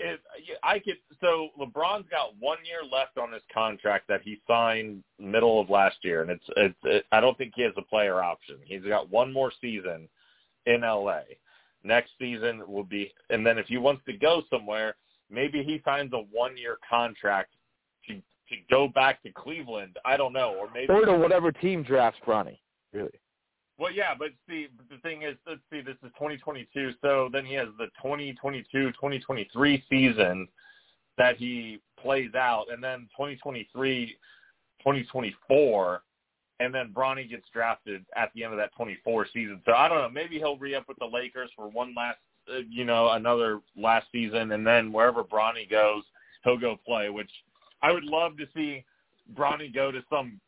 if 0.00 0.18
I 0.64 0.80
could, 0.80 0.96
so 1.20 1.50
LeBron's 1.58 2.08
got 2.10 2.34
one 2.40 2.58
year 2.64 2.80
left 2.82 3.16
on 3.16 3.32
his 3.32 3.42
contract 3.52 4.08
that 4.08 4.22
he 4.22 4.40
signed 4.48 5.04
middle 5.20 5.60
of 5.60 5.70
last 5.70 5.98
year, 6.02 6.22
and 6.22 6.30
it's, 6.32 6.44
it's, 6.56 6.74
it, 6.82 7.04
I 7.12 7.20
don't 7.20 7.38
think 7.38 7.52
he 7.54 7.62
has 7.62 7.72
a 7.76 7.82
player 7.82 8.20
option. 8.20 8.56
He's 8.64 8.82
got 8.82 9.08
one 9.08 9.32
more 9.32 9.52
season 9.60 10.08
in 10.66 10.82
LA. 10.82 11.20
Next 11.82 12.10
season 12.18 12.62
will 12.66 12.84
be, 12.84 13.12
and 13.30 13.46
then 13.46 13.58
if 13.58 13.66
he 13.66 13.76
wants 13.76 14.02
to 14.06 14.14
go 14.14 14.42
somewhere, 14.50 14.96
maybe 15.30 15.62
he 15.62 15.82
signs 15.84 16.12
a 16.12 16.22
one 16.32 16.56
year 16.56 16.78
contract 16.88 17.52
to 18.08 18.14
to 18.14 18.56
go 18.70 18.88
back 18.88 19.22
to 19.22 19.30
Cleveland. 19.32 19.98
I 20.04 20.16
don't 20.16 20.32
know, 20.32 20.54
or 20.58 20.68
maybe 20.72 20.92
or 20.92 21.04
to 21.04 21.14
whatever 21.14 21.52
team 21.52 21.82
drafts 21.82 22.20
Bronny. 22.26 22.58
Really. 22.92 23.20
Well, 23.76 23.92
yeah, 23.92 24.14
but 24.16 24.28
see, 24.48 24.68
the 24.88 24.98
thing 24.98 25.22
is, 25.22 25.36
let's 25.48 25.60
see, 25.68 25.80
this 25.80 25.96
is 26.04 26.12
2022, 26.14 26.92
so 27.02 27.28
then 27.32 27.44
he 27.44 27.54
has 27.54 27.66
the 27.76 27.88
2022-2023 28.04 29.82
season 29.90 30.46
that 31.18 31.36
he 31.36 31.80
plays 32.00 32.34
out, 32.36 32.66
and 32.70 32.82
then 32.82 33.08
2023, 33.16 34.06
2024, 34.78 36.02
and 36.60 36.74
then 36.74 36.92
Bronny 36.94 37.28
gets 37.28 37.44
drafted 37.52 38.04
at 38.16 38.30
the 38.34 38.44
end 38.44 38.52
of 38.52 38.58
that 38.58 38.74
24 38.76 39.26
season. 39.32 39.60
So 39.64 39.72
I 39.72 39.88
don't 39.88 39.98
know, 39.98 40.08
maybe 40.08 40.38
he'll 40.38 40.56
re-up 40.56 40.86
with 40.88 40.98
the 40.98 41.06
Lakers 41.06 41.50
for 41.56 41.68
one 41.68 41.94
last, 41.96 42.18
uh, 42.48 42.58
you 42.68 42.84
know, 42.84 43.10
another 43.10 43.60
last 43.76 44.06
season, 44.12 44.52
and 44.52 44.66
then 44.66 44.92
wherever 44.92 45.24
Bronny 45.24 45.68
goes, 45.68 46.02
he'll 46.44 46.58
go 46.58 46.76
play. 46.86 47.10
Which 47.10 47.30
I 47.82 47.92
would 47.92 48.04
love 48.04 48.36
to 48.38 48.46
see 48.54 48.84
Bronny 49.36 49.72
go 49.72 49.90
to 49.90 50.00
some 50.10 50.40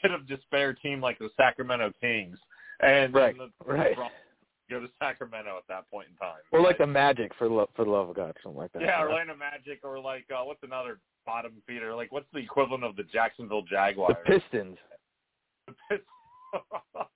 pit 0.00 0.10
of 0.10 0.26
despair 0.26 0.72
team 0.74 1.00
like 1.00 1.18
the 1.18 1.30
Sacramento 1.36 1.92
Kings 2.00 2.38
and 2.80 3.14
right, 3.14 3.36
the, 3.36 3.50
right. 3.72 3.96
go 4.68 4.80
to 4.80 4.88
Sacramento 4.98 5.56
at 5.56 5.64
that 5.68 5.88
point 5.90 6.08
in 6.10 6.16
time. 6.16 6.40
Or 6.50 6.60
like 6.60 6.78
the 6.78 6.86
Magic 6.86 7.32
for 7.38 7.48
lo- 7.48 7.70
for 7.76 7.84
the 7.84 7.90
love 7.90 8.08
of 8.08 8.16
God, 8.16 8.36
something 8.42 8.58
like 8.58 8.72
that. 8.72 8.82
yeah, 8.82 9.00
you? 9.00 9.08
Orlando 9.08 9.36
Magic, 9.36 9.80
or 9.84 10.00
like 10.00 10.24
uh, 10.34 10.42
what's 10.42 10.62
another 10.62 10.98
bottom 11.24 11.52
feeder? 11.66 11.94
Like 11.94 12.10
what's 12.10 12.26
the 12.32 12.40
equivalent 12.40 12.82
of 12.82 12.96
the 12.96 13.04
Jacksonville 13.04 13.62
Jaguars? 13.62 14.16
The 14.26 14.40
Pistons. 14.40 14.76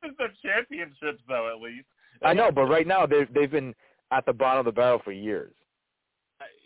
the 0.03 0.29
championships, 0.43 1.23
though, 1.29 1.53
at 1.55 1.61
least. 1.61 1.87
I 2.23 2.33
know, 2.33 2.51
but 2.51 2.65
right 2.65 2.87
now 2.87 3.07
they've 3.07 3.33
they've 3.33 3.51
been 3.51 3.75
at 4.11 4.25
the 4.27 4.33
bottom 4.33 4.61
of 4.61 4.65
the 4.65 4.73
barrel 4.73 5.01
for 5.05 5.13
years. 5.13 5.55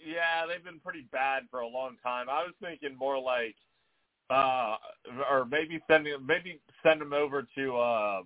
Yeah, 0.06 0.46
they've 0.46 0.64
been 0.64 0.80
pretty 0.80 1.06
bad 1.12 1.44
for 1.50 1.60
a 1.60 1.68
long 1.68 1.96
time. 2.02 2.28
I 2.28 2.42
was 2.42 2.54
thinking 2.60 2.96
more 2.96 3.18
like, 3.20 3.54
uh, 4.30 4.76
or 5.30 5.44
maybe 5.44 5.80
sending 5.88 6.14
maybe 6.26 6.60
send 6.82 7.00
them 7.00 7.12
over 7.12 7.46
to 7.56 7.76
uh, 7.76 8.22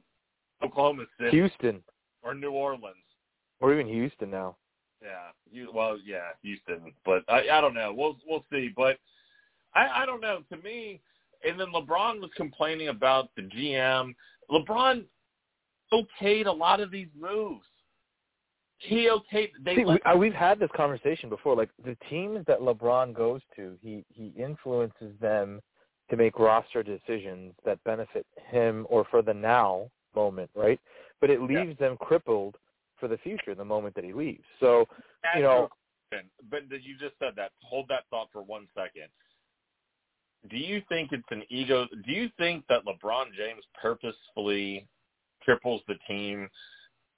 Oklahoma 0.63 1.05
City 1.19 1.31
Houston, 1.31 1.83
or 2.23 2.35
New 2.35 2.53
Orleans. 2.53 2.97
or 3.61 3.73
even 3.73 3.87
Houston 3.87 4.31
now. 4.31 4.57
Yeah, 5.03 5.33
you, 5.51 5.71
well, 5.75 5.99
yeah, 6.03 6.31
Houston, 6.43 6.93
but 7.05 7.25
I, 7.29 7.49
I 7.53 7.61
don't 7.61 7.75
know. 7.75 7.93
We'll 7.95 8.17
we'll 8.27 8.45
see, 8.51 8.71
but 8.75 8.99
I, 9.75 10.03
I 10.03 10.07
don't 10.07 10.21
know. 10.21 10.43
To 10.51 10.57
me, 10.59 11.01
and 11.45 11.59
then 11.59 11.69
LeBron 11.69 12.21
was 12.21 12.31
complaining 12.37 12.89
about 12.89 13.31
the 13.37 13.43
GM. 13.43 14.15
LeBron 14.51 15.05
okayed 15.93 16.47
a 16.47 16.53
lot 16.53 16.81
of 16.81 16.91
these 16.91 17.09
moves. 17.19 17.65
He 18.79 19.09
okayed. 19.09 19.51
They 19.65 19.77
See, 19.77 19.85
we, 19.85 19.99
we've 20.17 20.35
had 20.35 20.59
this 20.59 20.71
conversation 20.77 21.29
before. 21.29 21.57
Like 21.57 21.71
the 21.85 21.97
teams 22.11 22.45
that 22.47 22.61
LeBron 22.61 23.15
goes 23.15 23.41
to, 23.57 23.77
he 23.81 24.05
he 24.09 24.33
influences 24.37 25.13
them 25.21 25.61
to 26.11 26.17
make 26.17 26.39
roster 26.39 26.83
decisions 26.83 27.55
that 27.65 27.83
benefit 27.85 28.27
him 28.51 28.87
or 28.91 29.07
for 29.11 29.23
the 29.23 29.33
now 29.33 29.89
moment, 30.15 30.51
right? 30.55 30.79
But 31.21 31.31
it 31.31 31.41
Yeah. 31.41 31.63
leaves 31.63 31.79
them 31.79 31.97
crippled 31.97 32.57
for 32.97 33.09
the 33.09 33.17
future 33.19 33.55
the 33.55 33.65
moment 33.65 33.95
that 33.95 34.05
he 34.05 34.13
leaves. 34.13 34.45
So 34.61 34.87
ask 35.25 35.37
you 35.37 35.43
know- 35.43 35.59
you 35.59 35.65
a 35.65 35.69
question, 36.11 36.31
but 36.51 36.83
you 36.83 36.97
just 36.99 37.19
said 37.19 37.35
that. 37.37 37.53
Hold 37.63 37.89
that 37.89 38.07
thought 38.11 38.31
for 38.33 38.43
one 38.43 38.69
second. 38.75 39.09
Do 40.51 40.57
you 40.57 40.83
think 40.89 41.11
it's 41.13 41.23
an 41.31 41.43
ego? 41.49 41.87
Do 42.05 42.13
you 42.13 42.29
think 42.39 42.65
that 42.69 42.85
LeBron 42.85 43.27
James 43.37 43.65
purposefully 43.81 44.87
triples 45.43 45.81
the 45.89 45.95
team, 46.07 46.49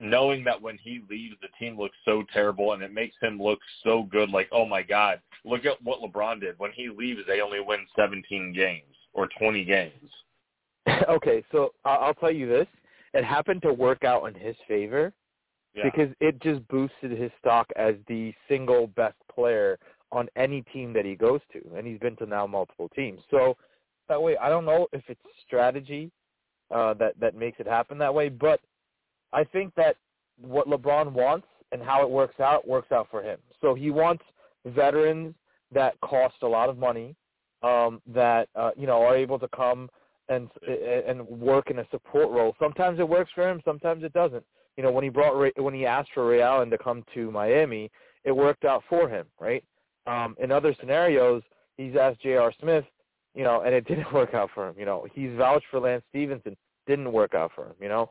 knowing 0.00 0.44
that 0.44 0.60
when 0.60 0.78
he 0.78 1.00
leaves, 1.10 1.34
the 1.42 1.48
team 1.58 1.78
looks 1.78 1.96
so 2.04 2.22
terrible, 2.32 2.72
and 2.72 2.82
it 2.82 2.92
makes 2.92 3.16
him 3.20 3.40
look 3.42 3.58
so 3.82 4.04
good? 4.04 4.30
Like, 4.30 4.48
oh 4.52 4.64
my 4.64 4.82
God, 4.82 5.20
look 5.44 5.64
at 5.64 5.82
what 5.82 6.00
LeBron 6.00 6.40
did. 6.40 6.58
When 6.58 6.70
he 6.72 6.88
leaves, 6.88 7.20
they 7.26 7.40
only 7.40 7.60
win 7.60 7.80
17 7.96 8.52
games 8.52 8.94
or 9.12 9.28
20 9.38 9.64
games. 9.64 10.10
okay, 11.08 11.44
so 11.50 11.72
I'll 11.84 11.98
I'll 11.98 12.14
tell 12.14 12.30
you 12.30 12.48
this: 12.48 12.68
it 13.12 13.24
happened 13.24 13.62
to 13.62 13.72
work 13.72 14.04
out 14.04 14.24
in 14.26 14.34
his 14.34 14.54
favor 14.68 15.12
Yeah. 15.74 15.84
because 15.84 16.14
it 16.20 16.40
just 16.40 16.66
boosted 16.68 17.10
his 17.10 17.30
stock 17.40 17.66
as 17.76 17.94
the 18.06 18.32
single 18.48 18.86
best 18.88 19.16
player 19.34 19.78
on 20.12 20.28
any 20.36 20.62
team 20.72 20.92
that 20.92 21.04
he 21.04 21.14
goes 21.14 21.40
to, 21.52 21.60
and 21.76 21.86
he's 21.86 21.98
been 21.98 22.16
to 22.16 22.26
now 22.26 22.46
multiple 22.46 22.88
teams. 22.94 23.20
So 23.30 23.56
that 24.08 24.20
way, 24.22 24.36
I 24.36 24.48
don't 24.48 24.64
know 24.64 24.86
if 24.92 25.02
it's 25.08 25.20
strategy 25.46 26.10
uh, 26.74 26.94
that 26.94 27.18
that 27.20 27.34
makes 27.34 27.60
it 27.60 27.66
happen 27.66 27.98
that 27.98 28.14
way, 28.14 28.28
but 28.28 28.60
I 29.32 29.44
think 29.44 29.74
that 29.76 29.96
what 30.40 30.68
LeBron 30.68 31.12
wants 31.12 31.46
and 31.72 31.82
how 31.82 32.02
it 32.02 32.10
works 32.10 32.40
out 32.40 32.66
works 32.66 32.92
out 32.92 33.08
for 33.10 33.22
him. 33.22 33.38
So 33.60 33.74
he 33.74 33.90
wants 33.90 34.22
veterans 34.64 35.34
that 35.72 36.00
cost 36.00 36.36
a 36.42 36.46
lot 36.46 36.68
of 36.68 36.78
money, 36.78 37.16
um, 37.62 38.00
that 38.06 38.48
uh, 38.54 38.70
you 38.76 38.86
know 38.86 39.02
are 39.02 39.16
able 39.16 39.38
to 39.38 39.48
come 39.48 39.88
and 40.28 40.48
and 41.06 41.26
work 41.28 41.70
in 41.70 41.80
a 41.80 41.86
support 41.90 42.30
role. 42.30 42.54
Sometimes 42.58 42.98
it 42.98 43.08
works 43.08 43.30
for 43.34 43.48
him, 43.48 43.60
sometimes 43.64 44.04
it 44.04 44.12
doesn't. 44.12 44.44
You 44.76 44.82
know, 44.82 44.90
when 44.90 45.04
he 45.04 45.10
brought 45.10 45.52
when 45.56 45.74
he 45.74 45.86
asked 45.86 46.10
for 46.14 46.26
Ray 46.26 46.42
Allen 46.42 46.70
to 46.70 46.78
come 46.78 47.04
to 47.14 47.30
Miami, 47.30 47.90
it 48.24 48.32
worked 48.32 48.64
out 48.64 48.82
for 48.88 49.08
him, 49.08 49.26
right? 49.40 49.64
Um, 50.06 50.36
in 50.40 50.52
other 50.52 50.74
scenarios, 50.78 51.42
he's 51.76 51.96
asked 51.96 52.20
J.R. 52.20 52.52
Smith, 52.60 52.84
you 53.34 53.44
know, 53.44 53.62
and 53.62 53.74
it 53.74 53.84
didn't 53.88 54.12
work 54.12 54.34
out 54.34 54.50
for 54.54 54.68
him. 54.68 54.74
You 54.78 54.86
know, 54.86 55.06
he's 55.12 55.30
vouched 55.36 55.66
for 55.70 55.80
Lance 55.80 56.04
Stephenson, 56.10 56.56
didn't 56.86 57.12
work 57.12 57.34
out 57.34 57.52
for 57.54 57.66
him. 57.66 57.74
You 57.80 57.88
know, 57.88 58.10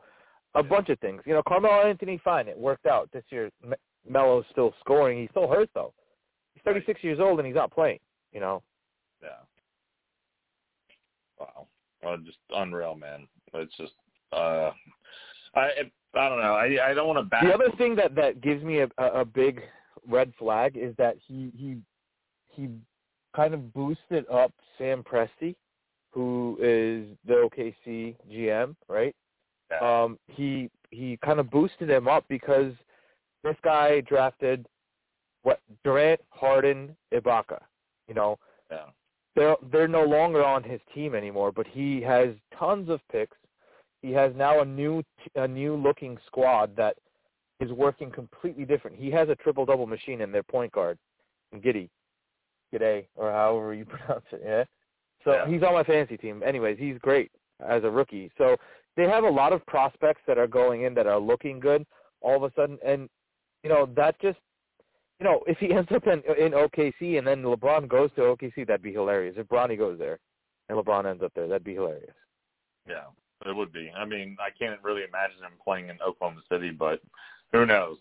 a 0.54 0.62
bunch 0.62 0.88
of 0.88 0.98
things. 1.00 1.22
You 1.26 1.34
know, 1.34 1.42
Carmelo 1.46 1.86
Anthony, 1.86 2.20
fine, 2.22 2.48
it 2.48 2.58
worked 2.58 2.86
out 2.86 3.10
this 3.12 3.24
year. 3.30 3.50
Me- 3.66 3.76
Melo's 4.08 4.44
still 4.52 4.72
scoring. 4.80 5.20
He's 5.20 5.30
still 5.30 5.48
hurt 5.48 5.68
though. 5.74 5.92
He's 6.54 6.62
36 6.64 7.02
years 7.02 7.18
old 7.20 7.38
and 7.38 7.46
he's 7.46 7.56
not 7.56 7.72
playing. 7.72 7.98
You 8.32 8.40
know. 8.40 8.62
Yeah. 9.22 9.28
Wow. 11.38 11.66
Well, 12.02 12.16
just 12.18 12.38
unreal, 12.50 12.94
man. 12.94 13.26
It's 13.54 13.76
just, 13.76 13.92
uh, 14.32 14.70
I, 15.54 15.70
I 16.14 16.28
don't 16.28 16.40
know. 16.40 16.54
I, 16.54 16.90
I 16.90 16.94
don't 16.94 17.06
want 17.06 17.18
to 17.18 17.24
back. 17.24 17.44
The 17.44 17.52
other 17.52 17.70
thing 17.76 17.96
that 17.96 18.14
that 18.14 18.40
gives 18.40 18.62
me 18.62 18.80
a, 18.80 18.88
a 18.98 19.20
a 19.20 19.24
big 19.24 19.62
red 20.08 20.32
flag 20.38 20.76
is 20.76 20.94
that 20.96 21.16
he 21.26 21.52
he 21.56 21.76
he 22.52 22.68
kind 23.34 23.54
of 23.54 23.72
boosted 23.74 24.24
up 24.32 24.52
Sam 24.78 25.02
Presti, 25.02 25.54
who 26.10 26.56
is 26.60 27.06
the 27.26 27.48
OKC 27.48 28.16
GM, 28.30 28.74
right? 28.88 29.14
Yeah. 29.70 30.02
Um, 30.02 30.18
he 30.28 30.70
he 30.90 31.18
kind 31.24 31.40
of 31.40 31.50
boosted 31.50 31.90
him 31.90 32.08
up 32.08 32.24
because 32.28 32.72
this 33.44 33.56
guy 33.62 34.00
drafted 34.00 34.66
what 35.42 35.60
Durant, 35.84 36.20
Harden, 36.30 36.96
Ibaka. 37.12 37.60
You 38.08 38.14
know, 38.14 38.38
yeah. 38.70 38.86
they're 39.34 39.56
they're 39.70 39.88
no 39.88 40.04
longer 40.04 40.44
on 40.44 40.62
his 40.62 40.80
team 40.94 41.14
anymore, 41.14 41.52
but 41.52 41.66
he 41.66 42.00
has 42.02 42.30
tons 42.58 42.88
of 42.88 43.00
picks. 43.10 43.36
He 44.02 44.12
has 44.12 44.32
now 44.36 44.60
a 44.60 44.64
new 44.64 45.02
a 45.34 45.46
new 45.46 45.76
looking 45.76 46.16
squad 46.26 46.74
that 46.76 46.96
is 47.60 47.70
working 47.72 48.10
completely 48.10 48.64
different. 48.64 48.96
He 48.96 49.10
has 49.10 49.28
a 49.28 49.34
triple 49.36 49.64
double 49.64 49.86
machine 49.86 50.20
in 50.20 50.30
their 50.32 50.42
point 50.42 50.72
guard, 50.72 50.98
Giddy, 51.62 51.90
Gidday, 52.72 53.06
or 53.14 53.30
however 53.32 53.74
you 53.74 53.84
pronounce 53.86 54.24
it. 54.32 54.42
Yeah. 54.44 54.64
So 55.24 55.32
Yeah. 55.32 55.48
he's 55.48 55.62
on 55.62 55.72
my 55.72 55.84
fantasy 55.84 56.16
team. 56.16 56.42
Anyways, 56.44 56.78
he's 56.78 56.98
great 56.98 57.30
as 57.66 57.84
a 57.84 57.90
rookie. 57.90 58.30
So 58.36 58.56
they 58.96 59.04
have 59.04 59.24
a 59.24 59.30
lot 59.30 59.52
of 59.52 59.64
prospects 59.66 60.22
that 60.26 60.38
are 60.38 60.46
going 60.46 60.82
in 60.82 60.94
that 60.94 61.06
are 61.06 61.18
looking 61.18 61.60
good 61.60 61.86
all 62.20 62.36
of 62.36 62.42
a 62.42 62.54
sudden, 62.54 62.78
and 62.84 63.08
you 63.62 63.70
know 63.70 63.88
that 63.96 64.20
just 64.20 64.38
you 65.20 65.24
know, 65.24 65.42
if 65.46 65.58
he 65.58 65.72
ends 65.72 65.90
up 65.94 66.06
in 66.06 66.22
in 66.38 66.52
OKC 66.52 67.18
and 67.18 67.26
then 67.26 67.42
LeBron 67.42 67.88
goes 67.88 68.10
to 68.16 68.22
OKC, 68.22 68.66
that'd 68.66 68.82
be 68.82 68.92
hilarious. 68.92 69.36
If 69.38 69.46
Bronny 69.48 69.78
goes 69.78 69.98
there 69.98 70.18
and 70.68 70.78
LeBron 70.78 71.06
ends 71.08 71.22
up 71.22 71.32
there, 71.34 71.48
that'd 71.48 71.64
be 71.64 71.74
hilarious. 71.74 72.14
Yeah, 72.88 73.06
it 73.44 73.54
would 73.54 73.72
be. 73.72 73.90
I 73.96 74.04
mean, 74.04 74.36
I 74.40 74.50
can't 74.56 74.82
really 74.82 75.02
imagine 75.02 75.38
him 75.38 75.58
playing 75.62 75.88
in 75.88 75.98
Oklahoma 76.06 76.40
City, 76.50 76.70
but 76.70 77.00
who 77.56 77.66
knows? 77.66 77.96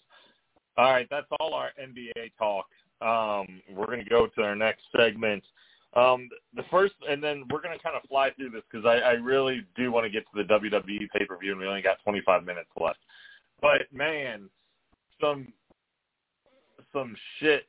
All 0.78 0.92
right, 0.92 1.08
that's 1.10 1.28
all 1.40 1.54
our 1.54 1.72
NBA 1.82 2.32
talk. 2.38 2.66
Um, 3.02 3.62
we're 3.74 3.86
going 3.86 4.04
to 4.04 4.10
go 4.10 4.28
to 4.28 4.42
our 4.42 4.56
next 4.56 4.84
segment. 4.96 5.44
Um, 5.96 6.28
the 6.54 6.64
first, 6.70 6.94
and 7.10 7.24
then 7.24 7.46
we're 7.50 7.62
going 7.62 7.78
to 7.78 7.82
kind 7.82 7.96
of 7.96 8.08
fly 8.10 8.32
through 8.32 8.50
this 8.50 8.64
because 8.70 8.86
I, 8.86 8.98
I 8.98 9.12
really 9.14 9.62
do 9.78 9.92
want 9.92 10.06
to 10.06 10.10
get 10.10 10.26
to 10.34 10.44
the 10.44 10.54
WWE 10.54 11.10
pay 11.18 11.26
per 11.26 11.38
view, 11.38 11.52
and 11.52 11.60
we 11.60 11.68
only 11.68 11.82
got 11.82 11.98
25 12.04 12.44
minutes 12.44 12.70
left. 12.80 13.00
But 13.62 13.84
man, 13.94 14.50
some 15.22 15.54
some 16.92 17.16
shit 17.40 17.66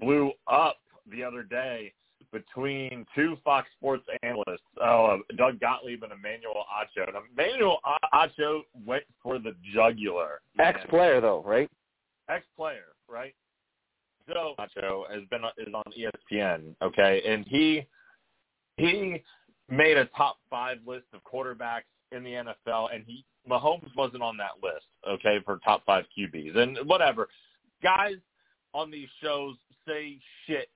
blew 0.00 0.32
up 0.46 0.78
the 1.10 1.24
other 1.24 1.42
day 1.42 1.92
between 2.34 3.06
two 3.14 3.36
Fox 3.44 3.68
Sports 3.78 4.04
analysts, 4.24 4.58
uh, 4.82 5.18
Doug 5.38 5.60
Gottlieb 5.60 6.02
and 6.02 6.12
Emmanuel 6.12 6.64
Acho. 6.68 7.10
Now, 7.12 7.20
Emmanuel 7.32 7.78
Acho 8.12 8.62
went 8.84 9.04
for 9.22 9.38
the 9.38 9.54
jugular. 9.72 10.40
man. 10.58 10.74
Ex 10.74 10.80
player 10.90 11.20
though, 11.20 11.42
right? 11.46 11.70
Ex-player, 12.28 12.94
right? 13.08 13.34
So 14.26 14.54
Acho 14.58 15.02
has 15.12 15.22
been 15.30 15.42
is 15.58 15.72
on 15.72 15.84
ESPN, 15.96 16.74
okay, 16.82 17.22
and 17.26 17.46
he 17.46 17.86
he 18.78 19.22
made 19.68 19.96
a 19.96 20.06
top 20.06 20.38
five 20.50 20.78
list 20.86 21.04
of 21.12 21.20
quarterbacks 21.22 21.82
in 22.12 22.24
the 22.24 22.30
NFL, 22.30 22.94
and 22.94 23.04
he 23.06 23.24
Mahomes 23.48 23.94
wasn't 23.96 24.22
on 24.22 24.36
that 24.38 24.52
list, 24.62 24.86
okay, 25.08 25.38
for 25.44 25.58
top 25.58 25.84
five 25.84 26.04
QBs, 26.18 26.56
and 26.56 26.78
whatever. 26.88 27.28
Guys 27.82 28.16
on 28.72 28.90
these 28.90 29.08
shows 29.22 29.56
say 29.86 30.18
shit 30.46 30.68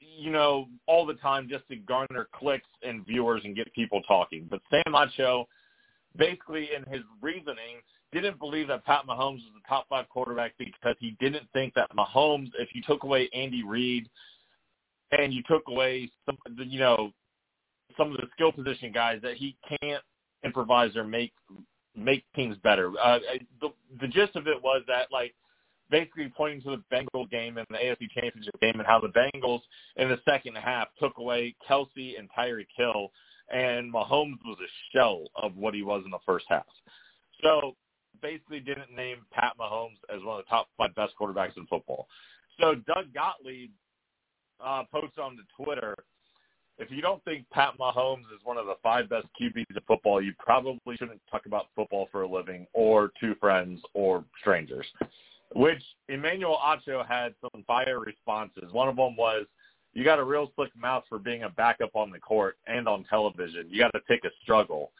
you 0.00 0.30
know, 0.30 0.66
all 0.86 1.06
the 1.06 1.14
time 1.14 1.48
just 1.48 1.66
to 1.68 1.76
garner 1.76 2.28
clicks 2.34 2.68
and 2.82 3.06
viewers 3.06 3.42
and 3.44 3.56
get 3.56 3.72
people 3.74 4.02
talking. 4.02 4.46
But 4.50 4.60
Sam 4.70 4.94
Acho, 4.94 5.44
basically 6.16 6.70
in 6.76 6.90
his 6.92 7.02
reasoning, 7.20 7.80
didn't 8.12 8.38
believe 8.38 8.68
that 8.68 8.84
Pat 8.84 9.02
Mahomes 9.08 9.36
was 9.36 9.52
the 9.54 9.68
top 9.68 9.86
five 9.88 10.08
quarterback 10.08 10.52
because 10.58 10.94
he 11.00 11.16
didn't 11.20 11.48
think 11.52 11.74
that 11.74 11.90
Mahomes, 11.96 12.50
if 12.58 12.68
you 12.74 12.82
took 12.86 13.02
away 13.02 13.28
Andy 13.34 13.64
Reid 13.64 14.08
and 15.10 15.34
you 15.34 15.42
took 15.48 15.62
away 15.68 16.10
some, 16.24 16.38
you 16.56 16.78
know, 16.78 17.10
some 17.96 18.10
of 18.10 18.16
the 18.16 18.26
skill 18.32 18.52
position 18.52 18.92
guys, 18.92 19.20
that 19.22 19.34
he 19.34 19.56
can't 19.80 20.02
improvise 20.44 20.94
or 20.96 21.04
make 21.04 21.32
make 21.96 22.24
teams 22.34 22.56
better. 22.62 22.92
Uh, 23.02 23.18
the 23.60 23.68
the 24.00 24.08
gist 24.08 24.36
of 24.36 24.46
it 24.46 24.62
was 24.62 24.82
that 24.86 25.08
like 25.12 25.34
basically 25.90 26.32
pointing 26.36 26.62
to 26.62 26.76
the 26.76 26.96
Bengals 26.96 27.30
game 27.30 27.58
and 27.58 27.66
the 27.70 27.76
AFC 27.76 28.10
Championship 28.10 28.58
game 28.60 28.74
and 28.78 28.86
how 28.86 29.00
the 29.00 29.08
Bengals 29.08 29.60
in 29.96 30.08
the 30.08 30.18
second 30.24 30.56
half 30.56 30.88
took 31.00 31.18
away 31.18 31.54
Kelce 31.68 32.18
and 32.18 32.28
Tyreek 32.36 32.66
Hill, 32.76 33.10
and 33.52 33.92
Mahomes 33.92 34.38
was 34.44 34.58
a 34.60 34.96
shell 34.96 35.24
of 35.36 35.56
what 35.56 35.74
he 35.74 35.82
was 35.82 36.02
in 36.04 36.10
the 36.10 36.18
first 36.24 36.46
half. 36.48 36.64
So 37.42 37.76
basically 38.22 38.60
didn't 38.60 38.94
name 38.94 39.18
Pat 39.32 39.52
Mahomes 39.60 39.98
as 40.14 40.22
one 40.22 40.38
of 40.38 40.44
the 40.44 40.50
top 40.50 40.68
five 40.78 40.94
best 40.94 41.12
quarterbacks 41.20 41.56
in 41.56 41.66
football. 41.66 42.06
So 42.60 42.74
Doug 42.74 43.12
Gottlieb 43.12 43.70
uh, 44.64 44.84
posted 44.90 45.18
on 45.18 45.36
the 45.36 45.64
Twitter, 45.64 45.94
if 46.78 46.90
you 46.90 47.02
don't 47.02 47.22
think 47.24 47.44
Pat 47.50 47.74
Mahomes 47.78 48.24
is 48.34 48.40
one 48.44 48.56
of 48.56 48.66
the 48.66 48.76
five 48.82 49.08
best 49.08 49.26
QBs 49.40 49.64
in 49.70 49.76
football, 49.86 50.22
you 50.22 50.32
probably 50.38 50.96
shouldn't 50.96 51.20
talk 51.30 51.46
about 51.46 51.66
football 51.76 52.08
for 52.10 52.22
a 52.22 52.28
living 52.28 52.66
or 52.72 53.10
two 53.20 53.34
friends 53.40 53.80
or 53.92 54.24
strangers 54.40 54.86
which 55.54 55.82
Emmanuel 56.08 56.58
Acho 56.64 57.06
had 57.06 57.34
some 57.40 57.64
fire 57.64 58.00
responses. 58.00 58.72
One 58.72 58.88
of 58.88 58.96
them 58.96 59.16
was, 59.16 59.46
you 59.92 60.04
got 60.04 60.18
a 60.18 60.24
real 60.24 60.50
slick 60.56 60.70
mouth 60.76 61.04
for 61.08 61.18
being 61.18 61.44
a 61.44 61.48
backup 61.48 61.94
on 61.94 62.10
the 62.10 62.18
court 62.18 62.56
and 62.66 62.88
on 62.88 63.04
television. 63.04 63.66
You 63.70 63.78
got 63.78 63.92
to 63.92 64.00
pick 64.00 64.24
a 64.24 64.30
struggle. 64.42 64.90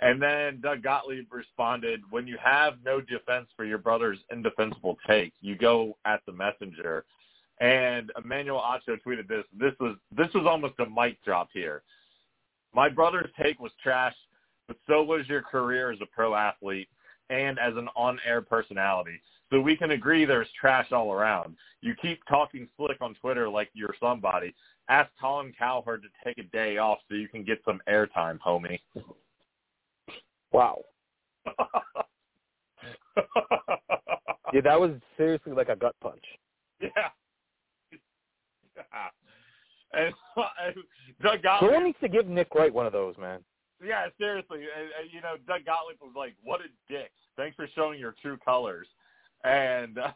And 0.00 0.20
then 0.20 0.60
Doug 0.62 0.82
Gottlieb 0.82 1.30
responded, 1.30 2.00
when 2.10 2.26
you 2.26 2.38
have 2.42 2.74
no 2.84 3.00
defense 3.02 3.48
for 3.54 3.66
your 3.66 3.76
brother's 3.76 4.18
indefensible 4.30 4.96
take, 5.06 5.34
you 5.42 5.56
go 5.56 5.96
at 6.06 6.22
the 6.26 6.32
messenger. 6.32 7.04
And 7.60 8.10
Emmanuel 8.16 8.60
Acho 8.60 8.96
tweeted 9.06 9.28
this. 9.28 9.44
This 9.56 9.74
was 9.78 9.96
this 10.16 10.28
was 10.34 10.46
almost 10.48 10.74
a 10.80 10.86
mic 10.86 11.22
drop 11.22 11.50
here. 11.52 11.82
My 12.74 12.88
brother's 12.88 13.30
take 13.40 13.60
was 13.60 13.70
trash, 13.82 14.14
but 14.66 14.78
so 14.88 15.02
was 15.02 15.28
your 15.28 15.42
career 15.42 15.92
as 15.92 15.98
a 16.00 16.06
pro 16.06 16.34
athlete 16.34 16.88
and 17.28 17.58
as 17.58 17.76
an 17.76 17.88
on-air 17.94 18.40
personality. 18.40 19.20
So 19.52 19.60
we 19.60 19.76
can 19.76 19.90
agree 19.90 20.24
there's 20.24 20.48
trash 20.58 20.92
all 20.92 21.12
around. 21.12 21.56
You 21.82 21.94
keep 22.00 22.24
talking 22.26 22.66
slick 22.74 23.02
on 23.02 23.14
Twitter 23.20 23.50
like 23.50 23.68
you're 23.74 23.94
somebody. 24.00 24.54
Ask 24.88 25.10
Colin 25.20 25.52
Cowherd 25.56 26.02
to 26.02 26.08
take 26.24 26.38
a 26.38 26.48
day 26.50 26.78
off 26.78 27.00
so 27.06 27.14
you 27.14 27.28
can 27.28 27.44
get 27.44 27.60
some 27.62 27.78
airtime, 27.86 28.38
homie. 28.38 28.78
Wow. 30.52 30.80
yeah, 34.54 34.62
that 34.64 34.80
was 34.80 34.92
seriously 35.18 35.52
like 35.52 35.68
a 35.68 35.76
gut 35.76 35.94
punch. 36.00 36.24
Yeah. 36.80 36.88
and, 39.92 40.14
and 40.64 40.74
Doug 41.22 41.42
Gottlieb. 41.42 41.68
Someone 41.68 41.84
needs 41.84 41.98
to 42.00 42.08
give 42.08 42.26
Nick 42.26 42.54
Wright 42.54 42.72
one 42.72 42.86
of 42.86 42.92
those, 42.92 43.18
man. 43.18 43.40
Yeah, 43.84 44.06
seriously. 44.18 44.60
And, 44.60 44.88
and, 44.98 45.12
you 45.12 45.20
know, 45.20 45.34
Doug 45.46 45.66
Gottlieb 45.66 45.98
was 46.00 46.12
like, 46.16 46.34
"What 46.42 46.60
a 46.60 46.68
dick! 46.88 47.12
Thanks 47.36 47.56
for 47.56 47.68
showing 47.74 48.00
your 48.00 48.14
true 48.22 48.38
colors." 48.44 48.86
And 49.44 49.98
uh, 49.98 50.12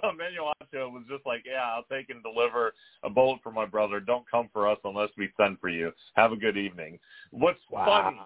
Emmanuel 0.12 0.52
Acho 0.62 0.90
was 0.90 1.02
just 1.08 1.26
like, 1.26 1.44
yeah, 1.46 1.64
I'll 1.64 1.84
take 1.84 2.10
and 2.10 2.22
deliver 2.22 2.72
a 3.02 3.10
bullet 3.10 3.40
for 3.42 3.52
my 3.52 3.66
brother. 3.66 4.00
Don't 4.00 4.28
come 4.30 4.48
for 4.52 4.68
us 4.68 4.78
unless 4.84 5.10
we 5.18 5.28
send 5.38 5.58
for 5.60 5.68
you. 5.68 5.92
Have 6.14 6.32
a 6.32 6.36
good 6.36 6.56
evening. 6.56 6.98
What's 7.30 7.60
wow. 7.70 7.84
funny? 7.86 8.20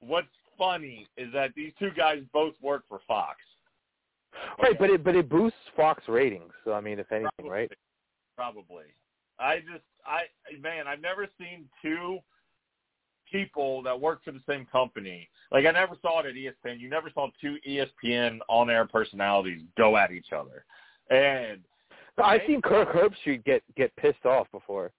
What's 0.00 0.28
funny 0.58 1.06
is 1.16 1.32
that 1.32 1.52
these 1.54 1.72
two 1.78 1.90
guys 1.96 2.22
both 2.32 2.54
work 2.62 2.84
for 2.88 3.00
Fox. 3.06 3.36
Right, 4.62 4.78
but 4.78 4.90
it 4.90 5.02
but 5.02 5.16
it 5.16 5.30
boosts 5.30 5.58
Fox 5.74 6.02
ratings. 6.08 6.52
So 6.64 6.72
I 6.72 6.80
mean, 6.80 6.98
if 6.98 7.10
anything, 7.10 7.30
probably, 7.38 7.50
right? 7.50 7.72
Probably. 8.36 8.84
I 9.38 9.58
just 9.60 9.84
I 10.04 10.22
man, 10.60 10.86
I've 10.86 11.00
never 11.00 11.26
seen 11.38 11.64
two 11.80 12.18
people 13.30 13.82
that 13.82 14.00
work 14.00 14.24
for 14.24 14.32
the 14.32 14.42
same 14.48 14.66
company. 14.70 15.28
Like 15.50 15.66
I 15.66 15.70
never 15.70 15.94
saw 16.02 16.20
it 16.20 16.26
at 16.26 16.34
ESPN. 16.34 16.80
You 16.80 16.88
never 16.88 17.10
saw 17.12 17.28
two 17.40 17.56
ESPN 17.68 18.38
on-air 18.48 18.86
personalities 18.86 19.62
go 19.76 19.96
at 19.96 20.10
each 20.12 20.32
other. 20.32 20.64
And 21.10 21.60
I've 22.18 22.40
seen 22.46 22.62
Kirk 22.62 22.88
Herbstreit 22.92 23.44
get 23.44 23.62
get 23.76 23.94
pissed 23.96 24.24
off 24.24 24.46
before. 24.52 24.92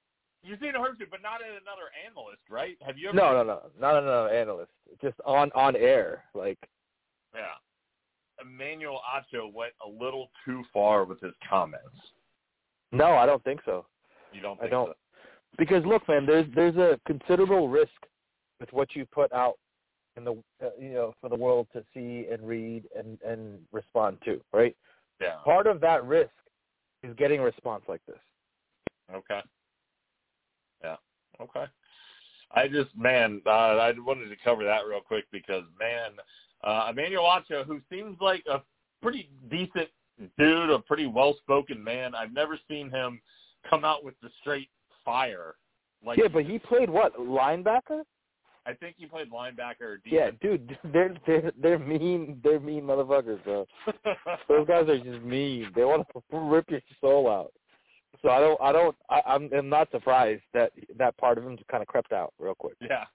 You've 0.44 0.60
seen 0.60 0.74
Herbstreit, 0.74 1.10
but 1.10 1.22
not 1.22 1.42
at 1.42 1.50
another 1.50 1.90
analyst, 2.06 2.42
right? 2.50 2.78
Have 2.86 2.98
you 2.98 3.10
ever? 3.10 3.18
No, 3.18 3.34
no, 3.34 3.44
no, 3.44 3.62
not 3.80 4.02
another 4.02 4.30
analyst. 4.30 4.72
Just 5.02 5.16
on 5.26 5.52
on 5.54 5.76
air, 5.76 6.24
like. 6.34 6.58
Yeah, 7.36 7.42
Emmanuel 8.42 9.02
Acho 9.14 9.52
went 9.52 9.74
a 9.86 9.90
little 9.90 10.30
too 10.46 10.64
far 10.74 11.06
with 11.06 11.20
his 11.22 11.34
comments. 11.48 11.86
No, 12.92 13.16
I 13.16 13.26
don't 13.26 13.44
think 13.44 13.62
so. 13.66 13.86
You 14.32 14.42
don't? 14.42 14.62
I 14.62 14.68
don't. 14.68 14.90
So? 14.90 14.96
Because 15.58 15.86
look, 15.86 16.08
man, 16.08 16.26
there's 16.26 16.46
there's 16.56 16.76
a 16.78 17.00
considerable 17.06 17.68
risk 17.68 17.92
with 18.60 18.72
what 18.74 18.96
you 18.96 19.06
put 19.06 19.32
out 19.34 19.56
in 20.16 20.24
the 20.24 20.32
uh, 20.64 20.70
you 20.80 20.94
know 20.94 21.14
for 21.22 21.30
the 21.30 21.36
world 21.36 21.68
to 21.74 21.84
see 21.94 22.28
and 22.32 22.48
read 22.48 22.84
and 22.98 23.20
and 23.22 23.60
respond 23.72 24.18
to, 24.26 24.42
right? 24.54 24.76
Yeah. 25.22 25.36
Part 25.44 25.68
of 25.68 25.82
that 25.82 26.06
risk 26.06 26.32
is 27.04 27.16
getting 27.16 27.40
a 27.40 27.44
response 27.44 27.84
like 27.88 28.02
this. 28.08 28.20
Okay. 29.14 29.42
Yeah. 30.84 30.98
Okay. 31.42 31.66
I 32.52 32.68
just 32.68 32.96
man, 32.98 33.42
uh, 33.46 33.50
I 33.50 33.94
wanted 33.98 34.30
to 34.30 34.36
cover 34.44 34.64
that 34.64 34.86
real 34.88 35.02
quick 35.02 35.26
because 35.32 35.64
man, 35.80 36.12
uh, 36.64 36.88
Emmanuel 36.90 37.24
Acho, 37.24 37.66
who 37.66 37.82
seems 37.92 38.18
like 38.22 38.44
a 38.50 38.62
pretty 39.02 39.30
decent 39.50 39.90
dude, 40.40 40.70
a 40.70 40.80
pretty 40.80 41.06
well-spoken 41.06 41.84
man. 41.84 42.16
I've 42.16 42.34
never 42.34 42.58
seen 42.68 42.90
him 42.90 43.22
come 43.70 43.86
out 43.86 44.04
with 44.04 44.16
the 44.22 44.30
straight 44.42 44.70
fire. 45.04 45.56
Like 46.06 46.18
yeah, 46.18 46.28
but 46.32 46.46
he 46.46 46.58
played 46.58 46.90
what 46.90 47.18
linebacker? 47.18 48.04
I 48.68 48.74
think 48.74 48.96
he 48.98 49.06
played 49.06 49.32
linebacker. 49.32 49.98
Yeah, 50.06 50.32
dude, 50.42 50.78
they're 50.94 51.16
they're 51.26 51.52
they're 51.62 51.80
mean. 51.80 52.40
They're 52.44 52.60
mean 52.60 52.84
motherfuckers, 52.84 53.44
bro. 53.44 53.66
Those 54.50 54.68
guys 54.68 54.90
are 54.90 54.98
just 54.98 55.24
mean. 55.24 55.72
They 55.74 55.86
want 55.86 56.06
to 56.14 56.38
rip 56.38 56.70
your 56.70 56.82
soul 57.00 57.30
out. 57.30 57.54
So 58.22 58.30
I 58.30 58.40
don't, 58.40 58.60
I 58.60 58.72
don't, 58.72 58.96
I, 59.10 59.22
I'm, 59.28 59.50
I'm 59.56 59.70
not 59.70 59.92
surprised 59.92 60.42
that 60.54 60.72
that 60.98 61.16
part 61.18 61.38
of 61.38 61.46
him 61.46 61.56
just 61.56 61.70
kind 61.70 61.84
of 61.84 61.88
crept 61.88 62.12
out 62.12 62.34
real 62.40 62.56
quick. 62.56 62.74
Yeah. 62.82 63.06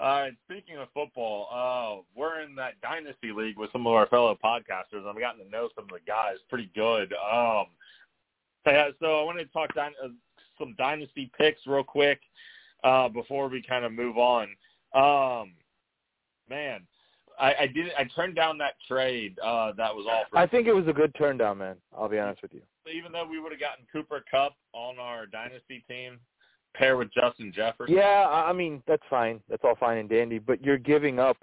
All 0.00 0.22
right. 0.22 0.32
Speaking 0.50 0.78
of 0.78 0.88
football, 0.94 1.48
uh, 1.52 2.02
we're 2.18 2.40
in 2.40 2.56
that 2.56 2.80
dynasty 2.80 3.30
league 3.30 3.58
with 3.58 3.70
some 3.70 3.86
of 3.86 3.92
our 3.92 4.06
fellow 4.06 4.36
podcasters. 4.42 5.06
I've 5.06 5.18
gotten 5.18 5.44
to 5.44 5.50
know 5.50 5.68
some 5.74 5.84
of 5.84 5.90
the 5.90 6.00
guys 6.06 6.36
pretty 6.48 6.70
good. 6.74 7.12
Um, 7.12 7.66
yeah, 8.66 8.88
so 9.00 9.20
I 9.20 9.24
wanted 9.24 9.44
to 9.44 9.52
talk 9.52 9.74
dy- 9.74 9.94
uh, 10.02 10.08
some 10.58 10.74
dynasty 10.78 11.30
picks 11.38 11.60
real 11.66 11.84
quick 11.84 12.20
uh, 12.84 13.08
before 13.08 13.48
we 13.48 13.62
kind 13.62 13.84
of 13.84 13.92
move 13.92 14.16
on. 14.18 14.48
Um, 14.94 15.52
man, 16.48 16.82
I, 17.38 17.54
I 17.60 17.66
did. 17.66 17.92
I 17.98 18.04
turned 18.04 18.34
down 18.34 18.58
that 18.58 18.74
trade 18.88 19.38
uh, 19.40 19.72
that 19.76 19.94
was 19.94 20.06
offered. 20.06 20.36
I 20.36 20.46
think 20.46 20.66
it 20.66 20.72
was 20.74 20.86
a 20.88 20.92
good 20.92 21.14
turn 21.14 21.38
down, 21.38 21.58
man. 21.58 21.76
I'll 21.96 22.08
be 22.08 22.18
honest 22.18 22.42
with 22.42 22.52
you. 22.52 22.62
Even 22.92 23.12
though 23.12 23.26
we 23.26 23.40
would 23.40 23.52
have 23.52 23.60
gotten 23.60 23.84
Cooper 23.92 24.24
Kupp 24.30 24.54
on 24.72 24.98
our 24.98 25.26
dynasty 25.26 25.84
team, 25.88 26.18
pair 26.74 26.96
with 26.96 27.12
Justin 27.12 27.52
Jefferson. 27.54 27.94
Yeah, 27.94 28.26
I 28.28 28.52
mean 28.52 28.82
that's 28.86 29.02
fine. 29.08 29.40
That's 29.48 29.62
all 29.64 29.76
fine 29.76 29.98
and 29.98 30.08
dandy. 30.08 30.38
But 30.38 30.64
you're 30.64 30.78
giving 30.78 31.18
up. 31.18 31.38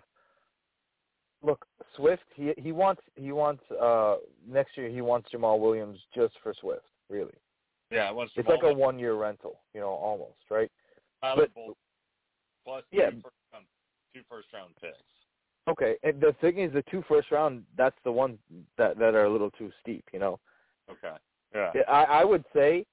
Look, 1.42 1.66
Swift. 1.96 2.24
He 2.36 2.54
he 2.58 2.72
wants 2.72 3.02
he 3.16 3.32
wants 3.32 3.64
uh 3.72 4.18
next 4.48 4.78
year. 4.78 4.90
He 4.90 5.02
wants 5.02 5.30
Jamaal 5.34 5.60
Williams 5.60 6.00
just 6.14 6.34
for 6.44 6.54
Swift. 6.60 6.84
Really. 7.10 7.34
Yeah, 7.92 8.12
it. 8.12 8.30
It's 8.36 8.48
like 8.48 8.64
a 8.64 8.74
one 8.74 9.00
year 9.00 9.16
rental. 9.16 9.62
You 9.74 9.80
know, 9.80 9.90
almost 9.90 10.38
right. 10.50 10.70
But, 11.22 11.50
plus 12.66 12.84
yeah. 12.92 13.10
two 13.10 13.22
first, 13.22 13.36
round, 13.54 13.66
two 14.14 14.22
first 14.30 14.48
round 14.54 14.74
picks. 14.82 14.98
Okay, 15.68 15.96
and 16.04 16.20
the 16.20 16.36
thing 16.42 16.60
is, 16.60 16.74
the 16.74 16.84
two 16.90 17.04
first 17.08 17.32
round, 17.32 17.64
that's 17.78 17.98
the 18.04 18.12
ones 18.12 18.38
that 18.78 18.98
that 18.98 19.14
are 19.14 19.26
a 19.26 19.30
little 19.30 19.52
too 19.52 19.72
steep, 19.82 20.04
you 20.12 20.20
know. 20.20 20.40
Okay. 20.90 21.16
Yeah. 21.54 21.72
I 21.88 22.04
I 22.04 22.24
would 22.24 22.44
say, 22.56 22.86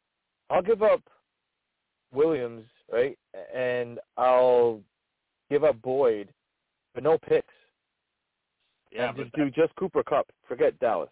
I'll 0.51 0.63
give 0.63 0.83
up 0.83 1.01
Williams, 2.13 2.67
right, 2.93 3.19
and 3.55 3.99
I'll 4.17 4.81
give 5.51 5.65
up 5.65 5.81
Boyd, 5.83 6.29
but 6.95 7.03
no 7.03 7.19
picks. 7.19 7.53
Yeah, 8.93 9.09
and 9.09 9.17
just 9.17 9.33
do 9.35 9.51
just 9.51 9.75
Cooper 9.77 10.03
Kupp. 10.03 10.27
Forget 10.49 10.79
Dallas. 10.79 11.11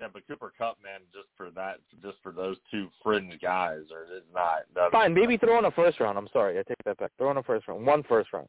Yeah, 0.00 0.08
but 0.12 0.26
Cooper 0.26 0.52
Kupp, 0.56 0.78
man, 0.82 1.00
just 1.12 1.28
for 1.36 1.50
that, 1.50 1.76
just 2.02 2.16
for 2.22 2.32
those 2.32 2.56
two 2.70 2.88
fringe 3.02 3.38
guys, 3.42 3.82
or 3.92 4.04
it's 4.04 4.26
not. 4.32 4.60
That's, 4.74 4.90
Fine, 4.92 5.12
maybe 5.12 5.36
throw 5.36 5.58
in 5.58 5.66
a 5.66 5.70
first 5.70 6.00
round. 6.00 6.16
I'm 6.16 6.28
sorry, 6.32 6.58
I 6.58 6.62
take 6.62 6.78
that 6.86 6.96
back. 6.98 7.10
Throw 7.18 7.30
in 7.30 7.36
a 7.36 7.42
first 7.42 7.68
round, 7.68 7.84
one 7.84 8.02
first 8.04 8.32
round. 8.32 8.48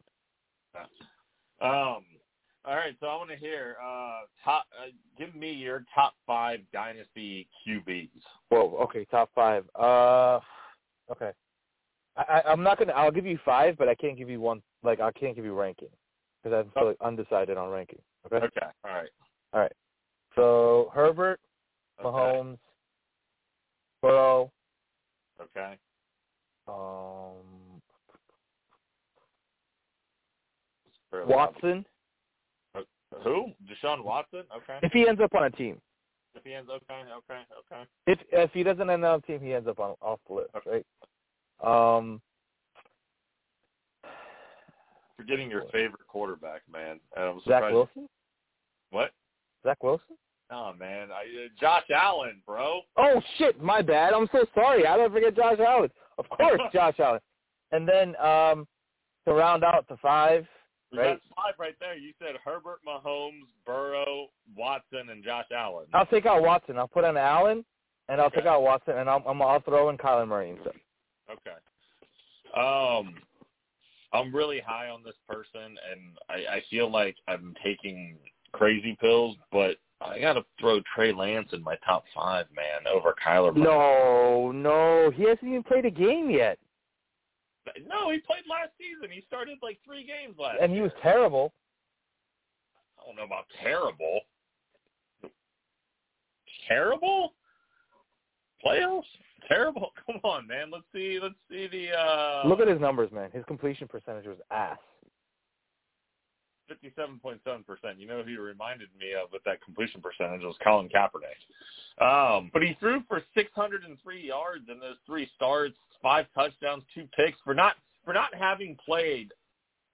Um. 1.61 2.05
All 2.63 2.75
right. 2.75 2.95
so 2.99 3.07
I 3.07 3.15
want 3.15 3.31
to 3.31 3.35
hear 3.35 3.75
uh, 3.83 4.21
top. 4.43 4.65
Uh, 4.79 4.91
give 5.17 5.35
me 5.35 5.51
your 5.51 5.83
top 5.93 6.13
five 6.25 6.59
dynasty 6.71 7.47
QBs. 7.67 8.09
Whoa. 8.49 8.77
Okay. 8.83 9.05
Top 9.05 9.29
five. 9.35 9.65
Uh. 9.75 10.39
Okay. 11.11 11.31
I, 12.15 12.21
I 12.21 12.41
I'm 12.51 12.63
not 12.63 12.79
gonna. 12.79 12.93
I'll 12.93 13.11
give 13.11 13.25
you 13.25 13.39
five, 13.43 13.77
but 13.77 13.89
I 13.89 13.95
can't 13.95 14.17
give 14.17 14.29
you 14.29 14.39
one. 14.39 14.61
Like 14.83 14.99
I 14.99 15.11
can't 15.11 15.35
give 15.35 15.43
you 15.43 15.59
ranking 15.59 15.89
because 16.43 16.65
I'm 16.65 16.71
still 16.71 16.93
undecided 17.01 17.57
on 17.57 17.69
ranking. 17.69 17.99
Okay. 18.27 18.45
Okay. 18.45 18.67
All 18.85 18.91
right. 18.91 19.09
All 19.53 19.59
right. 19.59 19.73
So 20.35 20.91
Herbert, 20.93 21.39
Okay. 21.99 22.07
Mahomes, 22.07 22.57
Burrow, 24.01 24.51
Okay. 25.39 25.77
um, 26.67 27.81
Watson. 31.11 31.85
obvious. 32.75 32.87
Who? 33.23 33.53
Deshaun 33.65 34.03
Watson. 34.03 34.43
Okay. 34.55 34.79
If 34.81 34.91
he 34.93 35.07
ends 35.07 35.21
up 35.21 35.33
on 35.35 35.43
a 35.43 35.49
team, 35.51 35.81
If 36.33 36.43
he 36.45 36.53
ends, 36.53 36.69
up, 36.73 36.81
okay, 36.89 37.03
okay, 37.11 37.41
okay. 37.59 37.83
if 38.07 38.19
if 38.31 38.51
he 38.53 38.63
doesn't 38.63 38.89
end 38.89 39.03
up 39.03 39.13
on 39.15 39.19
a 39.19 39.21
team, 39.23 39.45
he 39.45 39.53
ends 39.53 39.67
up 39.67 39.79
on 39.79 39.95
off 40.01 40.19
the 40.27 40.33
list, 40.33 40.51
right? 40.65 40.85
Um, 41.61 42.21
Forgetting 45.17 45.51
your 45.51 45.65
favorite 45.71 46.07
quarterback, 46.07 46.61
man. 46.71 46.99
I'm 47.15 47.39
Zach 47.41 47.43
surprised. 47.43 47.73
Wilson. 47.75 48.09
What? 48.89 49.11
Zach 49.63 49.83
Wilson. 49.83 50.15
Oh 50.51 50.73
man, 50.77 51.09
I, 51.11 51.21
uh, 51.21 51.47
Josh 51.59 51.85
Allen, 51.95 52.41
bro. 52.45 52.81
Oh 52.97 53.21
shit, 53.37 53.61
my 53.61 53.81
bad. 53.81 54.13
I'm 54.13 54.27
so 54.31 54.45
sorry. 54.53 54.85
I 54.85 54.97
don't 54.97 55.11
forget 55.11 55.35
Josh 55.35 55.59
Allen. 55.65 55.89
Of 56.17 56.29
course, 56.37 56.61
Josh 56.73 56.95
Allen. 56.99 57.21
And 57.71 57.87
then 57.87 58.15
um 58.17 58.67
to 59.25 59.33
round 59.33 59.63
out 59.63 59.87
the 59.87 59.97
five, 59.97 60.45
right? 60.93 61.11
That's 61.13 61.21
five 61.35 61.53
right 61.59 61.75
there. 61.79 61.95
You 61.95 62.11
said 62.19 62.35
Herbert, 62.43 62.79
Mahomes, 62.87 63.47
Burrow, 63.65 64.27
Watson, 64.57 65.09
and 65.09 65.23
Josh 65.23 65.45
Allen. 65.55 65.85
I'll 65.93 66.05
take 66.07 66.25
out 66.25 66.41
Watson. 66.41 66.77
I'll 66.77 66.87
put 66.87 67.05
in 67.05 67.15
Allen, 67.15 67.63
and 68.09 68.19
I'll 68.19 68.31
take 68.31 68.45
out 68.45 68.61
Watson, 68.61 68.97
and 68.97 69.09
I'll 69.09 69.23
I'm, 69.25 69.41
I'll 69.41 69.61
throw 69.61 69.89
in 69.89 69.97
Kyler 69.97 70.27
Murray 70.27 70.49
instead. 70.49 70.73
Okay. 71.29 71.55
Um, 72.57 73.15
I'm 74.11 74.35
really 74.35 74.59
high 74.59 74.89
on 74.89 75.03
this 75.03 75.15
person, 75.29 75.77
and 75.91 76.17
I, 76.29 76.55
I 76.55 76.63
feel 76.69 76.91
like 76.91 77.15
I'm 77.27 77.53
taking 77.63 78.17
crazy 78.51 78.97
pills, 78.99 79.37
but 79.51 79.77
I 80.03 80.19
got 80.19 80.33
to 80.33 80.43
throw 80.59 80.79
Trey 80.95 81.13
Lance 81.13 81.49
in 81.53 81.63
my 81.63 81.75
top 81.85 82.03
five, 82.15 82.47
man, 82.55 82.91
over 82.91 83.13
Kyler. 83.25 83.55
Murray. 83.55 83.63
No, 83.65 84.51
no, 84.51 85.11
he 85.11 85.23
hasn't 85.23 85.43
even 85.47 85.63
played 85.63 85.85
a 85.85 85.91
game 85.91 86.29
yet, 86.29 86.57
no, 87.87 88.11
he 88.11 88.19
played 88.19 88.43
last 88.49 88.71
season. 88.77 89.11
He 89.11 89.23
started 89.27 89.57
like 89.61 89.79
three 89.85 90.05
games 90.05 90.35
last. 90.37 90.57
and 90.61 90.73
he 90.73 90.81
was 90.81 90.91
terrible. 91.01 91.53
I 92.99 93.05
don't 93.05 93.15
know 93.15 93.23
about 93.23 93.45
terrible. 93.61 94.21
Terrible? 96.67 97.33
Playoffs? 98.65 99.03
Terrible? 99.47 99.91
Come 100.05 100.19
on, 100.23 100.47
man. 100.47 100.69
Let's 100.71 100.85
see. 100.93 101.19
Let's 101.21 101.35
see 101.49 101.67
the. 101.67 101.97
uh 101.97 102.47
Look 102.47 102.59
at 102.59 102.67
his 102.67 102.79
numbers, 102.79 103.11
man. 103.11 103.29
His 103.31 103.43
completion 103.45 103.87
percentage 103.87 104.25
was 104.25 104.37
ass. 104.51 104.77
Fifty-seven 106.71 107.19
point 107.19 107.41
seven 107.43 107.63
percent. 107.63 107.99
You 107.99 108.07
know 108.07 108.23
who 108.23 108.29
he 108.29 108.37
reminded 108.37 108.87
me 108.97 109.07
of 109.13 109.29
with 109.33 109.43
that 109.43 109.61
completion 109.61 110.01
percentage 110.01 110.41
was 110.41 110.55
Colin 110.63 110.87
Kaepernick. 110.87 111.35
Um, 112.01 112.49
but 112.53 112.61
he 112.61 112.77
threw 112.79 113.03
for 113.09 113.21
six 113.35 113.49
hundred 113.53 113.83
and 113.83 113.97
three 114.01 114.25
yards 114.25 114.63
in 114.71 114.79
those 114.79 114.95
three 115.05 115.29
starts, 115.35 115.75
five 116.01 116.27
touchdowns, 116.33 116.83
two 116.95 117.09
picks 117.13 117.37
for 117.43 117.53
not 117.53 117.75
for 118.05 118.13
not 118.13 118.33
having 118.33 118.77
played 118.85 119.33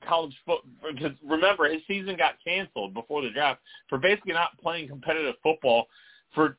college 0.07 0.35
football. 0.45 0.69
Because 0.93 1.17
remember, 1.27 1.67
his 1.67 1.81
season 1.87 2.15
got 2.15 2.35
canceled 2.45 2.93
before 2.93 3.23
the 3.23 3.31
draft 3.31 3.59
for 3.89 3.97
basically 3.97 4.33
not 4.33 4.55
playing 4.61 4.87
competitive 4.87 5.33
football 5.41 5.87
for 6.35 6.57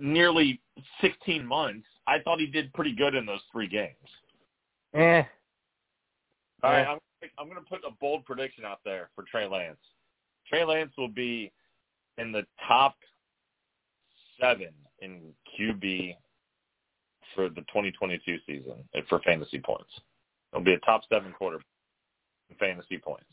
nearly 0.00 0.60
sixteen 1.00 1.46
months. 1.46 1.86
I 2.08 2.18
thought 2.18 2.40
he 2.40 2.46
did 2.48 2.72
pretty 2.72 2.94
good 2.96 3.14
in 3.14 3.24
those 3.24 3.42
three 3.52 3.68
games. 3.68 3.94
Eh. 4.94 5.22
All 6.64 6.70
right, 6.70 6.80
Yeah. 6.80 6.92
I'm, 6.92 6.98
I'm 7.38 7.46
going 7.48 7.62
to 7.62 7.68
put 7.68 7.80
a 7.86 7.90
bold 8.00 8.24
prediction 8.24 8.64
out 8.64 8.80
there 8.84 9.10
for 9.14 9.24
Trey 9.24 9.46
Lance. 9.46 9.78
Trey 10.48 10.64
Lance 10.64 10.92
will 10.98 11.08
be 11.08 11.52
in 12.18 12.32
the 12.32 12.46
top 12.66 12.96
seven 14.40 14.68
in 15.00 15.32
QB 15.58 16.16
for 17.34 17.48
the 17.48 17.62
2022 17.62 18.38
season 18.46 18.74
uh, 18.96 19.00
for 19.08 19.20
fantasy 19.20 19.58
points. 19.58 19.90
It'll 20.52 20.64
be 20.64 20.74
a 20.74 20.78
top 20.80 21.02
seven 21.08 21.32
quarter 21.32 21.58
in 22.50 22.56
fantasy 22.56 22.98
points 22.98 23.24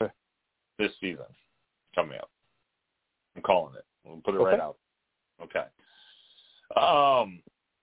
Okay. 0.00 0.12
this 0.78 0.92
season 1.00 1.24
coming 1.94 2.18
up. 2.18 2.30
I'm 3.36 3.42
calling 3.42 3.74
it. 3.76 3.84
We'll 4.04 4.20
put 4.20 4.34
it 4.34 4.38
Okay. 4.38 4.50
right 4.50 4.60
out. 4.60 4.76
Okay. 5.42 5.64
Um, 6.76 7.40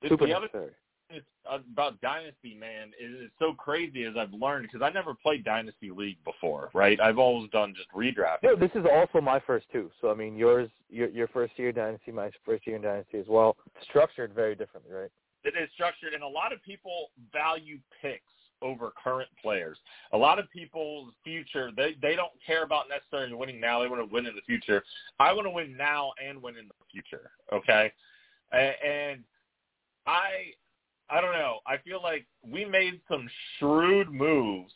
Super 0.07 0.28
the 0.28 0.34
necessary. 0.34 0.68
it's 0.68 0.76
Uh, 1.12 1.60
about 1.72 2.01
Dynasty, 2.01 2.56
man, 2.60 2.88
is 2.99 3.26
it's 3.26 3.34
so 3.38 3.53
crazy 3.53 4.03
as 4.06 4.16
I've 4.18 4.34
learned 4.34 4.64
because 4.64 4.82
I 4.82 4.89
never 4.89 5.14
played 5.14 5.43
Dynasty 5.43 5.91
League 5.91 6.18
before, 6.26 6.72
right? 6.74 6.99
I've 6.99 7.20
always 7.20 7.49
done 7.51 7.76
just 7.76 7.91
redraft. 7.91 8.38
No, 8.41 8.56
this 8.56 8.72
is 8.74 8.86
also 8.91 9.22
my 9.22 9.39
first 9.39 9.68
too. 9.72 9.91
So 10.01 10.10
I 10.10 10.16
mean, 10.16 10.36
yours, 10.36 10.70
your 10.89 11.10
your 11.10 11.28
first 11.28 11.53
year 11.58 11.72
dynasty, 11.72 12.12
my 12.12 12.32
first 12.43 12.66
year 12.66 12.78
in 12.78 12.82
dynasty 12.82 13.20
as 13.20 13.28
well. 13.28 13.56
Structured 13.88 14.34
very 14.34 14.56
differently, 14.56 14.91
right? 14.91 15.12
It 15.43 15.53
is 15.62 15.70
structured, 15.76 16.14
and 16.16 16.24
a 16.24 16.28
lot 16.28 16.51
of 16.51 16.64
people 16.64 17.12
value 17.32 17.78
picks 18.01 18.24
over 18.64 18.91
current 19.01 19.30
players. 19.39 19.78
A 20.14 20.18
lot 20.18 20.39
of 20.39 20.49
people's 20.49 21.14
future, 21.24 21.70
they 21.78 21.95
they 22.01 22.16
don't 22.16 22.34
care 22.45 22.64
about 22.64 22.86
necessarily 22.89 23.36
winning 23.36 23.60
now. 23.60 23.84
They 23.84 23.88
want 23.88 24.01
to 24.01 24.12
win 24.12 24.26
in 24.26 24.36
the 24.36 24.41
future. 24.41 24.84
I 25.20 25.32
want 25.34 25.45
to 25.45 25.51
win 25.51 25.78
now 25.78 26.14
and 26.26 26.41
win 26.41 26.58
in 26.58 26.68
the 26.68 26.74
future. 26.91 27.30
Okay, 27.53 27.91
and 28.51 29.24
I 30.08 30.53
I 31.10 31.22
don't 31.22 31.34
know. 31.34 31.60
I 31.68 31.78
feel 31.78 32.01
like 32.01 32.26
we 32.45 32.66
made 32.66 32.99
some 33.10 33.30
shrewd 33.58 34.12
moves. 34.12 34.74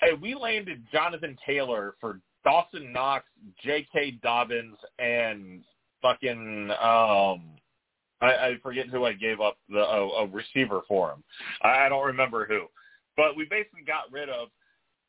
Hey, 0.00 0.12
we 0.20 0.34
landed 0.34 0.84
Jonathan 0.92 1.36
Taylor 1.46 1.94
for 2.00 2.20
Dawson 2.44 2.92
Knox, 2.92 3.26
J.K. 3.62 4.18
Dobbins, 4.22 4.76
and 4.98 5.62
fucking 6.02 6.70
um, 6.70 7.56
I, 8.20 8.26
I 8.26 8.54
forget 8.62 8.88
who 8.88 9.04
I 9.04 9.12
gave 9.12 9.40
up 9.40 9.58
the 9.68 9.80
a, 9.80 10.08
a 10.08 10.26
receiver 10.26 10.82
for 10.88 11.12
him. 11.12 11.24
I, 11.62 11.86
I 11.86 11.88
don't 11.88 12.06
remember 12.06 12.46
who, 12.46 12.66
but 13.16 13.36
we 13.36 13.44
basically 13.44 13.82
got 13.86 14.10
rid 14.10 14.28
of 14.28 14.48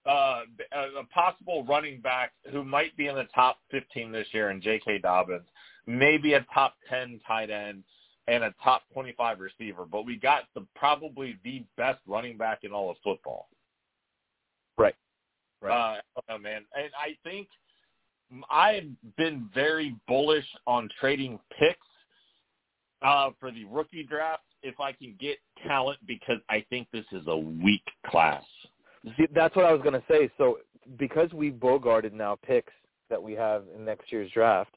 uh, 0.06 0.42
a, 0.74 1.04
possible 1.14 1.66
running 1.66 2.02
back 2.02 2.32
who 2.52 2.64
might 2.64 2.96
be 2.98 3.08
in 3.08 3.16
the 3.16 3.28
top 3.36 3.58
15 3.72 4.12
this 4.12 4.28
year 4.32 4.50
in 4.50 4.62
J.K. 4.62 5.00
Dobbins, 5.00 5.48
maybe 5.88 6.34
a 6.34 6.46
top 6.54 6.76
10 6.90 7.20
tight 7.28 7.50
end, 7.50 7.84
and 8.30 8.44
a 8.44 8.54
top 8.64 8.84
25 8.94 9.40
receiver. 9.40 9.86
But 9.92 10.06
we 10.06 10.16
got 10.16 10.44
the 10.54 10.66
probably 10.76 11.38
the 11.44 11.64
best 11.78 12.00
running 12.08 12.38
back 12.38 12.60
in 12.64 12.72
all 12.72 12.92
of 12.92 12.98
football. 13.04 13.50
Right. 15.62 16.00
Uh, 16.28 16.32
I 16.34 16.38
man. 16.38 16.62
And 16.76 16.92
I 16.98 17.18
think 17.24 17.48
I've 18.50 18.88
been 19.18 19.50
very 19.54 19.96
bullish 20.08 20.46
on 20.68 20.90
trading 21.00 21.40
picks 21.58 21.80
uh, 23.02 23.32
for 23.40 23.52
the 23.52 23.66
rookie 23.66 24.04
draft 24.04 24.44
if 24.62 24.80
I 24.80 24.92
can 24.92 25.16
get 25.20 25.38
talent 25.68 26.00
because 26.06 26.38
I 26.50 26.64
think 26.70 26.88
this 26.92 27.06
is 27.12 27.24
a 27.28 27.38
weak 27.38 27.84
class. 28.06 28.44
See, 29.18 29.28
that's 29.34 29.56
what 29.56 29.66
I 29.66 29.72
was 29.72 29.82
gonna 29.82 30.04
say. 30.10 30.30
So 30.38 30.60
because 30.98 31.32
we 31.34 31.52
bogarted 31.52 32.14
now 32.14 32.38
picks 32.46 32.74
that 33.10 33.22
we 33.22 33.34
have 33.34 33.64
in 33.76 33.86
next 33.86 34.12
year's 34.12 34.30
draft, 34.32 34.76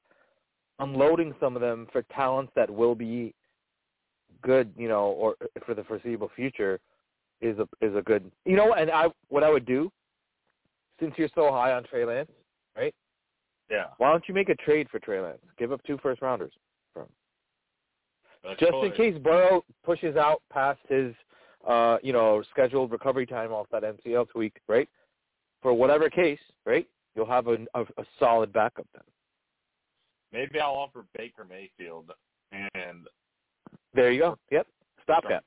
unloading 0.79 1.35
some 1.39 1.55
of 1.55 1.63
them 1.63 1.87
for 1.93 2.03
talents 2.15 2.53
that 2.57 2.71
will 2.71 2.95
be 2.95 3.35
good, 4.43 4.73
you 4.77 4.89
know, 4.89 5.07
or 5.07 5.37
for 5.65 5.75
the 5.75 5.85
foreseeable 5.85 6.31
future 6.35 6.81
is 7.41 7.59
a 7.59 7.69
is 7.85 7.95
a 7.97 8.03
good. 8.03 8.31
You 8.45 8.57
know, 8.57 8.75
and 8.75 8.91
I 8.91 9.07
what 9.29 9.43
I 9.43 9.51
would 9.51 9.67
do, 9.67 9.91
since 11.01 11.15
you're 11.17 11.29
so 11.35 11.51
high 11.51 11.73
on 11.73 11.85
Trey 11.85 12.05
Lance, 12.05 12.31
right? 12.77 12.95
Yeah. 13.71 13.87
Why 13.99 14.11
don't 14.11 14.25
you 14.29 14.35
make 14.35 14.49
a 14.49 14.55
trade 14.57 14.89
for 14.91 14.99
Trey 14.99 15.21
Lance? 15.21 15.41
Give 15.59 15.73
up 15.73 15.83
two 15.85 15.99
first 16.03 16.21
rounders, 16.23 16.53
That's 16.95 18.61
just 18.61 18.73
in 18.73 18.93
case 18.93 19.19
Burrow 19.23 19.65
pushes 19.85 20.17
out 20.17 20.43
past 20.53 20.81
his, 20.89 21.15
uh, 21.67 21.97
you 22.03 22.13
know, 22.13 22.43
scheduled 22.51 22.91
recovery 22.93 23.27
time 23.27 23.53
off 23.53 23.67
that 23.73 23.83
MCL 23.83 24.29
tweak, 24.29 24.55
right? 24.69 24.89
For 25.63 25.73
whatever 25.73 26.11
case, 26.11 26.41
right? 26.67 26.87
You'll 27.15 27.27
have 27.27 27.47
a, 27.47 27.57
a, 27.75 27.83
a 27.83 28.05
solid 28.19 28.53
backup 28.53 28.87
then. 28.93 29.05
Maybe 30.33 30.61
I'll 30.61 30.73
offer 30.73 31.05
Baker 31.17 31.47
Mayfield 31.49 32.11
and 32.53 33.07
There 33.95 34.11
you 34.11 34.21
go. 34.21 34.39
Yep. 34.51 34.67
Stopgap. 35.05 35.45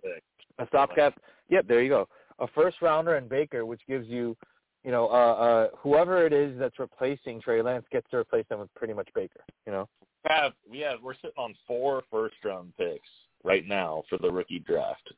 A 0.60 0.68
stopgap. 0.68 1.18
Yep. 1.50 1.68
There 1.68 1.82
you 1.82 1.90
go. 1.90 2.08
A 2.40 2.48
first 2.48 2.82
rounder 2.82 3.16
and 3.16 3.30
Baker, 3.30 3.66
which 3.66 3.82
gives 3.88 4.08
you, 4.08 4.36
you 4.84 4.92
know, 4.92 5.08
uh, 5.08 5.34
uh, 5.34 5.68
whoever 5.78 6.26
it 6.26 6.34
is 6.34 6.58
that's 6.60 6.80
replacing 6.80 7.42
Trey 7.42 7.62
Lance 7.62 7.86
gets 7.92 8.10
to 8.12 8.18
replace 8.18 8.46
them 8.50 8.60
with 8.60 8.74
pretty 8.76 8.94
much 8.94 9.10
Baker. 9.16 9.42
You 9.66 9.72
know. 9.72 9.90
have 10.26 10.54
we 10.70 10.80
have 10.80 11.02
we're 11.02 11.16
sitting 11.16 11.32
on 11.38 11.56
four 11.66 12.04
first 12.12 12.36
round 12.44 12.74
picks 12.78 13.08
right 13.44 13.68
now 13.68 14.04
for 14.10 14.18
the 14.18 14.30
rookie 14.30 14.60
draft, 14.60 15.14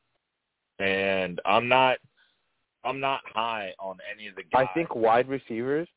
and 0.78 1.40
I'm 1.44 1.68
not 1.68 1.98
I'm 2.84 3.00
not 3.00 3.20
high 3.34 3.72
on 3.78 3.98
any 4.14 4.28
of 4.28 4.36
the 4.36 4.42
guys. 4.44 4.66
I 4.70 4.74
think 4.74 4.94
wide 4.94 5.28
receivers 5.28 5.88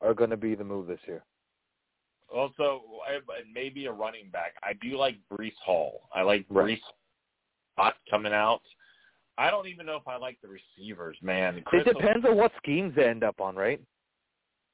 are 0.00 0.14
going 0.14 0.30
to 0.30 0.36
be 0.36 0.54
the 0.54 0.64
move 0.64 0.86
this 0.86 1.00
year. 1.06 1.22
Also, 2.34 2.82
maybe 3.52 3.86
a 3.86 3.92
running 3.92 4.28
back. 4.30 4.54
I 4.62 4.72
do 4.82 4.96
like 4.96 5.16
Breece 5.32 5.56
Hall. 5.64 6.08
I 6.12 6.22
like 6.22 6.44
Right. 6.50 6.78
Breece 6.78 6.80
Hall 7.78 7.92
coming 8.10 8.32
out. 8.32 8.62
I 9.38 9.50
don't 9.50 9.66
even 9.68 9.86
know 9.86 9.96
if 9.96 10.06
I 10.06 10.16
like 10.16 10.38
the 10.42 10.48
receivers, 10.48 11.16
man. 11.22 11.62
Chris 11.64 11.86
it 11.86 11.96
depends 11.96 12.24
on 12.24 12.36
what 12.36 12.52
schemes 12.56 12.94
they 12.94 13.04
end 13.08 13.24
up 13.24 13.40
on, 13.40 13.56
right? 13.56 13.80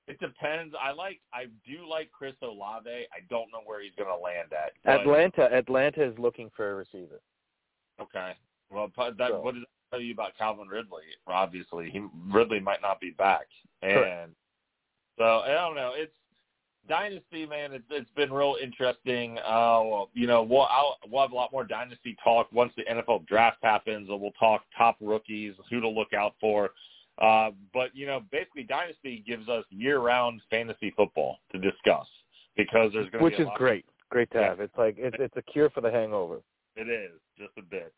It 0.06 0.18
depends. 0.20 0.74
I 0.80 0.90
like. 0.90 1.20
I 1.32 1.46
do 1.66 1.86
like 1.88 2.10
Chris 2.10 2.34
Olave. 2.42 2.88
I 2.90 3.20
don't 3.30 3.50
know 3.52 3.60
where 3.64 3.80
he's 3.80 3.94
going 3.96 4.08
to 4.10 4.16
land 4.16 4.52
at. 4.52 4.72
but- 4.84 5.00
Atlanta, 5.00 5.52
Atlanta 5.54 6.02
is 6.02 6.18
looking 6.18 6.50
for 6.50 6.72
a 6.72 6.74
receiver. 6.74 7.20
Okay. 8.00 8.34
Well, 8.70 8.88
that 8.96 9.16
So- 9.18 9.40
what 9.40 9.54
does 9.54 9.62
that 9.62 9.68
tell 9.96 10.00
you 10.00 10.12
about 10.12 10.36
Calvin 10.36 10.68
Ridley? 10.68 11.04
Obviously, 11.26 11.90
he 11.90 12.06
Ridley 12.30 12.60
might 12.60 12.82
not 12.82 13.00
be 13.00 13.10
back, 13.10 13.46
and 13.82 13.94
Correct. 13.94 14.30
so 15.18 15.40
I 15.40 15.48
don't 15.52 15.74
know. 15.76 15.92
It's 15.94 16.12
dynasty, 16.88 17.46
man. 17.46 17.72
It's 17.72 17.84
it's 17.90 18.10
been 18.16 18.32
real 18.32 18.56
interesting. 18.62 19.38
Uh, 19.38 19.80
well, 19.84 20.10
you 20.14 20.26
know, 20.26 20.42
we'll 20.42 20.62
I'll, 20.70 20.96
we'll 21.10 21.22
have 21.22 21.32
a 21.32 21.34
lot 21.34 21.52
more 21.52 21.64
dynasty 21.64 22.16
talk 22.22 22.48
once 22.52 22.72
the 22.76 22.84
NFL 22.84 23.26
draft 23.26 23.58
happens, 23.62 24.08
and 24.08 24.20
we'll 24.20 24.32
talk 24.32 24.62
top 24.76 24.96
rookies, 25.00 25.54
who 25.70 25.80
to 25.80 25.88
look 25.88 26.12
out 26.12 26.34
for. 26.40 26.70
Uh, 27.20 27.50
but 27.74 27.94
you 27.94 28.06
know, 28.06 28.22
basically, 28.32 28.62
dynasty 28.64 29.22
gives 29.26 29.48
us 29.48 29.64
year-round 29.70 30.40
fantasy 30.50 30.92
football 30.96 31.36
to 31.52 31.58
discuss 31.58 32.06
because 32.56 32.90
there's 32.92 33.10
going 33.10 33.18
to 33.20 33.24
which 33.24 33.36
be 33.36 33.42
a 33.42 33.46
is 33.46 33.52
great. 33.56 33.84
Great 34.10 34.30
to 34.32 34.38
Yeah. 34.38 34.48
have. 34.48 34.60
It's 34.60 34.76
like 34.78 34.94
it's 34.98 35.16
it's 35.20 35.36
a 35.36 35.42
cure 35.42 35.70
for 35.70 35.80
the 35.82 35.90
hangover. 35.90 36.40
It 36.76 36.88
is 36.88 37.12
just 37.38 37.52
a 37.58 37.62
bit. 37.62 37.92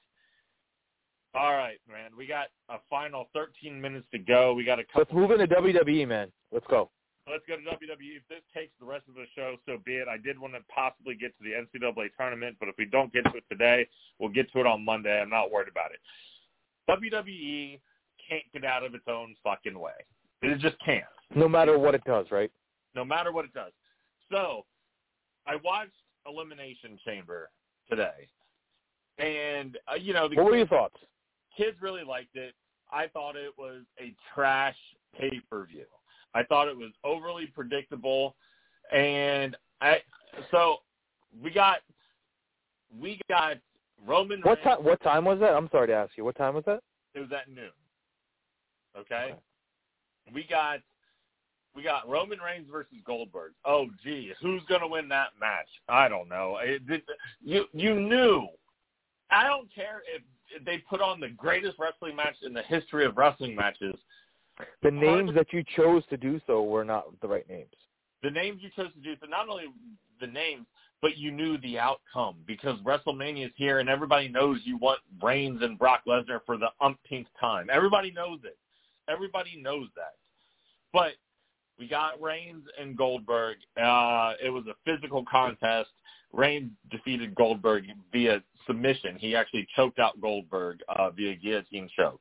All 1.35 1.53
right, 1.53 1.79
man. 1.91 2.11
We 2.17 2.27
got 2.27 2.49
a 2.69 2.77
final 2.91 3.29
13 3.33 3.81
minutes 3.81 4.07
to 4.13 4.19
go. 4.19 4.53
We 4.53 4.65
got 4.65 4.79
a 4.79 4.85
Let's 4.95 5.09
couple. 5.09 5.21
move 5.27 5.31
into 5.31 5.47
WWE, 5.55 6.07
man. 6.07 6.31
Let's 6.51 6.67
go. 6.69 6.91
Let's 7.31 7.45
go 7.47 7.55
to 7.57 7.63
WWE. 7.63 8.17
If 8.19 8.27
this 8.29 8.43
takes 8.55 8.73
the 8.81 8.87
rest 8.87 9.05
of 9.09 9.15
the 9.15 9.27
show, 9.37 9.55
so 9.67 9.79
be 9.85 9.95
it. 9.97 10.09
I 10.09 10.17
did 10.19 10.39
want 10.39 10.55
to 10.55 10.61
possibly 10.75 11.15
get 11.15 11.33
to 11.39 11.45
the 11.45 11.51
NCAA 11.53 12.09
tournament, 12.19 12.57
but 12.59 12.69
if 12.69 12.75
we 12.79 12.85
don't 12.87 13.13
get 13.13 13.23
to 13.25 13.37
it 13.37 13.45
today, 13.51 13.87
we'll 14.19 14.31
get 14.31 14.53
to 14.53 14.61
it 14.61 14.67
on 14.67 14.85
Monday. 14.85 15.21
I'm 15.21 15.31
not 15.31 15.51
worried 15.53 15.69
about 15.69 15.91
it. 15.93 16.01
WWE 16.91 17.79
can't 18.29 18.43
get 18.53 18.65
out 18.65 18.83
of 18.85 18.95
its 18.95 19.05
own 19.09 19.35
fucking 19.45 19.79
way. 19.79 19.93
It 20.43 20.59
just 20.59 20.77
can't 20.85 21.05
No 21.37 21.49
matter 21.49 21.79
what 21.79 21.95
it 21.95 22.03
does, 22.05 22.27
right? 22.31 22.51
no 22.95 23.05
matter 23.05 23.33
what 23.33 23.45
it 23.47 23.55
does. 23.55 23.73
So, 24.31 24.67
I 25.47 25.57
watched 25.65 25.93
Elimination 26.27 26.99
Chamber 27.05 27.49
today, 27.89 28.29
and 29.19 29.79
uh, 29.91 29.95
you 29.95 30.13
know 30.13 30.29
the 30.29 30.37
What 30.37 30.47
were 30.47 30.57
your 30.57 30.67
thoughts? 30.67 30.97
kids 31.57 31.77
really 31.81 32.05
liked 32.05 32.35
it. 32.37 32.55
I 32.93 33.07
thought 33.09 33.37
it 33.37 33.53
was 33.57 33.83
a 34.01 34.15
trash 34.35 34.77
pay 35.19 35.41
per 35.51 35.65
view. 35.67 35.85
I 36.35 36.43
thought 36.45 36.69
it 36.69 36.77
was 36.77 36.93
overly 37.05 37.47
predictable, 37.47 38.37
and 38.93 39.57
I 39.81 39.99
so 40.51 40.79
we 41.43 41.51
got 41.51 41.79
we 43.01 43.21
got 43.29 43.59
Roman. 44.07 44.41
What 44.41 44.59
Reigns. 44.59 44.65
time? 44.65 44.85
What 44.85 45.03
time 45.03 45.25
was 45.25 45.39
that? 45.41 45.55
I'm 45.55 45.69
sorry 45.71 45.89
to 45.89 45.95
ask 45.95 46.13
you. 46.17 46.25
What 46.25 46.37
time 46.37 46.55
was 46.55 46.65
that? 46.67 46.81
It 47.15 47.21
was 47.21 47.31
at 47.33 47.49
noon. 47.49 47.71
Okay, 48.97 49.35
we 50.35 50.45
got 50.49 50.81
we 51.75 51.83
got 51.83 52.09
Roman 52.09 52.39
Reigns 52.39 52.69
versus 52.71 52.99
Goldberg. 53.05 53.53
Oh, 53.65 53.87
gee, 54.03 54.33
who's 54.41 54.63
gonna 54.69 54.89
win 54.89 55.09
that 55.09 55.31
match? 55.41 55.69
I 55.89 56.09
don't 56.09 56.29
know. 56.29 56.59
It, 56.63 56.83
it, 56.89 57.05
you 57.43 57.65
you 57.73 57.95
knew. 57.95 58.47
I 59.31 59.45
don't 59.45 59.73
care 59.75 60.03
if 60.15 60.23
they 60.65 60.79
put 60.79 61.01
on 61.01 61.21
the 61.21 61.31
greatest 61.31 61.79
wrestling 61.79 62.17
match 62.17 62.37
in 62.45 62.53
the 62.53 62.63
history 62.63 63.07
of 63.07 63.17
wrestling 63.17 63.57
matches. 63.57 63.95
The 64.83 64.91
names 64.91 65.35
that 65.35 65.53
you 65.53 65.65
chose 65.77 66.03
to 66.11 66.17
do 66.17 66.41
so 66.47 66.63
were 66.63 66.85
not 66.85 67.05
the 67.21 67.29
right 67.29 67.49
names. 67.49 67.75
The 68.23 68.31
names 68.31 68.61
you 68.63 68.71
chose 68.77 68.93
to 68.93 69.01
do, 69.01 69.15
so 69.21 69.27
not 69.27 69.49
only 69.49 69.65
the 70.21 70.27
names, 70.27 70.67
but 71.01 71.19
you 71.19 71.33
knew 71.33 71.59
the 71.59 71.79
outcome 71.79 72.37
because 72.47 72.79
WrestleMania 72.81 73.47
is 73.47 73.53
here 73.57 73.81
and 73.81 73.89
everybody 73.89 74.29
knows 74.29 74.61
you 74.65 74.77
want 74.77 75.01
Reigns 75.21 75.61
and 75.63 75.77
Brock 75.79 76.03
Lesnar 76.07 76.41
for 76.47 76.57
the 76.57 76.69
umpteenth 76.81 77.27
time. 77.41 77.67
Everybody 77.73 78.13
knows 78.13 78.39
it. 78.45 78.57
Everybody 79.09 79.61
knows 79.61 79.89
that. 79.97 80.15
But 80.93 81.13
we 81.79 81.89
got 81.89 82.23
Reigns 82.23 82.65
and 82.81 82.97
Goldberg. 82.97 83.57
Uh, 83.77 84.35
it 84.43 84.51
was 84.51 84.65
a 84.69 84.75
physical 84.85 85.25
contest. 85.29 85.91
Reigns 86.33 86.71
defeated 86.91 87.35
Goldberg 87.35 87.85
via 88.13 88.43
submission. 88.67 89.17
He 89.17 89.35
actually 89.35 89.67
choked 89.75 89.99
out 89.99 90.21
Goldberg 90.21 90.79
uh, 90.89 91.11
via 91.11 91.35
guillotine 91.35 91.91
choke. 91.97 92.21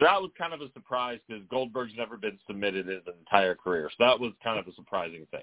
So 0.00 0.06
that 0.06 0.20
was 0.20 0.30
kind 0.36 0.54
of 0.54 0.62
a 0.62 0.72
surprise 0.72 1.18
because 1.28 1.42
Goldberg's 1.50 1.92
never 1.96 2.16
been 2.16 2.38
submitted 2.46 2.88
in 2.88 2.94
his 2.94 3.02
entire 3.20 3.54
career. 3.54 3.90
So 3.90 4.04
that 4.06 4.18
was 4.18 4.32
kind 4.42 4.58
of 4.58 4.66
a 4.66 4.74
surprising 4.74 5.26
thing. 5.30 5.42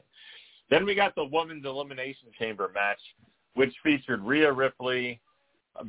Then 0.71 0.83
we 0.83 0.95
got 0.95 1.13
the 1.13 1.25
women's 1.25 1.65
elimination 1.65 2.29
chamber 2.39 2.71
match, 2.73 2.99
which 3.53 3.73
featured 3.83 4.23
Rhea 4.23 4.51
Ripley, 4.51 5.21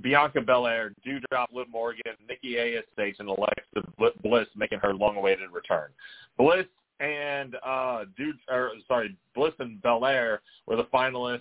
Bianca 0.02 0.42
Belair, 0.42 0.92
Doudrop, 1.06 1.46
Liv 1.52 1.68
Morgan, 1.70 2.12
Nikki 2.28 2.58
ASH, 2.58 3.14
and 3.18 3.28
Alexa 3.28 4.12
Bliss 4.22 4.46
making 4.54 4.80
her 4.80 4.92
long-awaited 4.94 5.50
return. 5.50 5.88
Bliss 6.36 6.66
and 7.00 7.56
uh, 7.64 8.04
Dude, 8.16 8.36
or 8.50 8.72
sorry, 8.86 9.16
Bliss 9.34 9.54
and 9.60 9.80
Belair 9.80 10.42
were 10.66 10.76
the 10.76 10.84
finalists. 10.84 11.40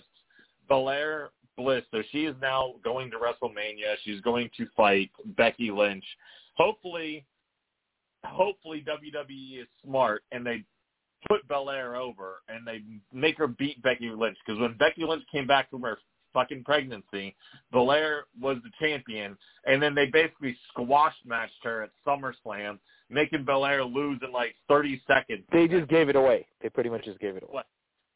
Belair 0.66 1.28
Bliss, 1.56 1.82
so 1.90 2.02
she 2.10 2.24
is 2.24 2.34
now 2.40 2.74
going 2.84 3.10
to 3.10 3.18
WrestleMania. 3.18 3.96
She's 4.04 4.20
going 4.22 4.48
to 4.56 4.66
fight 4.76 5.10
Becky 5.36 5.70
Lynch. 5.70 6.04
Hopefully, 6.58 7.24
hopefully 8.24 8.84
WWE 8.86 9.62
is 9.62 9.68
smart 9.82 10.24
and 10.32 10.44
they 10.44 10.64
put 11.28 11.46
Belair 11.48 11.96
over 11.96 12.42
and 12.48 12.66
they 12.66 12.82
make 13.12 13.38
her 13.38 13.48
beat 13.48 13.80
Becky 13.82 14.10
Lynch 14.10 14.36
because 14.44 14.60
when 14.60 14.76
Becky 14.76 15.04
Lynch 15.04 15.24
came 15.32 15.46
back 15.46 15.70
from 15.70 15.82
her 15.82 15.98
fucking 16.32 16.64
pregnancy, 16.64 17.34
Belair 17.72 18.24
was 18.40 18.58
the 18.62 18.70
champion, 18.78 19.36
and 19.64 19.82
then 19.82 19.94
they 19.94 20.06
basically 20.06 20.56
squash 20.68 21.14
matched 21.24 21.62
her 21.62 21.82
at 21.82 21.90
SummerSlam, 22.06 22.78
making 23.10 23.44
Belair 23.44 23.84
lose 23.84 24.20
in 24.22 24.32
like 24.32 24.54
30 24.68 25.02
seconds. 25.06 25.44
They 25.52 25.66
just 25.68 25.88
gave 25.88 26.08
it 26.08 26.16
away. 26.16 26.46
They 26.62 26.68
pretty 26.68 26.90
much 26.90 27.04
just 27.04 27.18
gave 27.18 27.36
it 27.36 27.44
away. 27.48 27.62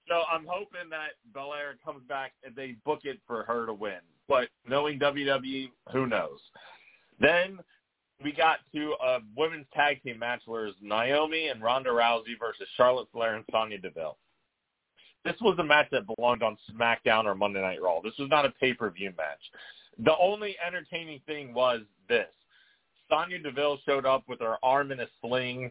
So 0.08 0.22
I'm 0.30 0.46
hoping 0.48 0.90
that 0.90 1.12
Belair 1.32 1.76
comes 1.84 2.02
back 2.08 2.32
and 2.44 2.54
they 2.54 2.76
book 2.84 3.00
it 3.04 3.18
for 3.26 3.44
her 3.44 3.66
to 3.66 3.72
win. 3.72 4.00
But 4.28 4.48
knowing 4.68 4.98
WWE, 4.98 5.70
who 5.92 6.06
knows? 6.06 6.38
Then 7.20 7.58
we 8.24 8.32
got 8.32 8.58
to 8.74 8.94
a 9.04 9.18
women's 9.36 9.66
tag 9.74 10.02
team 10.02 10.18
match 10.18 10.42
where 10.46 10.66
it's 10.66 10.78
Naomi 10.80 11.48
and 11.48 11.62
Ronda 11.62 11.90
Rousey 11.90 12.38
versus 12.38 12.66
Charlotte 12.76 13.08
Flair 13.12 13.36
and 13.36 13.44
Sonya 13.50 13.78
Deville. 13.78 14.16
This 15.24 15.36
was 15.40 15.56
a 15.58 15.64
match 15.64 15.86
that 15.92 16.02
belonged 16.16 16.42
on 16.42 16.56
SmackDown 16.72 17.24
or 17.26 17.34
Monday 17.34 17.60
Night 17.60 17.80
Raw. 17.80 18.00
This 18.00 18.18
was 18.18 18.28
not 18.28 18.44
a 18.44 18.50
pay-per-view 18.50 19.12
match. 19.16 19.40
The 20.04 20.16
only 20.20 20.56
entertaining 20.66 21.20
thing 21.26 21.54
was 21.54 21.80
this. 22.08 22.26
Sonya 23.08 23.38
Deville 23.40 23.78
showed 23.86 24.06
up 24.06 24.24
with 24.28 24.40
her 24.40 24.56
arm 24.62 24.90
in 24.90 25.00
a 25.00 25.06
sling, 25.20 25.70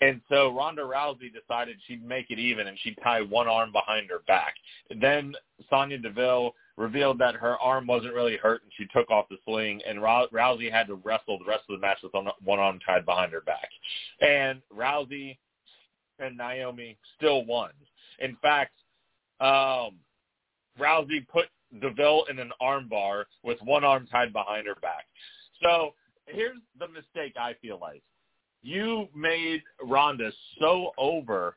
and 0.00 0.20
so 0.28 0.54
Ronda 0.54 0.82
Rousey 0.82 1.32
decided 1.32 1.76
she'd 1.86 2.06
make 2.06 2.30
it 2.30 2.38
even 2.38 2.66
and 2.66 2.78
she'd 2.82 2.98
tie 3.02 3.22
one 3.22 3.48
arm 3.48 3.72
behind 3.72 4.10
her 4.10 4.20
back. 4.28 4.54
Then 5.00 5.34
Sonya 5.70 5.98
Deville 5.98 6.54
revealed 6.76 7.18
that 7.18 7.36
her 7.36 7.56
arm 7.58 7.86
wasn't 7.86 8.14
really 8.14 8.36
hurt 8.36 8.62
and 8.62 8.72
she 8.76 8.86
took 8.92 9.10
off 9.10 9.26
the 9.28 9.36
sling 9.44 9.80
and 9.86 9.98
Rousey 9.98 10.70
had 10.70 10.88
to 10.88 10.96
wrestle 10.96 11.38
the 11.38 11.44
rest 11.44 11.62
of 11.68 11.80
the 11.80 11.86
match 11.86 11.98
with 12.02 12.12
one 12.44 12.58
arm 12.58 12.80
tied 12.84 13.04
behind 13.04 13.32
her 13.32 13.40
back. 13.40 13.68
And 14.20 14.60
Rousey 14.76 15.38
and 16.18 16.36
Naomi 16.36 16.96
still 17.16 17.44
won. 17.44 17.70
In 18.18 18.36
fact, 18.42 18.72
um, 19.40 19.96
Rousey 20.78 21.26
put 21.28 21.46
Deville 21.80 22.24
in 22.30 22.38
an 22.38 22.52
armbar 22.60 23.24
with 23.42 23.58
one 23.62 23.84
arm 23.84 24.06
tied 24.10 24.32
behind 24.32 24.66
her 24.66 24.76
back. 24.76 25.06
So 25.62 25.94
here's 26.26 26.58
the 26.78 26.88
mistake 26.88 27.34
I 27.38 27.54
feel 27.60 27.78
like. 27.80 28.02
You 28.62 29.08
made 29.14 29.62
Ronda 29.82 30.32
so 30.58 30.92
over 30.96 31.56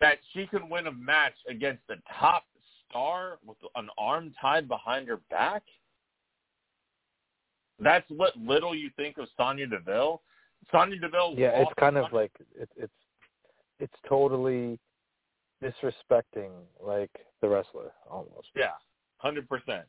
that 0.00 0.18
she 0.32 0.46
can 0.46 0.68
win 0.68 0.86
a 0.86 0.92
match 0.92 1.34
against 1.48 1.82
the 1.88 1.96
top 2.18 2.44
star 2.90 3.38
with 3.46 3.56
an 3.76 3.88
arm 3.96 4.34
tied 4.40 4.68
behind 4.68 5.08
her 5.08 5.20
back? 5.30 5.62
That's 7.78 8.08
what 8.10 8.36
little 8.36 8.74
you 8.74 8.90
think 8.96 9.16
of 9.18 9.28
Sonya 9.36 9.66
Deville? 9.66 10.20
Sonya 10.70 10.98
Deville 11.00 11.34
Yeah, 11.36 11.52
it's 11.54 11.72
kind 11.78 11.96
of 11.96 12.12
like 12.12 12.32
it, 12.54 12.68
it's 12.76 12.92
it's 13.78 13.94
totally 14.06 14.78
disrespecting 15.62 16.50
like 16.84 17.10
the 17.40 17.48
wrestler 17.48 17.92
almost. 18.10 18.48
Yeah, 18.54 18.72
hundred 19.18 19.48
percent. 19.48 19.86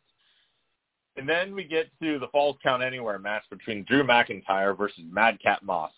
And 1.17 1.27
then 1.27 1.53
we 1.53 1.65
get 1.65 1.87
to 2.01 2.19
the 2.19 2.27
Falls 2.27 2.55
Count 2.63 2.81
Anywhere 2.81 3.19
match 3.19 3.43
between 3.49 3.83
Drew 3.83 4.03
McIntyre 4.03 4.77
versus 4.77 5.03
Madcap 5.11 5.61
Moss. 5.61 5.91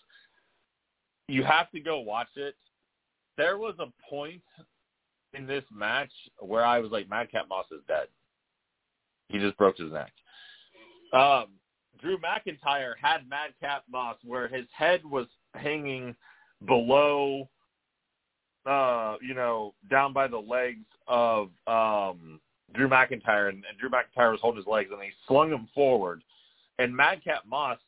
You 1.28 1.44
have 1.44 1.70
to 1.70 1.80
go 1.80 2.00
watch 2.00 2.28
it. 2.34 2.56
There 3.36 3.58
was 3.58 3.74
a 3.78 3.86
point 4.10 4.42
in 5.34 5.46
this 5.46 5.64
match 5.72 6.10
where 6.38 6.64
I 6.64 6.78
was 6.78 6.90
like, 6.90 7.08
Madcap 7.08 7.48
Moss 7.48 7.66
is 7.72 7.82
dead. 7.88 8.06
He 9.28 9.38
just 9.38 9.56
broke 9.56 9.78
his 9.78 9.92
neck. 9.92 10.12
Um, 11.12 11.46
Drew 12.00 12.18
McIntyre 12.18 12.94
had 13.00 13.28
Madcap 13.28 13.84
Moss 13.90 14.16
where 14.24 14.48
his 14.48 14.66
head 14.76 15.00
was 15.04 15.26
hanging 15.54 16.14
below 16.66 17.48
uh, 18.66 19.16
you 19.20 19.34
know, 19.34 19.74
down 19.90 20.12
by 20.12 20.26
the 20.26 20.38
legs 20.38 20.84
of 21.06 21.50
um 21.66 22.40
Drew 22.74 22.88
McIntyre, 22.88 23.50
and, 23.50 23.62
and 23.68 23.78
Drew 23.78 23.90
McIntyre 23.90 24.32
was 24.32 24.40
holding 24.40 24.58
his 24.58 24.66
legs, 24.66 24.90
and 24.90 25.00
he 25.02 25.10
slung 25.28 25.50
him 25.50 25.68
forward, 25.74 26.22
and 26.78 26.94
Madcap 26.94 27.44
Moss, 27.46 27.78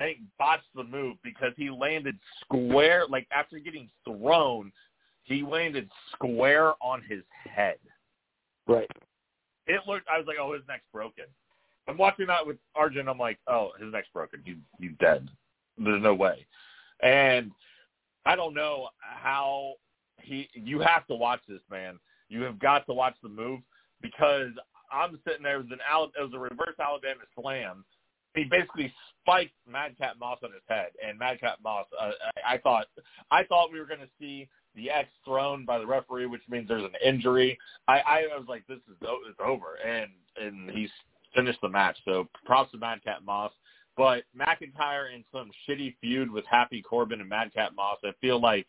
I 0.00 0.04
think, 0.04 0.18
botched 0.38 0.64
the 0.74 0.84
move 0.84 1.16
because 1.22 1.52
he 1.56 1.70
landed 1.70 2.16
square, 2.40 3.04
like 3.08 3.26
after 3.32 3.58
getting 3.58 3.88
thrown, 4.04 4.72
he 5.28 5.42
landed 5.42 5.88
square 6.12 6.72
on 6.80 7.02
his 7.08 7.22
head. 7.44 7.78
Right. 8.66 8.90
It 9.66 9.80
looked. 9.86 10.08
I 10.08 10.18
was 10.18 10.26
like, 10.26 10.36
oh, 10.40 10.54
his 10.54 10.62
neck's 10.66 10.84
broken. 10.92 11.24
I'm 11.86 11.96
watching 11.96 12.26
that 12.26 12.46
with 12.46 12.56
Arjun. 12.74 13.08
I'm 13.08 13.18
like, 13.18 13.38
oh, 13.46 13.70
his 13.80 13.92
neck's 13.92 14.08
broken. 14.12 14.42
He's 14.44 14.56
he's 14.78 14.96
dead. 14.98 15.28
There's 15.76 16.02
no 16.02 16.14
way. 16.14 16.46
And 17.02 17.50
I 18.26 18.36
don't 18.36 18.54
know 18.54 18.88
how 19.00 19.74
he. 20.20 20.48
You 20.54 20.80
have 20.80 21.06
to 21.06 21.14
watch 21.14 21.40
this, 21.48 21.60
man. 21.70 21.98
You 22.28 22.42
have 22.42 22.58
got 22.58 22.86
to 22.86 22.92
watch 22.92 23.14
the 23.22 23.28
move 23.28 23.60
because 24.02 24.50
I'm 24.92 25.18
sitting 25.26 25.42
there. 25.42 25.60
It 25.60 25.64
was 25.64 25.72
an 25.72 25.78
it 26.16 26.22
was 26.22 26.32
a 26.34 26.38
reverse 26.38 26.76
Alabama 26.80 27.20
slam. 27.40 27.84
He 28.34 28.44
basically 28.44 28.92
spiked 29.20 29.54
Madcap 29.70 30.18
Moss 30.18 30.38
on 30.44 30.52
his 30.52 30.62
head, 30.68 30.88
and 31.04 31.18
Madcap 31.18 31.58
Moss. 31.62 31.86
Uh, 31.98 32.10
I, 32.44 32.54
I 32.54 32.58
thought 32.58 32.86
I 33.30 33.44
thought 33.44 33.72
we 33.72 33.80
were 33.80 33.86
going 33.86 34.00
to 34.00 34.08
see 34.18 34.48
the 34.78 34.90
X 34.90 35.08
thrown 35.24 35.64
by 35.64 35.78
the 35.78 35.86
referee, 35.86 36.26
which 36.26 36.42
means 36.48 36.68
there's 36.68 36.84
an 36.84 36.94
injury. 37.04 37.58
I, 37.88 38.00
I 38.00 38.22
was 38.38 38.46
like, 38.48 38.66
this 38.66 38.78
is 38.88 38.96
it's 39.00 39.40
over, 39.44 39.74
and 39.86 40.10
and 40.40 40.70
he's 40.70 40.90
finished 41.34 41.60
the 41.60 41.68
match. 41.68 41.98
So 42.04 42.28
props 42.46 42.70
to 42.72 42.78
Madcap 42.78 43.22
Moss. 43.24 43.52
But 43.96 44.22
McIntyre 44.38 45.12
in 45.12 45.24
some 45.32 45.50
shitty 45.68 45.96
feud 46.00 46.30
with 46.30 46.44
Happy 46.48 46.80
Corbin 46.80 47.20
and 47.20 47.28
Madcap 47.28 47.74
Moss, 47.74 47.98
I 48.04 48.12
feel 48.20 48.40
like 48.40 48.66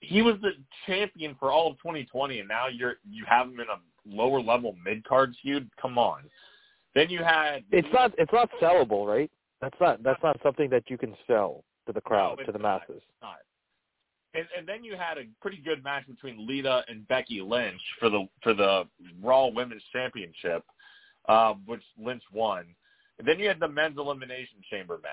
he 0.00 0.20
was 0.20 0.34
the 0.42 0.50
champion 0.86 1.36
for 1.38 1.52
all 1.52 1.70
of 1.70 1.76
2020, 1.78 2.40
and 2.40 2.48
now 2.48 2.66
you're 2.66 2.96
you 3.08 3.24
have 3.28 3.46
him 3.46 3.60
in 3.60 3.66
a 3.68 4.16
lower 4.16 4.40
level 4.40 4.74
mid 4.84 5.04
card 5.04 5.34
feud. 5.40 5.70
Come 5.80 5.96
on. 5.96 6.22
Then 6.94 7.08
you 7.08 7.22
had 7.22 7.62
it's 7.70 7.88
not 7.92 8.12
it's 8.18 8.32
not 8.32 8.50
sellable, 8.60 9.06
right? 9.06 9.30
That's 9.60 9.76
not 9.80 10.02
that's 10.02 10.22
not 10.22 10.36
something 10.42 10.68
that 10.70 10.84
you 10.88 10.98
can 10.98 11.14
sell 11.26 11.64
to 11.86 11.92
the 11.92 12.00
crowd 12.00 12.38
no, 12.40 12.46
to 12.46 12.52
the 12.52 12.58
not, 12.58 12.82
masses. 12.88 13.02
Not. 13.22 13.36
And, 14.34 14.46
and 14.56 14.68
then 14.68 14.84
you 14.84 14.96
had 14.96 15.18
a 15.18 15.24
pretty 15.40 15.62
good 15.64 15.82
match 15.82 16.06
between 16.06 16.46
Lita 16.46 16.82
and 16.88 17.08
Becky 17.08 17.40
Lynch 17.40 17.80
for 17.98 18.10
the 18.10 18.26
for 18.42 18.54
the 18.54 18.84
Raw 19.22 19.46
Women's 19.46 19.82
Championship, 19.92 20.64
uh, 21.28 21.54
which 21.66 21.82
Lynch 21.98 22.22
won. 22.32 22.66
And 23.18 23.26
then 23.26 23.38
you 23.38 23.48
had 23.48 23.58
the 23.58 23.68
men's 23.68 23.98
elimination 23.98 24.58
chamber 24.70 25.00
match. 25.02 25.12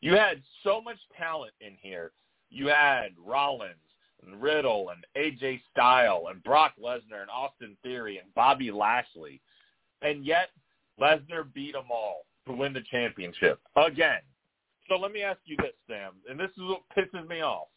You 0.00 0.14
had 0.14 0.42
so 0.64 0.80
much 0.80 0.98
talent 1.16 1.52
in 1.60 1.74
here. 1.80 2.12
You 2.50 2.68
had 2.68 3.10
Rollins, 3.22 3.76
and 4.26 4.40
Riddle 4.42 4.90
and 4.90 5.04
AJ 5.16 5.60
Styles 5.70 6.26
and 6.30 6.42
Brock 6.42 6.74
Lesnar 6.82 7.20
and 7.20 7.30
Austin 7.30 7.76
Theory 7.82 8.18
and 8.18 8.32
Bobby 8.34 8.70
Lashley. 8.70 9.40
And 10.02 10.24
yet 10.24 10.48
Lesnar 11.00 11.52
beat 11.54 11.72
them 11.72 11.86
all 11.90 12.26
to 12.46 12.52
win 12.52 12.72
the 12.72 12.82
championship 12.90 13.60
again. 13.76 14.20
So 14.88 14.96
let 14.96 15.12
me 15.12 15.22
ask 15.22 15.38
you 15.44 15.56
this, 15.58 15.74
Sam, 15.86 16.12
and 16.28 16.40
this 16.40 16.50
is 16.50 16.62
what 16.62 16.82
pisses 16.96 17.28
me 17.28 17.42
off. 17.42 17.68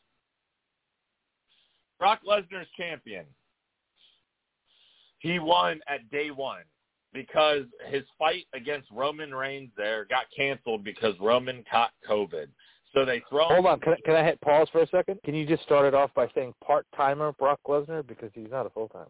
Brock 2.02 2.22
Lesnar's 2.28 2.68
champion. 2.76 3.26
He 5.20 5.38
won 5.38 5.82
at 5.88 6.10
day 6.10 6.32
one 6.32 6.64
because 7.14 7.66
his 7.90 8.02
fight 8.18 8.46
against 8.56 8.90
Roman 8.92 9.36
Reigns 9.36 9.70
there 9.78 10.06
got 10.06 10.26
canceled 10.36 10.84
because 10.84 11.14
Roman 11.22 11.64
caught 11.70 11.92
COVID. 12.10 12.48
So 12.96 13.06
they 13.06 13.22
throw. 13.30 13.50
Hold 13.50 13.68
on, 13.68 13.80
can 13.82 13.94
I, 13.94 13.98
can 14.04 14.16
I 14.16 14.24
hit 14.24 14.42
pause 14.42 14.68
for 14.72 14.82
a 14.82 14.88
second? 14.88 15.20
Can 15.24 15.36
you 15.36 15.46
just 15.46 15.62
start 15.62 15.86
it 15.86 15.94
off 15.94 16.10
by 16.16 16.28
saying 16.34 16.56
part 16.66 16.88
timer 16.98 17.34
Brock 17.34 17.60
Lesnar 17.68 18.06
because 18.06 18.32
he's 18.34 18.50
not 18.50 18.66
a 18.66 18.72
full 18.72 18.90
timer. 18.90 19.06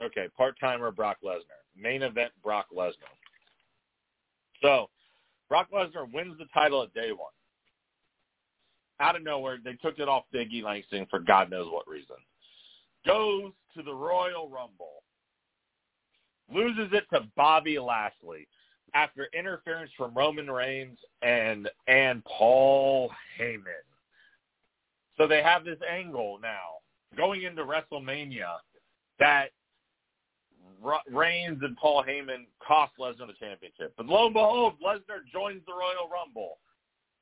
Okay, 0.00 0.28
part 0.36 0.54
timer 0.60 0.92
Brock 0.92 1.16
Lesnar. 1.24 1.40
Main 1.76 2.02
event 2.02 2.30
Brock 2.44 2.66
Lesnar. 2.74 2.92
So 4.62 4.88
Brock 5.48 5.66
Lesnar 5.74 6.10
wins 6.14 6.38
the 6.38 6.46
title 6.54 6.84
at 6.84 6.94
day 6.94 7.10
one. 7.10 7.32
Out 9.00 9.16
of 9.16 9.24
nowhere, 9.24 9.58
they 9.62 9.72
took 9.72 9.98
it 9.98 10.08
off 10.08 10.24
Biggie 10.32 10.62
Langston 10.62 11.08
for 11.10 11.18
God 11.18 11.50
knows 11.50 11.70
what 11.72 11.88
reason. 11.88 12.16
Goes 13.06 13.52
to 13.76 13.82
the 13.82 13.94
Royal 13.94 14.48
Rumble. 14.48 15.02
Loses 16.52 16.92
it 16.92 17.04
to 17.12 17.26
Bobby 17.36 17.78
Lashley 17.78 18.46
after 18.94 19.28
interference 19.36 19.90
from 19.96 20.14
Roman 20.14 20.50
Reigns 20.50 20.98
and 21.22 21.68
and 21.88 22.24
Paul 22.24 23.10
Heyman. 23.38 23.84
So 25.16 25.26
they 25.26 25.42
have 25.42 25.64
this 25.64 25.78
angle 25.90 26.38
now 26.42 26.80
going 27.16 27.42
into 27.42 27.64
WrestleMania 27.64 28.56
that 29.18 29.48
Reigns 31.10 31.58
and 31.62 31.76
Paul 31.76 32.04
Heyman 32.06 32.46
cost 32.66 32.92
Lesnar 33.00 33.26
the 33.26 33.32
championship. 33.38 33.94
But 33.96 34.06
lo 34.06 34.26
and 34.26 34.34
behold, 34.34 34.74
Lesnar 34.84 35.24
joins 35.32 35.62
the 35.66 35.72
Royal 35.72 36.08
Rumble. 36.12 36.58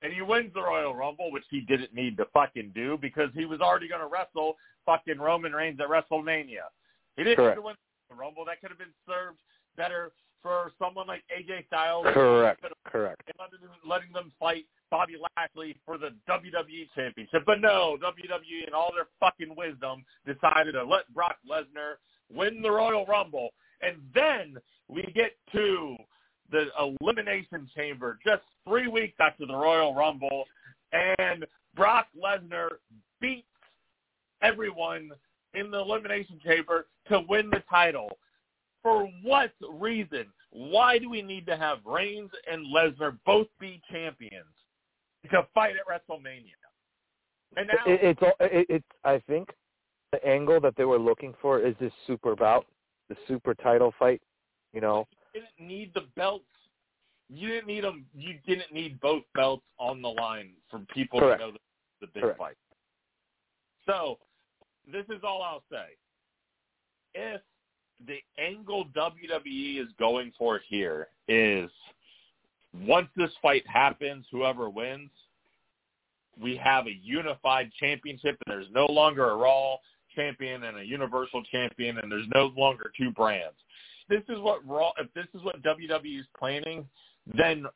And 0.05 0.12
he 0.12 0.20
wins 0.20 0.52
the 0.52 0.61
Royal 0.61 0.94
Rumble, 0.94 1.32
which 1.32 1.44
he 1.50 1.62
didn't 1.62 1.94
need 1.94 2.18
to 2.18 2.26
fucking 2.34 2.72
do 2.74 2.98
because 3.00 3.30
he 3.34 3.46
was 3.46 3.61
already 3.61 3.88
going 3.88 4.02
to 4.02 4.07
wrestle 4.07 4.55
fucking 4.84 5.18
Roman 5.18 5.52
Reigns 5.52 5.80
at 5.80 5.88
WrestleMania. 5.88 6.68
He 7.16 7.24
didn't 7.24 7.36
Correct. 7.36 7.57
need 7.57 7.62
to 7.62 7.66
win 7.66 7.74
the 8.11 8.14
Rumble. 8.14 8.44
That 8.44 8.61
could 8.61 8.68
have 8.68 8.78
been 8.78 8.92
served 9.09 9.38
better 9.78 10.12
for 10.42 10.72
someone 10.78 11.07
like 11.07 11.22
AJ 11.34 11.66
Styles. 11.68 12.05
Correct. 12.12 12.62
Correct. 12.84 13.22
And 13.26 13.34
letting, 13.40 13.66
letting 13.88 14.12
them 14.12 14.30
fight 14.38 14.66
Bobby 14.90 15.14
Lashley 15.38 15.74
for 15.86 15.96
the 15.96 16.11
WWE 16.28 16.86
Championship. 16.94 17.42
But 17.46 17.62
no, 17.62 17.96
WWE 18.02 18.68
in 18.68 18.74
all 18.74 18.92
their 18.94 19.07
fucking 19.18 19.57
wisdom 19.57 20.05
decided 20.26 20.72
to 20.72 20.84
let 20.84 21.12
Brock 21.14 21.36
Lesnar 21.50 21.94
win 22.30 22.61
the 22.61 22.70
Royal 22.70 23.07
Rumble. 23.07 23.55
And 23.80 23.96
then 24.14 24.57
we 24.86 25.02
get 25.14 25.32
to 25.52 25.96
the 26.50 26.66
Elimination 26.78 27.70
Chamber 27.74 28.18
just 28.22 28.42
three 28.68 28.88
weeks 28.88 29.14
after 29.20 29.46
the 29.46 29.54
Royal 29.54 29.94
Rumble. 29.94 30.44
And 30.92 31.44
Brock 31.74 32.06
Lesnar 32.20 32.68
beats 33.20 33.46
everyone 34.42 35.10
in 35.54 35.70
the 35.70 35.78
Elimination 35.78 36.40
Chamber 36.44 36.86
to 37.08 37.22
win 37.28 37.50
the 37.50 37.62
title. 37.70 38.18
For 38.82 39.10
what 39.22 39.52
reason? 39.78 40.26
Why 40.50 40.98
do 40.98 41.08
we 41.08 41.22
need 41.22 41.46
to 41.46 41.56
have 41.56 41.78
Reigns 41.84 42.30
and 42.50 42.66
Lesnar 42.74 43.18
both 43.24 43.48
be 43.58 43.80
champions 43.90 44.44
to 45.30 45.46
fight 45.54 45.74
at 45.74 45.86
WrestleMania? 45.88 46.52
And 47.56 47.68
now, 47.68 47.92
It, 47.92 48.00
it's 48.02 48.22
it, 48.40 48.66
it's 48.68 48.84
I 49.04 49.20
think 49.26 49.48
the 50.12 50.24
angle 50.26 50.60
that 50.60 50.76
they 50.76 50.84
were 50.84 50.98
looking 50.98 51.34
for 51.40 51.60
is 51.60 51.74
this 51.80 51.92
super 52.06 52.36
bout, 52.36 52.66
the 53.08 53.16
super 53.26 53.54
title 53.54 53.92
fight. 53.98 54.20
You 54.72 54.80
know, 54.80 55.06
didn't 55.32 55.68
need 55.68 55.92
the 55.94 56.02
belts. 56.16 56.44
You 57.28 57.48
didn't 57.48 57.66
need 57.66 57.84
them. 57.84 58.04
You 58.14 58.34
didn't 58.46 58.72
need 58.72 59.00
both 59.00 59.22
belts 59.34 59.64
on 59.78 60.02
the 60.02 60.08
line 60.08 60.50
for 60.70 60.80
people 60.92 61.20
Correct. 61.20 61.40
to 61.40 61.46
know 61.46 61.52
the, 61.52 61.58
the 62.02 62.06
big 62.12 62.22
Correct. 62.22 62.38
fight. 62.38 62.56
So, 63.86 64.18
this 64.90 65.04
is 65.08 65.22
all 65.24 65.42
I'll 65.42 65.64
say. 65.70 65.96
If 67.14 67.40
the 68.06 68.18
angle 68.38 68.86
WWE 68.94 69.80
is 69.80 69.88
going 69.98 70.32
for 70.38 70.60
here 70.68 71.08
is 71.28 71.70
once 72.82 73.08
this 73.16 73.30
fight 73.40 73.64
happens, 73.66 74.26
whoever 74.30 74.68
wins, 74.68 75.10
we 76.40 76.56
have 76.56 76.86
a 76.86 76.98
unified 77.02 77.70
championship, 77.78 78.36
and 78.44 78.54
there's 78.54 78.70
no 78.72 78.86
longer 78.86 79.30
a 79.30 79.36
Raw 79.36 79.76
champion 80.14 80.64
and 80.64 80.78
a 80.78 80.84
Universal 80.84 81.44
champion, 81.44 81.98
and 81.98 82.10
there's 82.10 82.26
no 82.34 82.52
longer 82.56 82.90
two 82.96 83.10
brands. 83.12 83.56
This 84.08 84.22
is 84.28 84.38
what 84.40 84.66
Raw. 84.66 84.90
If 84.98 85.12
this 85.14 85.26
is 85.34 85.42
what 85.44 85.62
WWE 85.62 86.20
is 86.20 86.26
planning, 86.38 86.86
then 87.32 87.66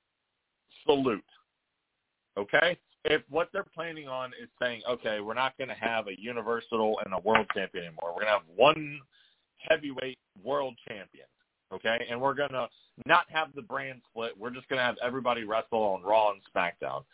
salute. 0.86 1.24
Okay. 2.36 2.78
If 3.04 3.22
what 3.30 3.48
they're 3.52 3.64
planning 3.74 4.08
on 4.08 4.32
is 4.40 4.48
saying, 4.60 4.82
okay, 4.88 5.20
we're 5.20 5.34
not 5.34 5.56
going 5.56 5.68
to 5.68 5.74
have 5.74 6.08
a 6.08 6.20
Universal 6.20 6.98
and 7.04 7.14
a 7.14 7.20
World 7.20 7.46
Champion 7.54 7.84
anymore. 7.84 8.10
We're 8.10 8.24
going 8.24 8.26
to 8.26 8.32
have 8.32 8.56
one 8.56 9.00
heavyweight 9.58 10.18
World 10.42 10.74
Champion. 10.86 11.26
Okay, 11.72 12.06
and 12.10 12.18
we're 12.18 12.34
going 12.34 12.52
to 12.52 12.66
not 13.04 13.26
have 13.28 13.48
the 13.54 13.62
brand 13.62 14.00
split. 14.10 14.32
We're 14.38 14.50
just 14.50 14.68
going 14.68 14.78
to 14.78 14.84
have 14.84 14.96
everybody 15.02 15.44
wrestle 15.44 15.82
on 15.82 16.02
Raw 16.02 16.32
and 16.32 16.40
SmackDown. 16.54 17.04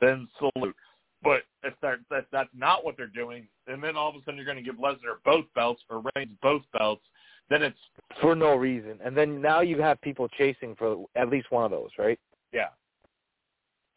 Then 0.00 0.28
salute. 0.38 0.76
But 1.22 1.42
if 1.62 1.74
if 1.82 2.24
that's 2.30 2.50
not 2.54 2.84
what 2.84 2.96
they're 2.96 3.06
doing, 3.08 3.48
and 3.66 3.82
then 3.82 3.96
all 3.96 4.10
of 4.10 4.14
a 4.14 4.18
sudden 4.20 4.36
you're 4.36 4.44
going 4.44 4.58
to 4.58 4.62
give 4.62 4.76
Lesnar 4.76 5.16
both 5.24 5.46
belts 5.54 5.82
or 5.90 6.02
Reigns 6.14 6.36
both 6.42 6.62
belts, 6.78 7.02
then 7.50 7.62
it's 7.62 7.78
for 8.20 8.34
no 8.34 8.54
reason. 8.56 8.98
And 9.04 9.16
then 9.16 9.40
now 9.40 9.60
you 9.60 9.80
have 9.80 10.00
people 10.00 10.28
chasing 10.28 10.74
for 10.76 11.04
at 11.14 11.28
least 11.28 11.50
one 11.50 11.64
of 11.64 11.70
those, 11.70 11.90
right? 11.98 12.18
yeah, 12.52 12.68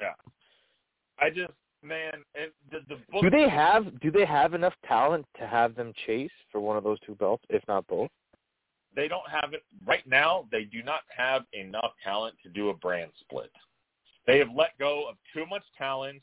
yeah. 0.02 0.14
I 1.20 1.30
just 1.30 1.54
man, 1.84 2.14
and 2.36 2.52
the 2.72 2.80
the 2.90 3.02
book. 3.12 3.24
Do 3.24 3.30
they 3.30 3.50
have 3.50 4.00
do 4.00 4.12
they 4.12 4.26
have 4.26 4.54
enough 4.54 4.74
talent 4.88 5.26
to 5.40 5.48
have 5.48 5.76
them 5.76 5.94
chase 6.06 6.32
for 6.52 6.60
one 6.60 6.78
of 6.78 6.84
those 6.84 7.00
two 7.06 7.16
belts, 7.16 7.44
if 7.50 7.64
not 7.68 7.88
both? 7.88 8.10
They 8.96 9.08
don't 9.08 9.30
have 9.30 9.54
it 9.54 9.64
right 9.86 10.06
now. 10.08 10.48
They 10.52 10.64
do 10.64 10.82
not 10.82 11.02
have 11.16 11.44
enough 11.54 11.94
talent 12.04 12.36
to 12.44 12.50
do 12.50 12.70
a 12.70 12.74
brand 12.74 13.12
split. 13.20 13.52
They 14.26 14.40
have 14.40 14.50
let 14.56 14.78
go 14.80 15.08
of 15.08 15.16
too 15.34 15.46
much 15.46 15.64
talent. 15.78 16.22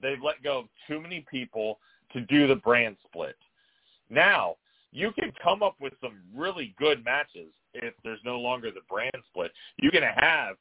They've 0.00 0.22
let 0.22 0.42
go 0.42 0.60
of 0.60 0.64
too 0.88 1.00
many 1.00 1.26
people 1.30 1.78
to 2.14 2.22
do 2.22 2.46
the 2.46 2.56
brand 2.56 2.96
split. 3.06 3.36
Now, 4.08 4.56
you 4.92 5.12
can 5.12 5.32
come 5.42 5.62
up 5.62 5.76
with 5.80 5.92
some 6.02 6.20
really 6.34 6.74
good 6.78 7.04
matches 7.04 7.52
if 7.74 7.94
there's 8.02 8.20
no 8.24 8.38
longer 8.38 8.70
the 8.70 8.80
brand 8.88 9.12
split. 9.28 9.52
You 9.78 9.90
can 9.90 10.02
have 10.02 10.56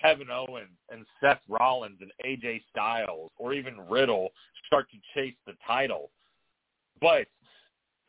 Kevin 0.00 0.28
Owens 0.30 0.76
and 0.90 1.06
Seth 1.20 1.40
Rollins 1.48 1.98
and 2.00 2.10
AJ 2.26 2.62
Styles 2.70 3.30
or 3.38 3.54
even 3.54 3.80
Riddle 3.88 4.30
start 4.66 4.86
to 4.90 4.96
chase 5.14 5.36
the 5.46 5.54
title. 5.66 6.10
But 7.00 7.26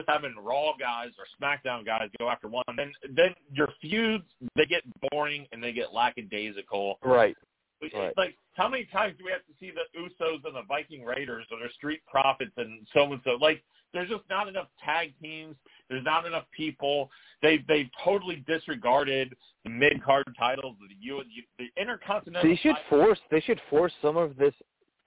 having 0.07 0.35
Raw 0.41 0.73
guys 0.77 1.11
or 1.17 1.25
SmackDown 1.41 1.85
guys 1.85 2.09
go 2.19 2.29
after 2.29 2.47
one, 2.47 2.63
then 2.75 2.91
then 3.15 3.33
your 3.53 3.69
feuds 3.81 4.25
they 4.55 4.65
get 4.65 4.83
boring 5.11 5.47
and 5.51 5.63
they 5.63 5.71
get 5.71 5.93
lackadaisical. 5.93 6.97
Right. 7.03 7.35
Right. 7.81 8.13
Like 8.17 8.37
how 8.55 8.69
many 8.69 8.85
times 8.85 9.15
do 9.17 9.25
we 9.25 9.31
have 9.31 9.45
to 9.45 9.53
see 9.59 9.71
the 9.71 9.99
Usos 9.99 10.45
and 10.45 10.55
the 10.55 10.63
Viking 10.67 11.03
Raiders 11.03 11.45
or 11.51 11.59
the 11.59 11.73
Street 11.73 12.01
Profits 12.07 12.51
and 12.57 12.87
so 12.93 13.11
and 13.11 13.21
so? 13.23 13.31
Like 13.41 13.63
there's 13.93 14.09
just 14.09 14.23
not 14.29 14.47
enough 14.47 14.67
tag 14.83 15.13
teams. 15.21 15.55
There's 15.89 16.03
not 16.03 16.25
enough 16.25 16.45
people. 16.55 17.09
They 17.41 17.63
they've 17.67 17.89
totally 18.03 18.43
disregarded 18.47 19.35
the 19.63 19.69
mid 19.69 20.03
card 20.03 20.25
titles, 20.37 20.75
the 20.79 20.95
U, 20.99 21.21
the 21.57 21.81
Intercontinental. 21.81 22.49
They 22.49 22.57
should 22.57 22.75
title. 22.75 23.05
force 23.05 23.19
they 23.31 23.41
should 23.41 23.61
force 23.69 23.93
some 24.01 24.17
of 24.17 24.35
this 24.37 24.53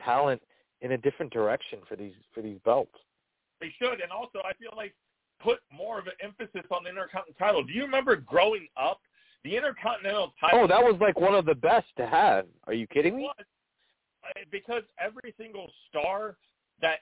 talent 0.05 0.42
in 0.82 0.92
a 0.92 0.99
different 0.99 1.32
direction 1.32 1.80
for 1.88 1.97
these 1.97 2.14
for 2.34 2.42
these 2.42 2.59
belts. 2.64 2.94
They 3.61 3.72
should, 3.78 4.01
and 4.01 4.12
also 4.12 4.40
I 4.44 4.53
feel 4.55 4.72
like 4.76 4.94
put 5.40 5.59
more 5.72 5.99
of 5.99 6.07
an 6.07 6.12
emphasis 6.22 6.66
on 6.70 6.84
the 6.84 6.90
Intercontinental 6.90 7.34
title. 7.38 7.64
Do 7.64 7.72
you 7.72 7.82
remember 7.82 8.16
growing 8.16 8.68
up? 8.76 9.01
The 9.45 9.57
Intercontinental 9.57 10.32
title. 10.41 10.61
Oh, 10.62 10.66
that 10.66 10.82
was 10.82 10.97
like 11.01 11.18
one 11.20 11.34
of 11.34 11.45
the 11.47 11.55
best 11.55 11.87
to 11.99 12.07
have. 12.07 12.47
Are 12.66 12.74
you 12.74 12.87
kidding 12.87 13.16
me? 13.16 13.30
because 14.51 14.82
every 14.99 15.32
single 15.39 15.70
star 15.89 16.37
that 16.80 16.99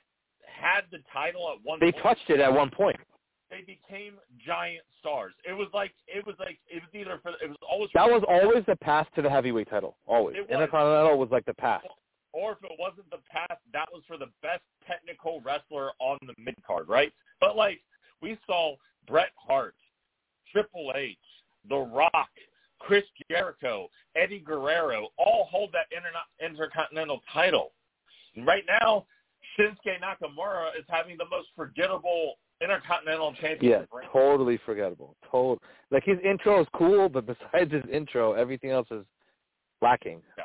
had 0.46 0.82
the 0.92 0.98
title 1.12 1.48
at 1.50 1.56
one 1.64 1.78
point 1.78 1.80
They 1.80 1.92
point, 1.92 2.02
touched 2.18 2.30
it 2.30 2.40
at 2.40 2.52
one 2.52 2.70
point. 2.70 2.96
they 3.50 3.60
became 3.60 4.14
giant 4.46 4.84
stars. 5.00 5.32
It 5.48 5.54
was 5.54 5.68
like 5.72 5.92
it 6.06 6.26
was 6.26 6.36
like 6.38 6.58
it 6.68 6.82
was 6.82 6.90
either 6.92 7.18
for 7.22 7.30
it 7.42 7.48
was 7.48 7.56
always 7.68 7.88
That 7.94 8.08
was 8.10 8.22
always 8.28 8.64
the 8.66 8.76
path 8.76 9.06
to 9.16 9.22
the 9.22 9.30
heavyweight 9.30 9.70
title. 9.70 9.96
Always. 10.06 10.36
Was. 10.36 10.46
Intercontinental 10.50 11.18
was 11.18 11.30
like 11.30 11.46
the 11.46 11.54
path. 11.54 11.82
or 12.34 12.52
if 12.52 12.58
it 12.62 12.72
wasn't 12.78 13.08
the 13.10 13.22
path, 13.30 13.58
that 13.72 13.88
was 13.90 14.02
for 14.06 14.18
the 14.18 14.28
best 14.42 14.62
technical 14.86 15.40
wrestler 15.40 15.92
on 16.00 16.18
the 16.26 16.34
mid 16.38 16.56
card, 16.66 16.88
right? 16.88 17.10
But 17.40 17.56
like 17.56 17.80
we 18.20 18.36
saw 18.46 18.76
Bret 19.08 19.30
Hart, 19.36 19.74
Triple 20.52 20.92
H, 20.94 21.16
The 21.68 21.76
Rock, 21.78 22.28
Chris 22.78 23.04
Jericho, 23.30 23.88
Eddie 24.16 24.40
Guerrero 24.40 25.08
all 25.18 25.48
hold 25.50 25.72
that 25.72 25.86
inter- 25.90 26.10
intercontinental 26.44 27.20
title. 27.32 27.72
And 28.36 28.46
right 28.46 28.64
now, 28.66 29.06
Shinsuke 29.58 30.00
Nakamura 30.02 30.68
is 30.78 30.84
having 30.88 31.16
the 31.16 31.26
most 31.30 31.48
forgettable 31.56 32.34
intercontinental 32.60 33.34
Yeah, 33.34 33.40
championship. 33.48 33.88
reign. 33.92 34.08
totally 34.12 34.58
forgettable. 34.64 35.16
Total. 35.30 35.60
Like 35.90 36.04
his 36.04 36.18
intro 36.24 36.60
is 36.60 36.66
cool, 36.74 37.08
but 37.08 37.26
besides 37.26 37.72
his 37.72 37.84
intro, 37.90 38.32
everything 38.32 38.70
else 38.70 38.88
is 38.90 39.04
lacking. 39.82 40.22
yeah, 40.38 40.44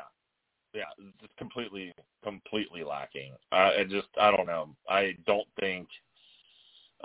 yeah, 0.74 1.04
just 1.20 1.36
completely, 1.36 1.92
completely 2.22 2.84
lacking. 2.84 3.32
Uh, 3.52 3.70
it 3.74 3.88
just, 3.88 4.08
I 4.20 4.30
don't 4.30 4.46
know. 4.46 4.68
I 4.88 5.16
don't 5.26 5.48
think. 5.58 5.88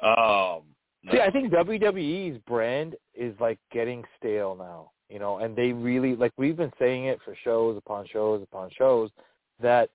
Um, 0.04 0.64
See, 1.12 1.20
I 1.20 1.30
think 1.30 1.52
WWE's 1.52 2.40
brand 2.48 2.96
is 3.14 3.34
like 3.40 3.60
getting 3.72 4.04
stale 4.18 4.56
now, 4.56 4.92
you 5.10 5.20
know, 5.20 5.38
and 5.38 5.56
they 5.56 5.72
really 5.72 6.16
like 6.16 6.32
we've 6.38 6.58
been 6.58 6.72
saying 6.80 7.06
it 7.06 7.20
for 7.24 7.36
shows 7.44 7.78
upon 7.78 8.08
shows 8.08 8.42
upon 8.42 8.70
shows 8.78 9.10
that 9.62 9.90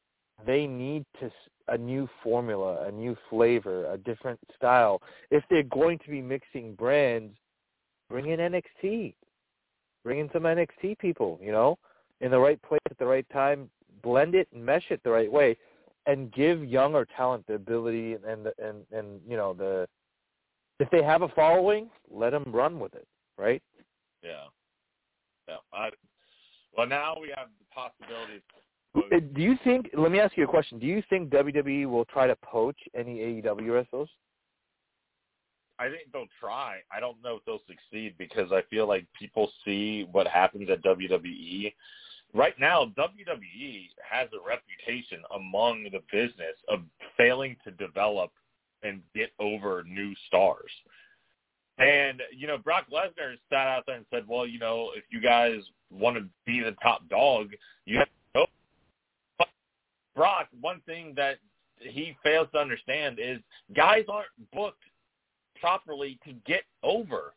they 0.46 0.66
need 0.66 1.04
to 1.20 1.30
a 1.68 1.78
new 1.78 2.08
formula, 2.22 2.86
a 2.86 2.90
new 2.90 3.16
flavor, 3.28 3.92
a 3.92 3.98
different 3.98 4.38
style. 4.56 5.00
If 5.30 5.44
they're 5.50 5.62
going 5.64 5.98
to 6.00 6.11
be 6.11 6.20
mixing 6.20 6.74
brands, 6.74 7.34
bring 8.08 8.26
in 8.30 8.40
NXT. 8.40 9.14
Bring 10.02 10.18
in 10.18 10.30
some 10.32 10.42
NXT 10.42 10.98
people, 10.98 11.38
you 11.42 11.52
know, 11.52 11.78
in 12.20 12.30
the 12.30 12.38
right 12.38 12.61
place 12.62 12.80
at 12.90 12.98
the 12.98 13.04
right 13.04 13.26
time, 13.32 13.68
blend 14.02 14.34
it 14.34 14.48
and 14.52 14.64
mesh 14.64 14.84
it 14.90 15.00
the 15.04 15.11
right 15.11 15.30
way 15.30 15.56
and 16.06 16.32
give 16.32 16.64
younger 16.64 17.06
talent 17.16 17.46
the 17.46 17.54
ability 17.54 18.16
and 18.26 18.46
the, 18.46 18.52
and 18.58 18.84
and 18.92 19.20
you 19.28 19.36
know 19.36 19.52
the 19.52 19.86
if 20.81 20.91
they 20.91 21.03
have 21.03 21.22
a 21.22 21.28
following, 21.28 21.89
let 22.11 22.31
them 22.31 22.45
run 22.49 22.81
with 22.81 22.95
it, 22.95 23.07
right? 23.39 23.62
yeah, 24.22 24.45
yeah. 25.49 25.57
I, 25.72 25.91
well, 26.76 26.87
now 26.87 27.16
we 27.20 27.33
have 27.37 27.49
the 27.59 27.66
possibility. 27.74 28.43
Uh, 28.95 29.20
Do 29.35 29.43
you 29.43 29.57
think? 29.64 29.91
Let 29.97 30.11
me 30.11 30.20
ask 30.20 30.37
you 30.37 30.45
a 30.45 30.49
question. 30.49 30.78
Do 30.78 30.87
you 30.87 31.03
think 31.11 31.31
WWE 31.31 31.87
will 31.87 32.05
try 32.07 32.26
to 32.26 32.37
poach 32.37 32.78
any 32.95 33.18
AEW 33.18 33.72
wrestlers? 33.72 34.09
I 35.78 35.89
think 35.89 36.12
they'll 36.12 36.26
try. 36.39 36.78
I 36.95 37.01
don't 37.01 37.22
know 37.22 37.37
if 37.37 37.45
they'll 37.47 37.62
succeed 37.66 38.14
because 38.18 38.53
I 38.53 38.62
feel 38.68 38.87
like 38.87 39.07
people 39.18 39.51
see 39.64 40.07
what 40.12 40.26
happens 40.26 40.68
at 40.68 40.83
WWE. 40.85 41.72
Right 42.35 42.55
now, 42.61 42.93
WWE 42.99 43.89
has 44.09 44.28
a 44.33 44.47
reputation 44.47 45.22
among 45.35 45.85
the 45.85 46.01
business 46.12 46.55
of 46.68 46.81
failing 47.16 47.57
to 47.64 47.70
develop 47.72 48.31
and 48.83 49.01
get 49.14 49.31
over 49.39 49.85
new 49.87 50.14
stars. 50.26 50.70
And, 51.78 52.20
you 52.37 52.47
know, 52.47 52.59
Brock 52.59 52.87
Lesnar 52.93 53.37
sat 53.49 53.66
out 53.66 53.85
there 53.87 53.97
and 53.97 54.07
said, 54.11 54.28
well, 54.28 54.47
you 54.47 54.59
know, 54.59 54.91
if 54.95 55.05
you 55.11 55.20
guys 55.20 55.61
want 55.91 56.16
to 56.16 56.24
be 56.45 56.61
the 56.61 56.76
top 56.83 57.09
dog, 57.09 57.51
you 57.87 57.99
have 57.99 58.07
to 58.07 58.12
go. 58.35 58.47
But 59.39 59.49
Brock, 60.14 60.49
one 60.61 60.81
thing 60.85 61.14
that 61.16 61.39
he 61.78 62.16
fails 62.22 62.49
to 62.53 62.59
understand 62.59 63.18
is 63.18 63.39
guys 63.74 64.05
aren't 64.09 64.28
booked 64.53 64.83
properly 65.59 66.18
to 66.24 66.33
get 66.47 66.64
over. 66.83 67.33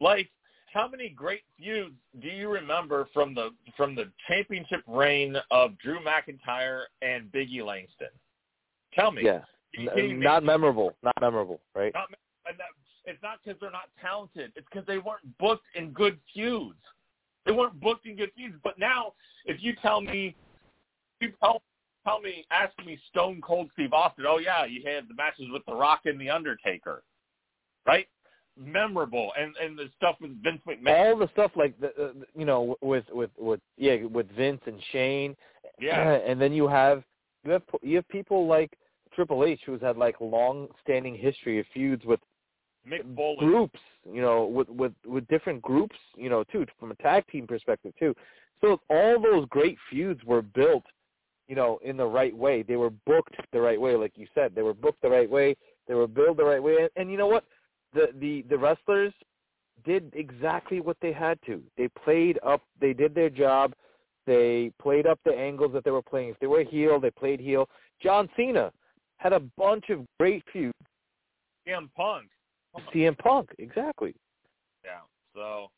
Like, 0.00 0.30
how 0.72 0.86
many 0.86 1.08
great 1.08 1.42
feuds 1.58 1.94
do 2.20 2.28
you 2.28 2.50
remember 2.50 3.08
from 3.14 3.34
the 3.34 3.50
from 3.76 3.94
the 3.94 4.10
championship 4.28 4.82
reign 4.86 5.36
of 5.50 5.76
Drew 5.78 5.98
McIntyre 6.00 6.82
and 7.02 7.32
Biggie 7.32 7.64
Langston? 7.64 8.08
Tell 8.92 9.10
me. 9.10 9.22
Yeah, 9.24 9.40
Are 9.76 9.80
you 9.80 9.88
N- 9.90 9.94
kidding 9.94 10.18
me? 10.18 10.24
not 10.24 10.44
memorable. 10.44 10.96
Not 11.02 11.14
memorable, 11.20 11.60
right? 11.74 11.92
Not, 11.94 12.08
and 12.48 12.58
that, 12.58 12.66
it's 13.04 13.22
not 13.22 13.38
because 13.44 13.58
they're 13.60 13.70
not 13.70 13.88
talented. 14.00 14.52
It's 14.56 14.66
because 14.70 14.86
they 14.86 14.98
weren't 14.98 15.38
booked 15.38 15.66
in 15.74 15.90
good 15.92 16.18
feuds. 16.34 16.74
They 17.44 17.52
weren't 17.52 17.80
booked 17.80 18.06
in 18.06 18.16
good 18.16 18.30
feuds. 18.36 18.56
But 18.64 18.78
now, 18.78 19.12
if 19.44 19.62
you 19.62 19.74
tell 19.80 20.00
me, 20.00 20.34
you 21.20 21.32
tell, 21.40 21.62
tell 22.04 22.20
me, 22.20 22.44
ask 22.50 22.72
me 22.84 22.98
Stone 23.10 23.40
Cold 23.40 23.70
Steve 23.74 23.92
Austin, 23.92 24.24
oh 24.28 24.38
yeah, 24.38 24.64
you 24.64 24.82
had 24.84 25.08
the 25.08 25.14
matches 25.14 25.46
with 25.52 25.64
The 25.66 25.74
Rock 25.74 26.02
and 26.06 26.20
The 26.20 26.30
Undertaker, 26.30 27.02
right? 27.86 28.06
Memorable, 28.58 29.32
and 29.38 29.54
and 29.62 29.78
the 29.78 29.90
stuff 29.96 30.16
with 30.20 30.42
Vince 30.42 30.62
McMahon. 30.66 30.98
All 30.98 31.18
the 31.18 31.28
stuff 31.32 31.50
like 31.56 31.78
the, 31.78 31.88
uh, 31.88 32.12
you 32.34 32.46
know 32.46 32.74
with 32.80 33.04
with 33.12 33.30
with 33.38 33.60
yeah 33.76 33.96
with 34.04 34.30
Vince 34.34 34.62
and 34.66 34.80
Shane, 34.92 35.36
Yeah, 35.78 36.12
and 36.26 36.40
then 36.40 36.54
you 36.54 36.66
have 36.66 37.04
you 37.44 37.52
have 37.52 37.62
you 37.82 37.96
have 37.96 38.08
people 38.08 38.46
like 38.46 38.72
Triple 39.16 39.44
H 39.44 39.60
who's 39.66 39.80
had 39.80 39.96
like 39.96 40.14
long-standing 40.20 41.16
history 41.16 41.58
of 41.58 41.66
feuds 41.74 42.04
with 42.04 42.20
Mick 42.88 43.38
groups, 43.38 43.80
you 44.08 44.22
know, 44.22 44.44
with 44.44 44.68
with 44.68 44.92
with 45.04 45.26
different 45.26 45.60
groups, 45.62 45.96
you 46.16 46.28
know, 46.28 46.44
too, 46.44 46.64
from 46.78 46.92
a 46.92 46.94
tag 46.96 47.24
team 47.26 47.46
perspective 47.46 47.92
too. 47.98 48.14
So 48.60 48.80
all 48.88 49.20
those 49.20 49.46
great 49.48 49.76
feuds 49.90 50.22
were 50.24 50.42
built, 50.42 50.84
you 51.48 51.56
know, 51.56 51.80
in 51.84 51.96
the 51.96 52.06
right 52.06 52.36
way. 52.36 52.62
They 52.62 52.76
were 52.76 52.90
booked 52.90 53.34
the 53.52 53.60
right 53.60 53.80
way, 53.80 53.96
like 53.96 54.12
you 54.14 54.28
said. 54.34 54.54
They 54.54 54.62
were 54.62 54.74
booked 54.74 55.02
the 55.02 55.10
right 55.10 55.28
way. 55.28 55.56
They 55.88 55.94
were 55.94 56.06
built 56.06 56.36
the 56.36 56.44
right 56.44 56.62
way. 56.62 56.76
And, 56.82 56.90
and 56.96 57.10
you 57.10 57.18
know 57.18 57.26
what? 57.26 57.44
The 57.92 58.10
the 58.20 58.44
the 58.48 58.58
wrestlers 58.58 59.12
did 59.84 60.12
exactly 60.14 60.80
what 60.80 60.96
they 61.02 61.12
had 61.12 61.38
to. 61.46 61.62
They 61.76 61.88
played 62.04 62.38
up. 62.46 62.62
They 62.80 62.92
did 62.92 63.14
their 63.14 63.30
job. 63.30 63.74
They 64.26 64.72
played 64.80 65.06
up 65.06 65.18
the 65.24 65.34
angles 65.34 65.72
that 65.72 65.84
they 65.84 65.90
were 65.90 66.02
playing. 66.02 66.30
If 66.30 66.38
they 66.38 66.46
were 66.46 66.64
heel, 66.64 67.00
they 67.00 67.10
played 67.10 67.40
heel. 67.40 67.68
John 68.00 68.28
Cena 68.36 68.72
had 69.18 69.32
a 69.32 69.40
bunch 69.56 69.90
of 69.90 70.04
great 70.18 70.42
feuds. 70.52 70.72
CM 71.66 71.88
Punk. 71.96 72.26
CM 72.94 73.16
Punk, 73.18 73.50
exactly. 73.58 74.14
Yeah. 74.84 75.00
So 75.34 75.68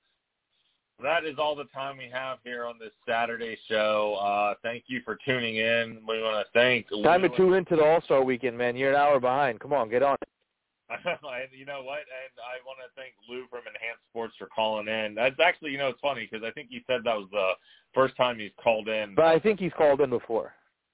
that 1.02 1.24
is 1.24 1.36
all 1.38 1.54
the 1.54 1.64
time 1.66 1.96
we 1.96 2.08
have 2.12 2.38
here 2.44 2.64
on 2.66 2.74
this 2.78 2.90
Saturday 3.08 3.56
show. 3.68 4.18
Uh, 4.20 4.54
thank 4.62 4.84
you 4.88 5.00
for 5.04 5.16
tuning 5.24 5.56
in. 5.56 6.00
We 6.08 6.20
want 6.22 6.44
to 6.44 6.52
thank 6.52 6.88
Time 7.04 7.22
to 7.22 7.28
Lou- 7.28 7.36
tune 7.36 7.54
into 7.54 7.76
the 7.76 7.84
All 7.84 8.02
Star 8.02 8.22
Weekend, 8.22 8.58
man. 8.58 8.76
You're 8.76 8.90
an 8.90 8.96
hour 8.96 9.20
behind. 9.20 9.60
Come 9.60 9.72
on, 9.72 9.88
get 9.88 10.02
on 10.02 10.16
it. 10.90 11.50
you 11.56 11.64
know 11.64 11.82
what? 11.82 11.98
And 12.00 12.34
I 12.42 12.58
want 12.66 12.78
to 12.82 12.90
thank 13.00 13.12
Lou 13.28 13.46
from 13.48 13.60
Enhanced 13.60 14.02
Sports 14.10 14.34
for 14.38 14.46
calling 14.46 14.88
in. 14.88 15.14
That's 15.14 15.36
actually, 15.40 15.70
you 15.70 15.78
know, 15.78 15.88
it's 15.88 16.00
funny 16.00 16.28
because 16.30 16.44
I 16.44 16.50
think 16.50 16.68
he 16.70 16.82
said 16.88 17.02
that 17.04 17.16
was 17.16 17.28
the 17.30 17.52
first 17.94 18.16
time 18.16 18.38
he's 18.38 18.50
called 18.62 18.88
in. 18.88 19.14
But 19.14 19.26
I 19.26 19.38
think 19.38 19.60
he's 19.60 19.72
called 19.78 20.00
in 20.00 20.10
before. 20.10 20.52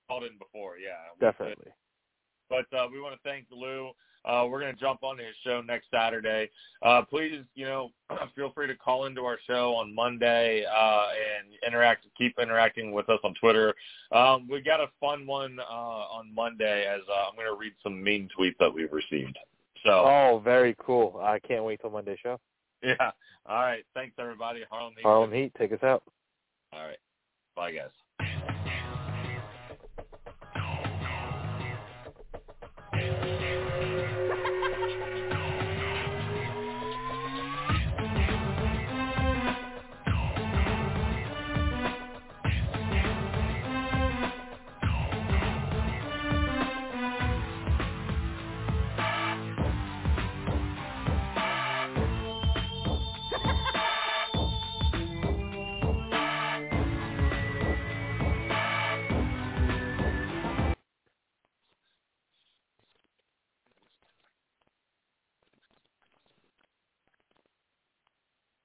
called 0.09 0.25
in 0.25 0.37
before, 0.39 0.75
yeah. 0.77 0.99
Definitely. 1.21 1.73
But 2.49 2.67
uh, 2.77 2.87
we 2.91 3.01
want 3.01 3.15
to 3.15 3.21
thank 3.29 3.47
Lou. 3.51 3.91
Uh, 4.25 4.47
we're 4.49 4.61
going 4.61 4.75
to 4.75 4.81
jump 4.81 5.03
on 5.03 5.19
his 5.19 5.35
show 5.45 5.61
next 5.61 5.87
Saturday. 5.93 6.49
Uh, 6.83 7.03
please, 7.03 7.43
you 7.55 7.67
know, 7.67 7.91
feel 8.37 8.51
free 8.55 8.67
to 8.67 8.75
call 8.75 9.05
into 9.05 9.23
our 9.23 9.39
show 9.47 9.75
on 9.75 9.95
Monday 9.95 10.65
uh, 10.65 11.07
and 11.37 11.53
interact. 11.67 12.07
Keep 12.17 12.39
interacting 12.39 12.93
with 12.93 13.09
us 13.11 13.19
on 13.23 13.35
Twitter. 13.35 13.75
Um, 14.13 14.49
we 14.51 14.63
got 14.63 14.81
a 14.81 14.87
fun 14.99 15.27
one 15.27 15.59
uh, 15.61 15.73
on 15.73 16.35
Monday 16.35 16.87
as 16.87 17.01
uh, 17.11 17.29
I'm 17.29 17.35
going 17.35 17.47
to 17.47 17.59
read 17.59 17.75
some 17.83 18.03
mean 18.03 18.29
tweets 18.39 18.57
that 18.61 18.73
we've 18.73 18.93
received. 18.93 19.39
So. 19.85 19.91
Oh, 19.91 20.41
very 20.43 20.75
cool. 20.79 21.21
I 21.23 21.39
can't 21.39 21.65
wait 21.65 21.81
till 21.83 21.91
Monday 21.91 22.19
show. 22.23 22.41
Yeah. 22.83 23.11
All 23.47 23.63
right. 23.63 23.85
Thanks 23.95 24.15
everybody. 24.19 24.61
Harlem 24.71 24.95
Heat. 24.97 25.03
Harlem 25.03 25.33
Heat, 25.33 25.53
take 25.59 25.73
us 25.73 25.83
out. 25.83 26.03
All 26.73 26.87
right. 26.87 26.99
Bye 27.57 27.73
guys. 27.73 27.91